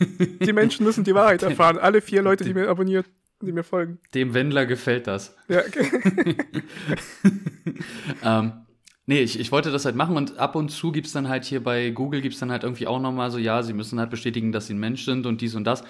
die 0.40 0.52
Menschen 0.52 0.84
müssen 0.84 1.04
die 1.04 1.14
Wahrheit 1.14 1.42
erfahren. 1.42 1.78
Alle 1.78 2.00
vier 2.00 2.22
Leute, 2.22 2.44
die 2.44 2.54
mir 2.54 2.68
abonniert, 2.68 3.06
die 3.42 3.52
mir 3.52 3.64
folgen. 3.64 3.98
Dem 4.14 4.32
Wendler 4.32 4.64
gefällt 4.64 5.06
das. 5.06 5.36
Ja, 5.48 5.60
okay. 5.60 6.36
ähm, 8.24 8.52
nee, 9.04 9.20
ich, 9.20 9.38
ich 9.38 9.52
wollte 9.52 9.70
das 9.70 9.84
halt 9.84 9.96
machen 9.96 10.16
und 10.16 10.38
ab 10.38 10.54
und 10.56 10.70
zu 10.70 10.92
gibt 10.92 11.06
es 11.06 11.12
dann 11.12 11.28
halt 11.28 11.44
hier 11.44 11.62
bei 11.62 11.90
Google 11.90 12.22
gibt 12.22 12.34
es 12.34 12.40
dann 12.40 12.50
halt 12.50 12.64
irgendwie 12.64 12.86
auch 12.86 13.00
nochmal 13.00 13.30
so, 13.30 13.36
ja, 13.36 13.62
sie 13.62 13.74
müssen 13.74 14.00
halt 14.00 14.08
bestätigen, 14.08 14.52
dass 14.52 14.68
sie 14.68 14.74
ein 14.74 14.80
Mensch 14.80 15.04
sind 15.04 15.26
und 15.26 15.42
dies 15.42 15.54
und 15.54 15.64
das. 15.64 15.84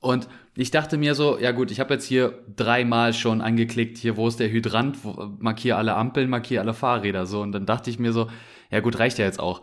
Und 0.00 0.28
ich 0.54 0.70
dachte 0.70 0.96
mir 0.96 1.14
so, 1.14 1.38
ja 1.38 1.52
gut, 1.52 1.70
ich 1.70 1.80
habe 1.80 1.94
jetzt 1.94 2.04
hier 2.04 2.38
dreimal 2.56 3.12
schon 3.12 3.40
angeklickt, 3.40 3.98
hier, 3.98 4.16
wo 4.16 4.28
ist 4.28 4.40
der 4.40 4.50
Hydrant, 4.50 4.98
markiere 5.38 5.76
alle 5.76 5.94
Ampeln, 5.94 6.30
markiere 6.30 6.62
alle 6.62 6.74
Fahrräder, 6.74 7.26
so. 7.26 7.40
Und 7.40 7.52
dann 7.52 7.66
dachte 7.66 7.90
ich 7.90 7.98
mir 7.98 8.12
so, 8.12 8.28
ja 8.70 8.80
gut, 8.80 8.98
reicht 8.98 9.18
ja 9.18 9.24
jetzt 9.24 9.40
auch. 9.40 9.62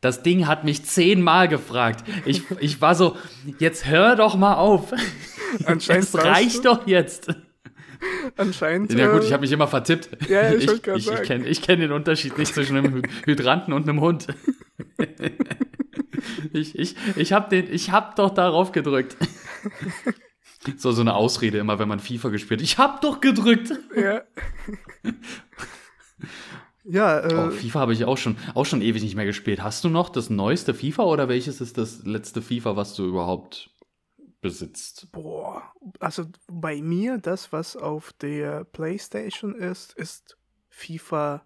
Das 0.00 0.22
Ding 0.22 0.46
hat 0.46 0.64
mich 0.64 0.84
zehnmal 0.84 1.48
gefragt. 1.48 2.04
Ich, 2.26 2.42
ich 2.60 2.80
war 2.82 2.94
so, 2.94 3.16
jetzt 3.58 3.86
hör 3.86 4.16
doch 4.16 4.36
mal 4.36 4.54
auf. 4.54 4.92
Anscheinend 5.64 6.04
es 6.04 6.14
reicht 6.14 6.64
doch 6.66 6.86
jetzt. 6.86 7.28
Anscheinend. 8.36 8.92
Ja 8.92 9.10
gut, 9.10 9.24
ich 9.24 9.32
habe 9.32 9.42
mich 9.42 9.52
immer 9.52 9.66
vertippt. 9.66 10.28
Ja, 10.28 10.52
ich, 10.52 10.64
ich, 10.64 10.86
ich, 10.86 11.10
ich 11.10 11.22
kenne 11.22 11.50
kenn 11.50 11.80
den 11.80 11.92
Unterschied 11.92 12.36
nicht 12.36 12.52
zwischen 12.52 12.76
einem 12.76 13.02
Hydranten 13.24 13.72
und 13.72 13.88
einem 13.88 14.00
Hund. 14.00 14.26
Ich, 16.52 16.78
ich, 16.78 16.96
ich 17.16 17.32
habe 17.32 17.48
den, 17.48 17.72
ich 17.72 17.90
hab 17.90 18.16
doch 18.16 18.30
darauf 18.30 18.72
gedrückt. 18.72 19.16
So, 20.76 20.92
so 20.92 21.02
eine 21.02 21.14
Ausrede 21.14 21.58
immer, 21.58 21.78
wenn 21.78 21.88
man 21.88 22.00
FIFA 22.00 22.30
gespielt. 22.30 22.62
Ich 22.62 22.78
hab 22.78 23.00
doch 23.02 23.20
gedrückt. 23.20 23.72
Ja. 23.94 24.22
ja, 26.84 27.20
äh, 27.20 27.34
oh, 27.34 27.50
FIFA 27.50 27.80
habe 27.80 27.92
ich 27.92 28.04
auch 28.04 28.16
schon, 28.16 28.36
auch 28.54 28.64
schon 28.64 28.80
ewig 28.80 29.02
nicht 29.02 29.14
mehr 29.14 29.26
gespielt. 29.26 29.62
Hast 29.62 29.84
du 29.84 29.90
noch 29.90 30.08
das 30.08 30.30
neueste 30.30 30.72
FIFA 30.72 31.02
oder 31.04 31.28
welches 31.28 31.60
ist 31.60 31.76
das 31.76 32.04
letzte 32.04 32.40
FIFA, 32.40 32.76
was 32.76 32.94
du 32.94 33.06
überhaupt 33.06 33.70
besitzt? 34.40 35.10
Boah, 35.12 35.62
also 36.00 36.24
bei 36.48 36.80
mir, 36.80 37.18
das, 37.18 37.52
was 37.52 37.76
auf 37.76 38.12
der 38.14 38.64
PlayStation 38.64 39.54
ist, 39.54 39.92
ist 39.94 40.38
FIFA 40.70 41.44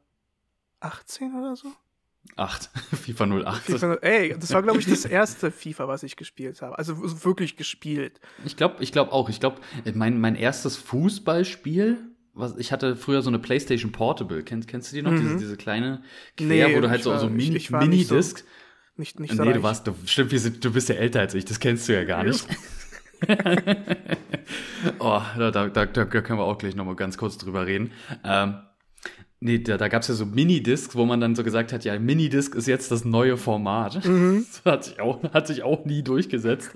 18 0.81 1.35
oder 1.35 1.57
so. 1.57 1.73
8. 2.37 2.71
FIFA 3.05 3.27
08. 3.27 3.63
FIFA, 3.63 3.95
ey, 4.03 4.37
das 4.39 4.53
war, 4.53 4.63
glaube 4.63 4.79
ich, 4.79 4.87
das 4.87 5.05
erste 5.05 5.51
FIFA, 5.51 5.89
was 5.89 6.03
ich 6.03 6.17
gespielt 6.17 6.63
habe. 6.63 6.79
Also 6.79 6.97
wirklich 7.25 7.57
gespielt. 7.57 8.21
Ich 8.45 8.57
glaube 8.57 8.77
ich 8.81 8.93
glaub 8.93 9.13
auch. 9.13 9.29
Ich 9.29 9.41
glaube, 9.41 9.61
mein, 9.95 10.21
mein 10.21 10.37
erstes 10.37 10.77
Fußballspiel, 10.77 11.99
was, 12.35 12.57
ich 12.57 12.73
hatte 12.73 12.97
früher 12.97 13.23
so 13.23 13.31
eine 13.31 13.39
PlayStation 13.39 13.93
Portable. 13.93 14.43
Kennst, 14.43 14.69
kennst 14.69 14.93
du 14.93 14.97
die 14.97 15.03
noch? 15.03 15.11
Mhm. 15.11 15.21
Diese, 15.21 15.37
diese 15.37 15.57
kleine 15.57 16.03
Quer, 16.37 16.69
nee, 16.69 16.77
wo 16.77 16.81
du 16.81 16.91
halt 16.91 17.03
so, 17.03 17.11
war, 17.11 17.19
so 17.19 17.29
Mini, 17.29 17.57
ich, 17.57 17.65
ich 17.65 17.71
Mini-Disc. 17.71 18.39
So, 18.39 18.45
nicht, 18.97 19.21
nicht 19.21 19.35
Nee, 19.35 19.53
du 19.53 19.63
warst, 19.63 19.87
du, 19.87 19.95
stimmt, 20.07 20.33
du 20.33 20.73
bist 20.73 20.89
ja 20.89 20.97
älter 20.97 21.21
als 21.21 21.35
ich, 21.35 21.45
das 21.45 21.61
kennst 21.61 21.89
du 21.89 21.95
ja 21.95 22.05
gar 22.05 22.25
nicht. 22.25 22.45
oh, 24.99 25.23
da, 25.39 25.51
da, 25.51 25.69
da, 25.69 25.87
da 25.87 26.05
können 26.05 26.39
wir 26.39 26.45
auch 26.45 26.59
gleich 26.59 26.75
nochmal 26.75 26.97
ganz 26.97 27.17
kurz 27.17 27.39
drüber 27.39 27.67
reden. 27.67 27.93
Ähm, 28.25 28.57
Nee, 29.41 29.59
da, 29.61 29.77
da 29.77 29.87
gab 29.87 30.03
es 30.03 30.09
ja 30.09 30.15
so 30.15 30.27
Minidiscs, 30.27 30.97
wo 30.97 31.05
man 31.05 31.21
dann 31.21 31.37
so 31.37 31.45
gesagt 31.45 31.73
hat, 31.73 31.85
ja, 31.85 31.97
Minidisc 31.97 32.57
ist 32.57 32.67
jetzt 32.67 32.91
das 32.91 33.05
neue 33.05 33.37
Format. 33.37 34.05
Mhm. 34.05 34.45
Das 34.65 34.73
hat 34.75 34.85
sich 34.85 35.01
auch, 35.01 35.23
hat 35.33 35.47
sich 35.47 35.63
auch 35.63 35.85
nie 35.85 36.03
durchgesetzt. 36.03 36.71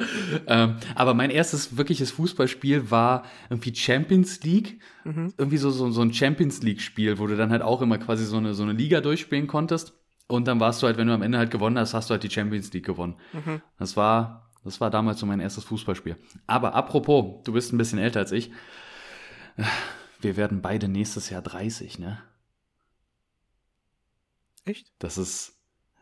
ähm, 0.46 0.76
aber 0.94 1.14
mein 1.14 1.30
erstes 1.30 1.76
wirkliches 1.76 2.12
Fußballspiel 2.12 2.90
war 2.90 3.24
irgendwie 3.50 3.74
Champions 3.74 4.42
League. 4.44 4.80
Mhm. 5.04 5.34
Irgendwie 5.36 5.56
so, 5.56 5.70
so, 5.70 5.90
so 5.90 6.02
ein 6.02 6.12
Champions 6.12 6.62
League-Spiel, 6.62 7.18
wo 7.18 7.26
du 7.26 7.36
dann 7.36 7.50
halt 7.50 7.62
auch 7.62 7.82
immer 7.82 7.98
quasi 7.98 8.24
so 8.24 8.36
eine, 8.36 8.54
so 8.54 8.62
eine 8.62 8.72
Liga 8.72 9.00
durchspielen 9.00 9.48
konntest. 9.48 9.94
Und 10.28 10.46
dann 10.46 10.60
warst 10.60 10.82
du 10.82 10.86
halt, 10.86 10.96
wenn 10.98 11.08
du 11.08 11.14
am 11.14 11.22
Ende 11.22 11.38
halt 11.38 11.50
gewonnen 11.50 11.78
hast, 11.78 11.94
hast 11.94 12.10
du 12.10 12.12
halt 12.12 12.22
die 12.22 12.30
Champions 12.30 12.72
League 12.72 12.86
gewonnen. 12.86 13.16
Mhm. 13.32 13.60
Das 13.78 13.96
war, 13.96 14.50
das 14.64 14.80
war 14.80 14.90
damals 14.90 15.18
so 15.18 15.26
mein 15.26 15.40
erstes 15.40 15.64
Fußballspiel. 15.64 16.16
Aber 16.46 16.74
apropos, 16.74 17.42
du 17.44 17.52
bist 17.52 17.72
ein 17.72 17.78
bisschen 17.78 17.98
älter 17.98 18.20
als 18.20 18.30
ich. 18.30 18.52
Wir 20.20 20.36
werden 20.36 20.62
beide 20.62 20.86
nächstes 20.86 21.28
Jahr 21.28 21.42
30, 21.42 21.98
ne? 21.98 22.18
Echt? 24.64 24.92
Das 24.98 25.18
ist, 25.18 25.54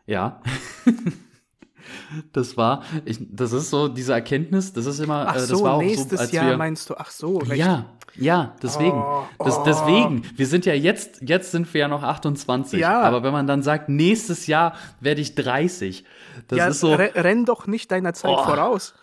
ja. 0.05 0.41
das 2.33 2.57
war, 2.57 2.83
ich, 3.05 3.17
das 3.21 3.53
ist 3.53 3.69
so 3.69 3.87
diese 3.87 4.13
Erkenntnis, 4.13 4.73
das 4.73 4.85
ist 4.85 4.99
immer, 4.99 5.27
ach 5.27 5.35
äh, 5.35 5.39
das 5.39 5.47
so, 5.47 5.63
war 5.63 5.73
auch 5.75 5.81
nächstes 5.81 6.11
so, 6.11 6.17
als 6.17 6.31
Jahr 6.31 6.47
wir, 6.47 6.57
meinst 6.57 6.89
du, 6.89 6.95
ach 6.95 7.09
so, 7.09 7.37
recht. 7.39 7.55
Ja, 7.57 7.85
ja, 8.15 8.55
deswegen. 8.61 8.97
Oh, 8.97 9.23
das, 9.39 9.57
oh. 9.57 9.63
deswegen, 9.65 10.23
wir 10.35 10.45
sind 10.45 10.65
ja 10.65 10.73
jetzt, 10.73 11.21
jetzt 11.21 11.51
sind 11.51 11.73
wir 11.73 11.81
ja 11.81 11.87
noch 11.87 12.03
28. 12.03 12.79
Ja. 12.79 13.01
Aber 13.01 13.23
wenn 13.23 13.31
man 13.31 13.47
dann 13.47 13.63
sagt, 13.63 13.89
nächstes 13.89 14.47
Jahr 14.47 14.75
werde 14.99 15.21
ich 15.21 15.35
30, 15.35 16.03
das 16.47 16.57
ja, 16.57 16.67
ist 16.67 16.81
so. 16.81 16.93
Renn 16.93 17.45
doch 17.45 17.67
nicht 17.67 17.91
deiner 17.91 18.13
Zeit 18.13 18.31
Oh. 18.31 18.43
voraus. 18.43 18.93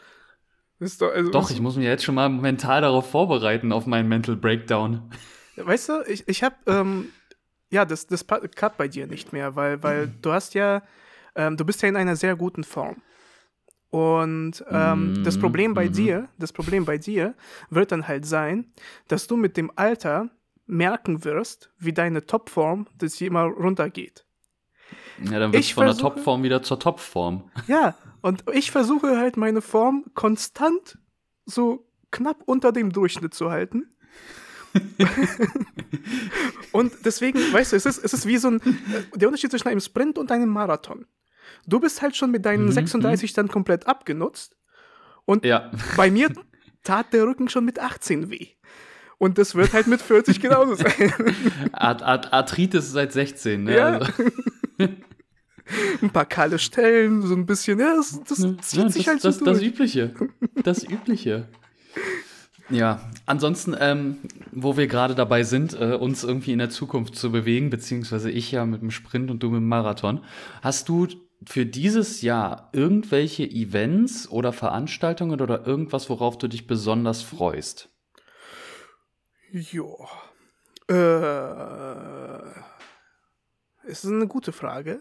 Doch, 0.78 1.12
also, 1.12 1.30
Doch, 1.30 1.50
ich 1.50 1.60
muss 1.60 1.76
mich 1.76 1.86
jetzt 1.86 2.04
schon 2.04 2.14
mal 2.14 2.28
mental 2.28 2.82
darauf 2.82 3.10
vorbereiten, 3.10 3.72
auf 3.72 3.86
meinen 3.86 4.08
Mental 4.08 4.36
Breakdown. 4.36 5.10
Weißt 5.56 5.88
du, 5.88 6.02
ich, 6.06 6.28
ich 6.28 6.44
habe 6.44 6.54
ähm, 6.66 7.08
ja, 7.70 7.84
das, 7.84 8.06
das 8.06 8.26
klappt 8.26 8.78
bei 8.78 8.88
dir 8.88 9.06
nicht 9.06 9.32
mehr, 9.32 9.56
weil, 9.56 9.82
weil 9.82 10.06
mhm. 10.06 10.14
du 10.22 10.32
hast 10.32 10.54
ja, 10.54 10.82
ähm, 11.34 11.56
du 11.56 11.64
bist 11.64 11.82
ja 11.82 11.88
in 11.88 11.96
einer 11.96 12.16
sehr 12.16 12.36
guten 12.36 12.64
Form. 12.64 12.96
Und 13.90 14.64
ähm, 14.68 15.12
mhm. 15.12 15.24
das 15.24 15.38
Problem 15.38 15.74
bei 15.74 15.86
mhm. 15.86 15.92
dir, 15.92 16.28
das 16.38 16.52
Problem 16.52 16.84
bei 16.84 16.98
dir 16.98 17.34
wird 17.70 17.92
dann 17.92 18.06
halt 18.06 18.26
sein, 18.26 18.66
dass 19.08 19.26
du 19.26 19.36
mit 19.36 19.56
dem 19.56 19.70
Alter 19.76 20.28
merken 20.66 21.24
wirst, 21.24 21.70
wie 21.78 21.94
deine 21.94 22.26
Topform 22.26 22.86
das 22.98 23.14
hier 23.14 23.28
immer 23.28 23.44
runtergeht. 23.44 24.26
Ja, 25.22 25.38
dann 25.38 25.52
wird 25.52 25.64
es 25.64 25.70
von 25.70 25.84
versuche, 25.84 26.02
der 26.02 26.14
Topform 26.14 26.42
wieder 26.42 26.62
zur 26.62 26.78
Topform. 26.78 27.50
Ja, 27.66 27.96
und 28.20 28.44
ich 28.52 28.70
versuche 28.70 29.18
halt 29.18 29.36
meine 29.36 29.62
Form 29.62 30.04
konstant 30.14 30.98
so 31.46 31.86
knapp 32.10 32.42
unter 32.44 32.72
dem 32.72 32.92
Durchschnitt 32.92 33.34
zu 33.34 33.50
halten. 33.50 33.94
und 36.72 36.92
deswegen, 37.04 37.38
weißt 37.52 37.72
du, 37.72 37.76
es 37.76 37.86
ist, 37.86 38.04
es 38.04 38.12
ist 38.12 38.26
wie 38.26 38.36
so 38.36 38.50
ein, 38.50 38.60
der 39.14 39.28
Unterschied 39.28 39.50
zwischen 39.50 39.68
einem 39.68 39.80
Sprint 39.80 40.18
und 40.18 40.30
einem 40.30 40.48
Marathon. 40.48 41.06
Du 41.66 41.80
bist 41.80 42.02
halt 42.02 42.16
schon 42.16 42.30
mit 42.30 42.44
deinen 42.44 42.66
mhm, 42.66 42.72
36 42.72 43.30
mhm. 43.30 43.34
dann 43.34 43.48
komplett 43.48 43.86
abgenutzt. 43.86 44.56
Und 45.24 45.44
ja. 45.44 45.70
bei 45.96 46.10
mir 46.10 46.30
tat 46.82 47.12
der 47.12 47.24
Rücken 47.24 47.48
schon 47.48 47.64
mit 47.64 47.78
18 47.78 48.30
weh. 48.30 48.48
Und 49.18 49.36
das 49.36 49.54
wird 49.54 49.72
halt 49.72 49.88
mit 49.88 50.00
40 50.00 50.40
genauso 50.40 50.76
sein. 50.76 51.12
Art, 51.72 52.02
Art, 52.02 52.32
Arthritis 52.32 52.92
seit 52.92 53.12
16, 53.12 53.64
ne? 53.64 53.76
Ja. 53.76 53.98
Also. 53.98 54.12
ein 56.02 56.10
paar 56.10 56.24
kahle 56.24 56.58
Stellen, 56.58 57.22
so 57.22 57.34
ein 57.34 57.44
bisschen, 57.44 57.80
ja, 57.80 57.96
das, 57.96 58.20
das 58.24 58.38
zieht 58.38 58.82
ja, 58.82 58.88
sich 58.88 59.04
das, 59.04 59.06
halt 59.06 59.22
so 59.22 59.28
das, 59.28 59.38
durch. 59.38 59.50
Das 59.58 59.62
Übliche. 59.62 60.14
Das 60.62 60.84
Übliche. 60.84 61.48
Ja, 62.70 63.00
ansonsten, 63.24 63.74
ähm, 63.78 64.18
wo 64.52 64.76
wir 64.76 64.88
gerade 64.88 65.14
dabei 65.14 65.42
sind, 65.42 65.72
äh, 65.80 65.94
uns 65.94 66.22
irgendwie 66.22 66.52
in 66.52 66.58
der 66.58 66.68
Zukunft 66.68 67.16
zu 67.16 67.32
bewegen, 67.32 67.70
beziehungsweise 67.70 68.30
ich 68.30 68.52
ja 68.52 68.66
mit 68.66 68.82
dem 68.82 68.90
Sprint 68.90 69.30
und 69.30 69.42
du 69.42 69.48
mit 69.48 69.60
dem 69.60 69.68
Marathon, 69.68 70.22
hast 70.60 70.88
du 70.88 71.06
für 71.46 71.64
dieses 71.64 72.20
Jahr 72.20 72.68
irgendwelche 72.72 73.44
Events 73.44 74.28
oder 74.28 74.52
Veranstaltungen 74.52 75.40
oder 75.40 75.66
irgendwas, 75.66 76.10
worauf 76.10 76.36
du 76.36 76.48
dich 76.48 76.66
besonders 76.66 77.22
freust? 77.22 77.88
Jo. 79.50 80.06
Äh, 80.90 82.38
ist 83.84 84.04
eine 84.04 84.26
gute 84.26 84.52
Frage. 84.52 85.00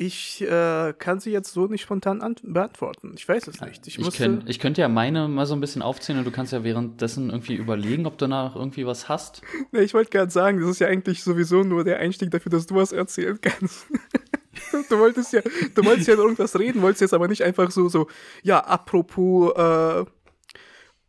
Ich 0.00 0.42
äh, 0.42 0.94
kann 0.96 1.18
sie 1.18 1.32
jetzt 1.32 1.52
so 1.52 1.66
nicht 1.66 1.82
spontan 1.82 2.36
beantworten. 2.44 3.14
Ich 3.16 3.28
weiß 3.28 3.48
es 3.48 3.60
nicht. 3.60 3.84
Ich, 3.88 3.98
ich, 3.98 4.16
könnt, 4.16 4.48
ich, 4.48 4.60
könnte 4.60 4.80
ja 4.80 4.88
meine 4.88 5.26
mal 5.26 5.44
so 5.44 5.54
ein 5.54 5.60
bisschen 5.60 5.82
aufzählen 5.82 6.20
und 6.20 6.24
du 6.24 6.30
kannst 6.30 6.52
ja 6.52 6.62
währenddessen 6.62 7.30
irgendwie 7.30 7.56
überlegen, 7.56 8.06
ob 8.06 8.16
du 8.16 8.26
danach 8.26 8.54
irgendwie 8.54 8.86
was 8.86 9.08
hast. 9.08 9.42
Nee, 9.72 9.80
ich 9.80 9.94
wollte 9.94 10.10
gerade 10.10 10.30
sagen, 10.30 10.60
das 10.60 10.70
ist 10.70 10.78
ja 10.78 10.86
eigentlich 10.86 11.24
sowieso 11.24 11.64
nur 11.64 11.82
der 11.82 11.98
Einstieg 11.98 12.30
dafür, 12.30 12.50
dass 12.50 12.66
du 12.66 12.76
was 12.76 12.92
erzählen 12.92 13.40
kannst. 13.40 13.86
du 14.88 14.98
wolltest 15.00 15.32
ja, 15.32 15.40
du 15.74 15.84
wolltest 15.84 16.06
ja 16.06 16.14
irgendwas 16.14 16.56
reden, 16.56 16.80
wolltest 16.80 17.00
jetzt 17.00 17.14
aber 17.14 17.26
nicht 17.26 17.42
einfach 17.42 17.72
so, 17.72 17.88
so, 17.88 18.06
ja, 18.44 18.60
apropos 18.60 19.52
äh, 19.56 20.04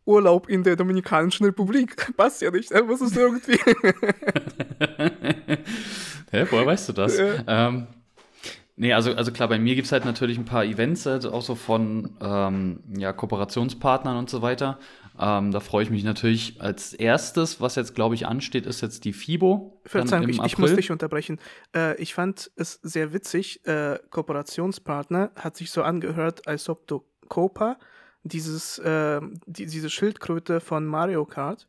Urlaub 0.04 0.48
in 0.48 0.64
der 0.64 0.74
Dominikanischen 0.74 1.46
Republik. 1.46 2.12
Passt 2.16 2.42
ja 2.42 2.50
nicht, 2.50 2.72
was 2.72 3.00
ist 3.00 3.16
irgendwie. 3.16 3.56
Hä, 6.32 6.46
woher 6.50 6.66
weißt 6.66 6.88
du 6.88 6.92
das? 6.92 7.18
Ja. 7.18 7.68
Ähm, 7.68 7.86
Nee, 8.80 8.94
also, 8.94 9.12
also 9.12 9.30
klar, 9.30 9.46
bei 9.46 9.58
mir 9.58 9.74
gibt 9.74 9.84
es 9.84 9.92
halt 9.92 10.06
natürlich 10.06 10.38
ein 10.38 10.46
paar 10.46 10.64
Events, 10.64 11.06
also 11.06 11.32
auch 11.32 11.42
so 11.42 11.54
von 11.54 12.16
ähm, 12.18 12.80
ja, 12.96 13.12
Kooperationspartnern 13.12 14.16
und 14.16 14.30
so 14.30 14.40
weiter. 14.40 14.78
Ähm, 15.18 15.50
da 15.50 15.60
freue 15.60 15.82
ich 15.82 15.90
mich 15.90 16.02
natürlich 16.02 16.62
als 16.62 16.94
erstes, 16.94 17.60
was 17.60 17.74
jetzt, 17.74 17.94
glaube 17.94 18.14
ich, 18.14 18.26
ansteht, 18.26 18.64
ist 18.64 18.80
jetzt 18.80 19.04
die 19.04 19.12
FIBO. 19.12 19.82
Verzeihung, 19.84 20.30
ich, 20.30 20.42
ich, 20.42 20.56
muss 20.56 20.74
dich 20.74 20.90
unterbrechen. 20.90 21.38
Äh, 21.76 22.00
ich 22.00 22.14
fand 22.14 22.50
es 22.56 22.80
sehr 22.82 23.12
witzig. 23.12 23.66
Äh, 23.66 23.98
Kooperationspartner 24.08 25.32
hat 25.36 25.58
sich 25.58 25.72
so 25.72 25.82
angehört, 25.82 26.48
als 26.48 26.70
ob 26.70 26.86
du 26.86 27.04
Copa, 27.28 27.76
dieses, 28.22 28.78
äh, 28.78 29.20
die, 29.44 29.66
diese 29.66 29.90
Schildkröte 29.90 30.60
von 30.60 30.86
Mario 30.86 31.26
Kart 31.26 31.68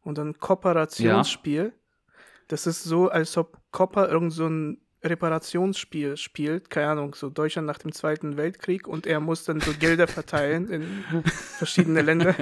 und 0.00 0.18
ein 0.18 0.38
Kooperationsspiel. 0.38 1.64
Ja. 1.64 2.10
Das 2.46 2.66
ist 2.66 2.84
so, 2.84 3.10
als 3.10 3.36
ob 3.36 3.58
Copper 3.70 4.08
irgend 4.08 4.32
so 4.32 4.46
ein 4.46 4.80
Reparationsspiel 5.02 6.16
spielt, 6.16 6.70
keine 6.70 6.88
Ahnung, 6.88 7.14
so 7.14 7.30
Deutschland 7.30 7.66
nach 7.66 7.78
dem 7.78 7.92
Zweiten 7.92 8.36
Weltkrieg 8.36 8.88
und 8.88 9.06
er 9.06 9.20
muss 9.20 9.44
dann 9.44 9.60
so 9.60 9.72
Gelder 9.72 10.08
verteilen 10.08 10.68
in 10.68 11.04
verschiedene 11.24 12.02
Länder. 12.02 12.34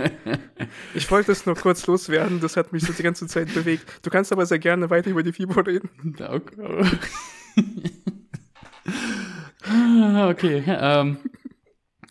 Ich 0.95 1.11
wollte 1.11 1.33
es 1.33 1.45
nur 1.45 1.55
kurz 1.55 1.87
loswerden, 1.87 2.41
das 2.41 2.57
hat 2.57 2.73
mich 2.73 2.85
so 2.85 2.93
die 2.93 3.03
ganze 3.03 3.27
Zeit 3.27 3.53
bewegt. 3.53 3.85
Du 4.03 4.11
kannst 4.11 4.33
aber 4.33 4.47
sehr 4.47 4.59
gerne 4.59 4.89
weiter 4.89 5.11
über 5.11 5.23
die 5.23 5.33
FIBO 5.33 5.61
reden. 5.61 5.91
Okay, 9.69 10.63
ähm, 10.67 11.19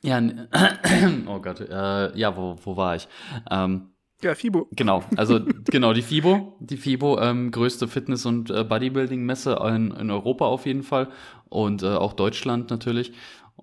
ja, 0.01 0.21
oh 1.25 1.39
Gott, 1.39 1.61
äh, 1.61 2.17
ja, 2.17 2.35
wo, 2.35 2.57
wo 2.63 2.75
war 2.75 2.97
ich? 2.97 3.07
Ähm, 3.49 3.94
ja, 4.25 4.35
FIBO. 4.35 4.67
Genau, 4.71 5.03
also 5.15 5.39
genau, 5.65 5.93
die 5.93 6.01
FIBO, 6.01 6.57
die 6.59 6.77
FIBO, 6.77 7.19
ähm, 7.19 7.51
größte 7.51 7.87
Fitness- 7.87 8.25
und 8.25 8.49
äh, 8.49 8.63
Bodybuilding-Messe 8.63 9.59
in, 9.67 9.91
in 9.91 10.11
Europa 10.11 10.45
auf 10.45 10.65
jeden 10.65 10.83
Fall 10.83 11.09
und 11.49 11.83
äh, 11.83 11.87
auch 11.87 12.13
Deutschland 12.13 12.69
natürlich. 12.69 13.13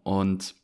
Und 0.03 0.55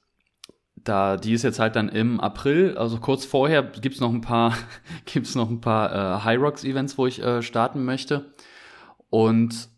da, 0.76 1.16
die 1.16 1.32
ist 1.32 1.42
jetzt 1.42 1.58
halt 1.58 1.76
dann 1.76 1.88
im 1.88 2.20
April, 2.20 2.78
also 2.78 2.98
kurz 2.98 3.24
vorher 3.24 3.62
gibt's 3.62 4.00
noch 4.00 4.12
ein 4.12 4.20
paar, 4.20 4.56
gibt's 5.04 5.34
noch 5.34 5.50
ein 5.50 5.60
paar 5.60 5.92
äh, 5.92 6.24
High 6.24 6.40
Rocks 6.40 6.64
Events, 6.64 6.96
wo 6.96 7.06
ich 7.06 7.22
äh, 7.22 7.42
starten 7.42 7.84
möchte. 7.84 8.32
Und 9.10 9.68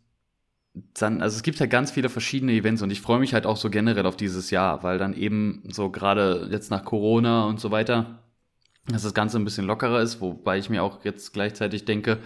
dann, 0.95 1.21
also 1.21 1.37
es 1.37 1.43
gibt 1.43 1.59
ja 1.59 1.63
halt 1.63 1.71
ganz 1.71 1.91
viele 1.91 2.09
verschiedene 2.09 2.53
Events 2.53 2.83
und 2.83 2.91
ich 2.91 3.01
freue 3.01 3.19
mich 3.19 3.35
halt 3.35 3.47
auch 3.47 3.57
so 3.57 3.71
generell 3.71 4.07
auf 4.07 4.17
dieses 4.17 4.51
Jahr, 4.51 4.83
weil 4.83 4.99
dann 4.99 5.15
eben 5.15 5.63
so 5.69 5.91
gerade 5.91 6.49
jetzt 6.51 6.71
nach 6.71 6.85
Corona 6.85 7.45
und 7.47 7.61
so 7.61 7.71
weiter 7.71 8.21
dass 8.93 9.03
das 9.03 9.15
Ganze 9.15 9.39
ein 9.39 9.45
bisschen 9.45 9.67
lockerer 9.67 10.01
ist, 10.01 10.21
wobei 10.21 10.59
ich 10.59 10.71
mir 10.71 10.83
auch 10.83 11.05
jetzt 11.05 11.33
gleichzeitig 11.33 11.85
denke, 11.85 12.19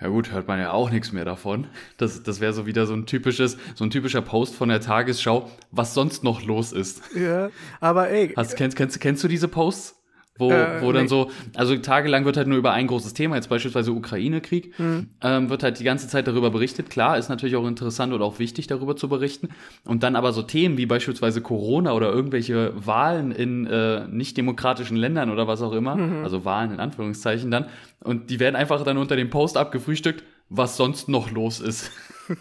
ja 0.00 0.08
gut, 0.08 0.32
hört 0.32 0.48
man 0.48 0.58
ja 0.58 0.72
auch 0.72 0.90
nichts 0.90 1.12
mehr 1.12 1.26
davon. 1.26 1.66
Das, 1.98 2.22
das 2.22 2.40
wäre 2.40 2.54
so 2.54 2.64
wieder 2.64 2.86
so 2.86 2.94
ein 2.94 3.04
typisches, 3.04 3.58
so 3.74 3.84
ein 3.84 3.90
typischer 3.90 4.22
Post 4.22 4.54
von 4.54 4.70
der 4.70 4.80
Tagesschau, 4.80 5.50
was 5.70 5.92
sonst 5.92 6.24
noch 6.24 6.42
los 6.42 6.72
ist. 6.72 7.02
Ja, 7.14 7.50
aber 7.80 8.08
ey. 8.08 8.32
Hast, 8.34 8.56
kennst, 8.56 8.76
kennst, 8.76 8.98
kennst 9.00 9.22
du 9.22 9.28
diese 9.28 9.48
Posts? 9.48 9.99
Wo, 10.40 10.50
äh, 10.50 10.80
wo 10.80 10.90
dann 10.92 11.02
nee. 11.02 11.08
so, 11.08 11.30
also 11.54 11.76
tagelang 11.76 12.24
wird 12.24 12.36
halt 12.36 12.48
nur 12.48 12.58
über 12.58 12.72
ein 12.72 12.86
großes 12.86 13.12
Thema, 13.14 13.36
jetzt 13.36 13.48
beispielsweise 13.48 13.92
Ukraine-Krieg, 13.92 14.78
mhm. 14.78 15.10
ähm, 15.20 15.50
wird 15.50 15.62
halt 15.62 15.78
die 15.78 15.84
ganze 15.84 16.08
Zeit 16.08 16.26
darüber 16.26 16.50
berichtet. 16.50 16.88
Klar, 16.90 17.18
ist 17.18 17.28
natürlich 17.28 17.56
auch 17.56 17.66
interessant 17.66 18.12
und 18.12 18.22
auch 18.22 18.38
wichtig, 18.38 18.66
darüber 18.66 18.96
zu 18.96 19.08
berichten. 19.08 19.50
Und 19.84 20.02
dann 20.02 20.16
aber 20.16 20.32
so 20.32 20.42
Themen 20.42 20.78
wie 20.78 20.86
beispielsweise 20.86 21.42
Corona 21.42 21.92
oder 21.92 22.10
irgendwelche 22.10 22.72
Wahlen 22.74 23.32
in 23.32 23.66
äh, 23.66 24.08
nicht-demokratischen 24.08 24.96
Ländern 24.96 25.30
oder 25.30 25.46
was 25.46 25.62
auch 25.62 25.72
immer, 25.72 25.94
mhm. 25.94 26.24
also 26.24 26.44
Wahlen 26.44 26.72
in 26.72 26.80
Anführungszeichen 26.80 27.50
dann, 27.50 27.66
und 28.02 28.30
die 28.30 28.40
werden 28.40 28.56
einfach 28.56 28.82
dann 28.82 28.96
unter 28.96 29.14
dem 29.14 29.28
Post 29.28 29.58
abgefrühstückt, 29.58 30.24
was 30.48 30.76
sonst 30.76 31.08
noch 31.08 31.30
los 31.30 31.60
ist. 31.60 31.90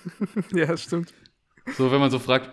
ja, 0.54 0.76
stimmt. 0.78 1.14
So, 1.78 1.92
wenn 1.92 2.00
man 2.00 2.12
so 2.12 2.20
fragt, 2.20 2.52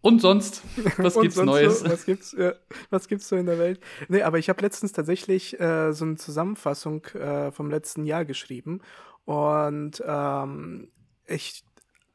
und 0.00 0.20
sonst, 0.20 0.62
was 0.96 1.16
Und 1.16 1.22
gibt's 1.22 1.36
sonst 1.36 1.46
Neues? 1.46 1.80
So, 1.80 1.90
was 1.90 2.04
gibt's, 2.04 2.34
ja, 2.36 2.54
was 2.90 3.08
gibt's 3.08 3.28
so 3.28 3.36
in 3.36 3.46
der 3.46 3.58
Welt? 3.58 3.80
Nee, 4.08 4.22
aber 4.22 4.38
ich 4.38 4.48
habe 4.48 4.62
letztens 4.62 4.92
tatsächlich 4.92 5.58
äh, 5.60 5.92
so 5.92 6.04
eine 6.04 6.16
Zusammenfassung 6.16 7.04
äh, 7.06 7.50
vom 7.52 7.70
letzten 7.70 8.04
Jahr 8.04 8.24
geschrieben. 8.24 8.80
Und 9.24 10.02
ähm, 10.06 10.90
ich, 11.26 11.64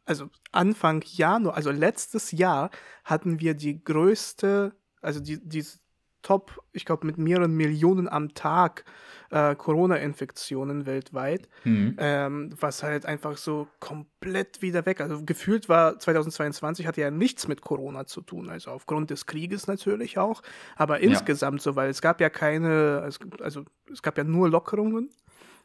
also 0.06 0.30
Anfang 0.52 1.04
Januar, 1.06 1.56
also 1.56 1.72
letztes 1.72 2.32
Jahr 2.32 2.72
hatten 3.04 3.40
wir 3.40 3.54
die 3.54 3.84
größte, 3.84 4.74
also 5.02 5.20
die, 5.20 5.40
die 5.48 5.64
Top, 6.24 6.64
ich 6.72 6.86
glaube, 6.86 7.06
mit 7.06 7.18
mehreren 7.18 7.54
Millionen 7.54 8.08
am 8.08 8.34
Tag 8.34 8.86
äh, 9.30 9.56
Corona-Infektionen 9.56 10.86
weltweit, 10.86 11.50
mhm. 11.64 11.96
ähm, 11.98 12.50
was 12.60 12.84
halt 12.84 13.06
einfach 13.06 13.38
so 13.38 13.68
komplett 13.80 14.62
wieder 14.62 14.86
weg. 14.86 15.02
Also 15.02 15.24
gefühlt 15.24 15.70
war 15.70 16.00
2022 16.00 16.88
hatte 16.88 17.02
ja 17.02 17.12
nichts 17.12 17.48
mit 17.48 17.62
Corona 17.62 18.06
zu 18.06 18.22
tun, 18.22 18.50
also 18.50 18.72
aufgrund 18.72 19.10
des 19.10 19.26
Krieges 19.26 19.68
natürlich 19.68 20.18
auch, 20.18 20.42
aber 20.76 21.02
ja. 21.02 21.10
insgesamt 21.10 21.62
so, 21.62 21.76
weil 21.76 21.90
es 21.90 22.02
gab 22.02 22.22
ja 22.22 22.30
keine, 22.30 23.12
also 23.42 23.66
es 23.92 24.02
gab 24.02 24.18
ja 24.18 24.24
nur 24.24 24.50
Lockerungen. 24.50 25.10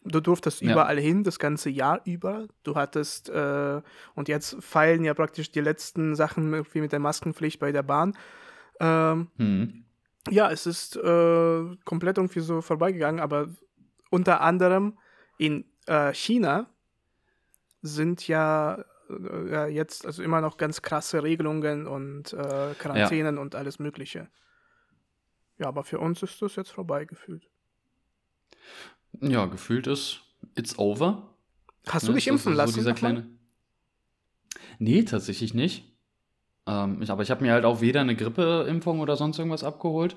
Du 0.04 0.20
durftest 0.20 0.62
ja. 0.62 0.72
überall 0.72 0.98
hin, 0.98 1.24
das 1.24 1.38
ganze 1.38 1.70
Jahr 1.70 2.00
über. 2.04 2.46
Du 2.62 2.76
hattest, 2.76 3.28
äh, 3.28 3.82
und 4.14 4.28
jetzt 4.28 4.56
fallen 4.60 5.04
ja 5.04 5.12
praktisch 5.12 5.50
die 5.50 5.60
letzten 5.60 6.14
Sachen 6.14 6.54
irgendwie 6.54 6.80
mit 6.80 6.92
der 6.92 7.00
Maskenpflicht 7.00 7.58
bei 7.58 7.72
der 7.72 7.82
Bahn. 7.82 8.16
Ähm, 8.80 9.26
mhm 9.36 9.84
ja, 10.30 10.50
es 10.50 10.66
ist 10.66 10.96
äh, 10.96 11.76
komplett 11.84 12.18
irgendwie 12.18 12.40
so 12.40 12.60
vorbeigegangen, 12.60 13.20
aber 13.20 13.48
unter 14.10 14.40
anderem 14.40 14.98
in 15.38 15.64
äh, 15.86 16.12
China 16.12 16.68
sind 17.82 18.26
ja, 18.28 18.84
äh, 19.08 19.72
jetzt 19.72 20.06
also 20.06 20.22
immer 20.22 20.40
noch 20.40 20.56
ganz 20.56 20.82
krasse 20.82 21.22
Regelungen 21.22 21.86
und 21.86 22.32
äh, 22.32 22.74
Quarantänen 22.78 23.36
ja. 23.36 23.40
und 23.40 23.54
alles 23.54 23.78
Mögliche. 23.78 24.28
Ja, 25.58 25.66
aber 25.68 25.84
für 25.84 25.98
uns 25.98 26.22
ist 26.22 26.40
das 26.42 26.56
jetzt 26.56 26.70
vorbei 26.70 27.04
gefühlt. 27.04 27.48
Ja, 29.20 29.46
gefühlt 29.46 29.86
ist 29.86 30.20
it's 30.54 30.78
over. 30.78 31.34
Hast 31.86 32.06
du 32.06 32.12
ne, 32.12 32.16
dich 32.16 32.28
impfen 32.28 32.52
so, 32.52 32.56
lassen? 32.56 32.72
So 32.72 32.80
dieser 32.80 32.94
kleine... 32.94 33.28
Nee, 34.78 35.02
tatsächlich 35.02 35.54
nicht. 35.54 35.97
Ähm, 36.68 37.02
ich, 37.02 37.10
aber 37.10 37.22
ich 37.22 37.30
habe 37.30 37.42
mir 37.42 37.52
halt 37.52 37.64
auch 37.64 37.80
weder 37.80 38.00
eine 38.00 38.14
Grippeimpfung 38.14 39.00
oder 39.00 39.16
sonst 39.16 39.38
irgendwas 39.38 39.64
abgeholt. 39.64 40.16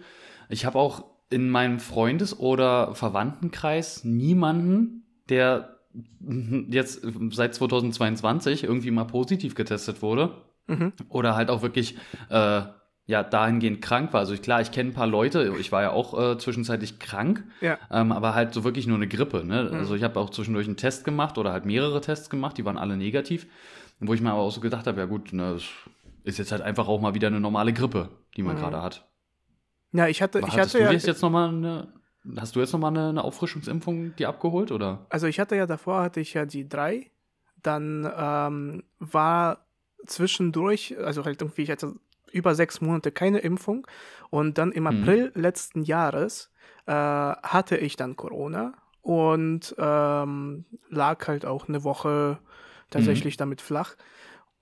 Ich 0.50 0.66
habe 0.66 0.78
auch 0.78 1.06
in 1.30 1.50
meinem 1.50 1.80
Freundes- 1.80 2.38
oder 2.38 2.94
Verwandtenkreis 2.94 4.04
niemanden, 4.04 5.06
der 5.30 5.78
jetzt 6.70 7.06
seit 7.32 7.56
2022 7.56 8.66
irgendwie 8.66 8.92
mal 8.92 9.06
positiv 9.06 9.56
getestet 9.56 10.02
wurde. 10.02 10.32
Mhm. 10.68 10.94
Oder 11.10 11.36
halt 11.36 11.50
auch 11.50 11.62
wirklich 11.62 11.98
äh, 12.30 12.62
ja 13.08 13.24
dahingehend 13.24 13.82
krank 13.82 14.14
war. 14.14 14.20
Also 14.22 14.34
ich, 14.34 14.42
klar, 14.42 14.62
ich 14.62 14.72
kenne 14.72 14.92
ein 14.92 14.94
paar 14.94 15.08
Leute, 15.08 15.54
ich 15.60 15.72
war 15.72 15.82
ja 15.82 15.92
auch 15.92 16.20
äh, 16.20 16.38
zwischenzeitlich 16.38 17.00
krank, 17.00 17.44
ja. 17.60 17.78
ähm, 17.90 18.12
aber 18.12 18.36
halt 18.36 18.54
so 18.54 18.64
wirklich 18.64 18.88
nur 18.88 18.98
eine 18.98 19.08
Grippe. 19.08 19.44
Ne? 19.44 19.70
Mhm. 19.72 19.78
Also 19.78 19.96
ich 19.96 20.04
habe 20.04 20.20
auch 20.20 20.30
zwischendurch 20.30 20.68
einen 20.68 20.78
Test 20.78 21.04
gemacht 21.04 21.38
oder 21.38 21.52
halt 21.52 21.66
mehrere 21.66 22.02
Tests 22.02 22.30
gemacht, 22.30 22.58
die 22.58 22.66
waren 22.66 22.78
alle 22.78 22.98
negativ. 22.98 23.48
Wo 24.04 24.16
ich 24.16 24.22
mir 24.22 24.32
aber 24.32 24.42
auch 24.42 24.52
so 24.52 24.62
gedacht 24.62 24.88
habe, 24.88 25.00
ja 25.00 25.06
gut, 25.06 25.32
ne, 25.32 25.58
ist 26.24 26.38
jetzt 26.38 26.52
halt 26.52 26.62
einfach 26.62 26.88
auch 26.88 27.02
mal 27.02 27.14
wieder 27.14 27.28
eine 27.28 27.40
normale 27.40 27.74
Grippe, 27.74 28.10
die 28.36 28.44
man 28.44 28.56
mhm. 28.56 28.60
gerade 28.60 28.82
hat. 28.82 29.08
Ja, 29.94 30.08
ich 30.08 30.22
hatte, 30.22 30.40
ich 30.40 30.58
hatte 30.58 30.78
du 30.78 30.84
ja. 30.84 30.92
jetzt 30.92 31.22
noch 31.22 31.30
mal 31.30 31.50
eine, 31.50 31.94
hast 32.38 32.56
du 32.56 32.60
jetzt 32.60 32.72
nochmal 32.72 32.92
eine, 32.92 33.10
eine 33.10 33.24
Auffrischungsimpfung 33.24 34.16
die 34.16 34.26
abgeholt 34.26 34.72
oder? 34.72 35.06
Also 35.10 35.28
ich 35.28 35.40
hatte 35.40 35.56
ja 35.56 35.66
davor 35.66 36.02
hatte 36.02 36.20
ich 36.20 36.34
ja 36.34 36.46
die 36.46 36.68
drei, 36.68 37.12
dann 37.62 38.10
ähm, 38.18 38.84
war 39.00 39.66
zwischendurch, 40.06 40.96
also 40.98 41.26
halt 41.26 41.42
irgendwie, 41.42 41.64
ich 41.64 41.72
hatte 41.72 41.96
über 42.32 42.56
sechs 42.56 42.80
Monate 42.80 43.12
keine 43.12 43.40
Impfung 43.40 43.86
und 44.30 44.58
dann 44.58 44.72
im 44.72 44.84
mhm. 44.84 44.88
April 44.88 45.32
hm. 45.34 45.42
letzten 45.42 45.84
Jahres 45.84 46.52
äh, 46.86 46.94
hatte 46.94 47.78
ich 47.78 47.98
dann 47.98 48.16
Corona 48.16 48.74
und 49.02 49.76
ähm, 49.78 50.66
lag 50.90 51.28
halt 51.28 51.46
auch 51.46 51.68
eine 51.68 51.84
Woche 51.84 52.40
tatsächlich 52.90 53.36
mhm. 53.36 53.40
damit 53.40 53.62
flach. 53.62 53.96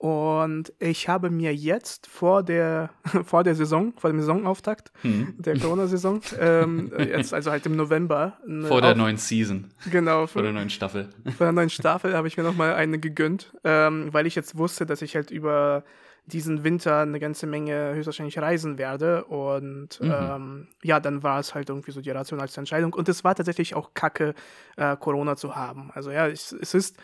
Und 0.00 0.72
ich 0.78 1.10
habe 1.10 1.28
mir 1.28 1.54
jetzt 1.54 2.06
vor 2.06 2.42
der, 2.42 2.88
vor 3.26 3.44
der 3.44 3.54
Saison, 3.54 3.92
vor 3.98 4.08
dem 4.08 4.18
Saisonauftakt 4.18 4.90
mhm. 5.02 5.34
der 5.36 5.58
Corona-Saison, 5.58 6.22
ähm, 6.38 6.90
jetzt 6.96 7.34
also 7.34 7.50
halt 7.50 7.66
im 7.66 7.76
November. 7.76 8.38
Vor 8.62 8.80
der 8.80 8.94
neuen 8.94 9.18
Season. 9.18 9.66
Genau. 9.90 10.26
Vor, 10.26 10.40
der 10.40 10.52
neuen 10.52 10.70
Staffel. 10.70 11.10
Vor 11.36 11.44
der 11.44 11.52
neuen 11.52 11.68
Staffel 11.68 12.14
habe 12.14 12.28
ich 12.28 12.38
mir 12.38 12.44
nochmal 12.44 12.72
eine 12.72 12.98
gegönnt, 12.98 13.52
ähm, 13.62 14.08
weil 14.10 14.26
ich 14.26 14.34
jetzt 14.34 14.56
wusste, 14.56 14.86
dass 14.86 15.02
ich 15.02 15.16
halt 15.16 15.30
über 15.30 15.84
diesen 16.24 16.64
Winter 16.64 17.00
eine 17.00 17.20
ganze 17.20 17.46
Menge 17.46 17.92
höchstwahrscheinlich 17.92 18.38
reisen 18.38 18.78
werde. 18.78 19.24
Und 19.24 20.00
mhm. 20.00 20.14
ähm, 20.14 20.68
ja, 20.82 20.98
dann 20.98 21.22
war 21.22 21.40
es 21.40 21.54
halt 21.54 21.68
irgendwie 21.68 21.90
so 21.90 22.00
die 22.00 22.10
rationalste 22.10 22.58
Entscheidung. 22.58 22.94
Und 22.94 23.10
es 23.10 23.22
war 23.22 23.34
tatsächlich 23.34 23.74
auch 23.74 23.92
kacke, 23.92 24.32
äh, 24.78 24.96
Corona 24.96 25.36
zu 25.36 25.56
haben. 25.56 25.90
Also 25.92 26.10
ja, 26.10 26.26
es, 26.26 26.52
es 26.52 26.72
ist 26.72 26.96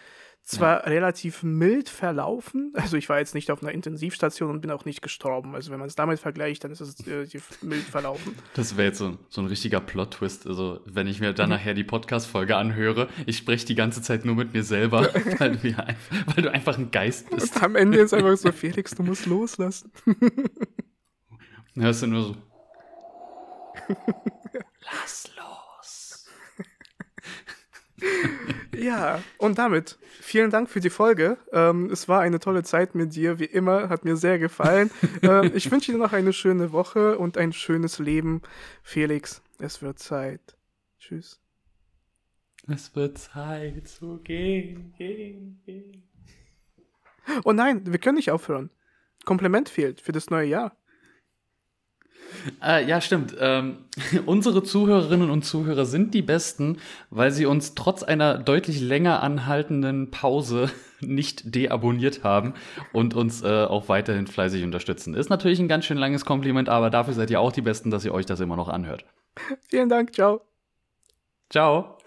zwar 0.47 0.85
ja. 0.85 0.91
relativ 0.91 1.43
mild 1.43 1.89
verlaufen, 1.89 2.73
also 2.77 2.97
ich 2.97 3.09
war 3.09 3.19
jetzt 3.19 3.35
nicht 3.35 3.51
auf 3.51 3.63
einer 3.63 3.73
Intensivstation 3.73 4.51
und 4.51 4.61
bin 4.61 4.71
auch 4.71 4.85
nicht 4.85 5.03
gestorben. 5.03 5.55
Also 5.55 5.73
wenn 5.73 5.79
man 5.79 5.89
es 5.89 5.97
damit 5.97 6.21
vergleicht, 6.21 6.65
dann 6.65 6.71
ist 6.71 6.81
es 6.81 7.07
relativ 7.07 7.63
mild 7.63 7.83
verlaufen. 7.83 8.35
Das 8.55 8.77
wäre 8.77 8.89
jetzt 8.89 8.99
so, 8.99 9.19
so 9.29 9.41
ein 9.41 9.49
richtiger 9.49 9.81
Plot-Twist. 9.81 10.47
Also 10.47 10.81
wenn 10.87 11.09
ich 11.09 11.21
mir 11.21 11.33
dann 11.33 11.49
mhm. 11.49 11.57
nachher 11.57 11.75
die 11.75 11.85
Podcast-Folge 11.85 12.57
anhöre, 12.57 13.09
ich 13.27 13.37
spreche 13.37 13.67
die 13.67 13.75
ganze 13.75 14.03
Zeit 14.03 14.25
nur 14.25 14.37
mit 14.37 14.55
mir 14.55 14.63
selber, 14.63 15.03
weil, 15.39 15.57
du 15.57 15.77
weil 16.35 16.43
du 16.43 16.53
einfach 16.53 16.79
ein 16.79 16.93
Geist 16.93 17.29
bist. 17.31 17.57
Und 17.57 17.63
am 17.63 17.77
Ende 17.77 17.99
ist 17.99 18.15
einfach 18.15 18.37
so, 18.37 18.53
Felix, 18.53 18.95
du 18.95 19.03
musst 19.03 19.27
loslassen. 19.27 19.91
Hörst 21.75 22.03
du 22.03 22.07
nur 22.07 22.23
so. 22.23 22.37
Lass 24.81 25.31
los. 25.37 26.27
Ja, 28.83 29.23
und 29.39 29.59
damit 29.59 29.99
vielen 30.21 30.51
Dank 30.51 30.69
für 30.69 30.81
die 30.81 30.91
Folge. 30.91 31.39
Ähm, 31.53 31.91
es 31.91 32.09
war 32.09 32.21
eine 32.21 32.39
tolle 32.39 32.63
Zeit 32.63 32.95
mit 32.95 33.15
dir, 33.15 33.39
wie 33.39 33.45
immer, 33.45 33.89
hat 33.89 34.05
mir 34.05 34.17
sehr 34.17 34.39
gefallen. 34.39 34.91
ähm, 35.23 35.53
ich 35.55 35.71
wünsche 35.71 35.93
dir 35.93 35.99
noch 35.99 36.13
eine 36.13 36.33
schöne 36.33 36.73
Woche 36.73 37.19
und 37.19 37.39
ein 37.39 37.53
schönes 37.53 37.99
Leben. 37.99 38.43
Felix, 38.83 39.43
es 39.59 39.83
wird 39.83 39.99
Zeit. 39.99 40.57
Tschüss. 40.99 41.41
Es 42.69 42.95
wird 42.97 43.19
Zeit 43.19 43.87
zu 43.87 44.19
gehen, 44.19 44.93
gehen, 44.99 45.61
gehen. 45.65 46.03
Oh 47.45 47.53
nein, 47.53 47.83
wir 47.87 47.99
können 47.99 48.17
nicht 48.17 48.31
aufhören. 48.31 48.71
Kompliment 49.25 49.69
fehlt 49.69 50.01
für 50.01 50.13
das 50.13 50.31
neue 50.31 50.49
Jahr. 50.49 50.77
Äh, 52.63 52.87
ja, 52.87 53.01
stimmt. 53.01 53.35
Ähm, 53.39 53.79
unsere 54.27 54.63
Zuhörerinnen 54.63 55.31
und 55.31 55.45
Zuhörer 55.45 55.85
sind 55.85 56.15
die 56.15 56.23
besten, 56.23 56.79
weil 57.11 57.31
sie 57.31 57.47
uns 57.47 57.75
trotz 57.75 58.03
einer 58.03 58.39
deutlich 58.39 58.81
länger 58.81 59.23
anhaltenden 59.23 60.11
Pause 60.11 60.71
nicht 61.01 61.55
deabonniert 61.55 62.25
haben 62.25 62.55
und 62.93 63.15
uns 63.15 63.43
äh, 63.43 63.65
auch 63.65 63.89
weiterhin 63.89 64.27
fleißig 64.27 64.65
unterstützen. 64.65 65.15
Ist 65.15 65.31
natürlich 65.31 65.59
ein 65.59 65.69
ganz 65.69 65.85
schön 65.85 65.99
langes 65.99 66.25
Kompliment, 66.25 66.69
aber 66.69 66.91
dafür 66.91 67.15
seid 67.15 67.31
ihr 67.31 67.41
auch 67.41 67.53
die 67.53 67.63
Besten, 67.63 67.91
dass 67.91 68.05
ihr 68.05 68.15
euch 68.15 68.27
das 68.27 68.41
immer 68.41 68.57
noch 68.57 68.69
anhört. 68.69 69.05
Vielen 69.69 69.89
Dank, 69.89 70.15
ciao. 70.15 70.41
Ciao. 71.51 71.99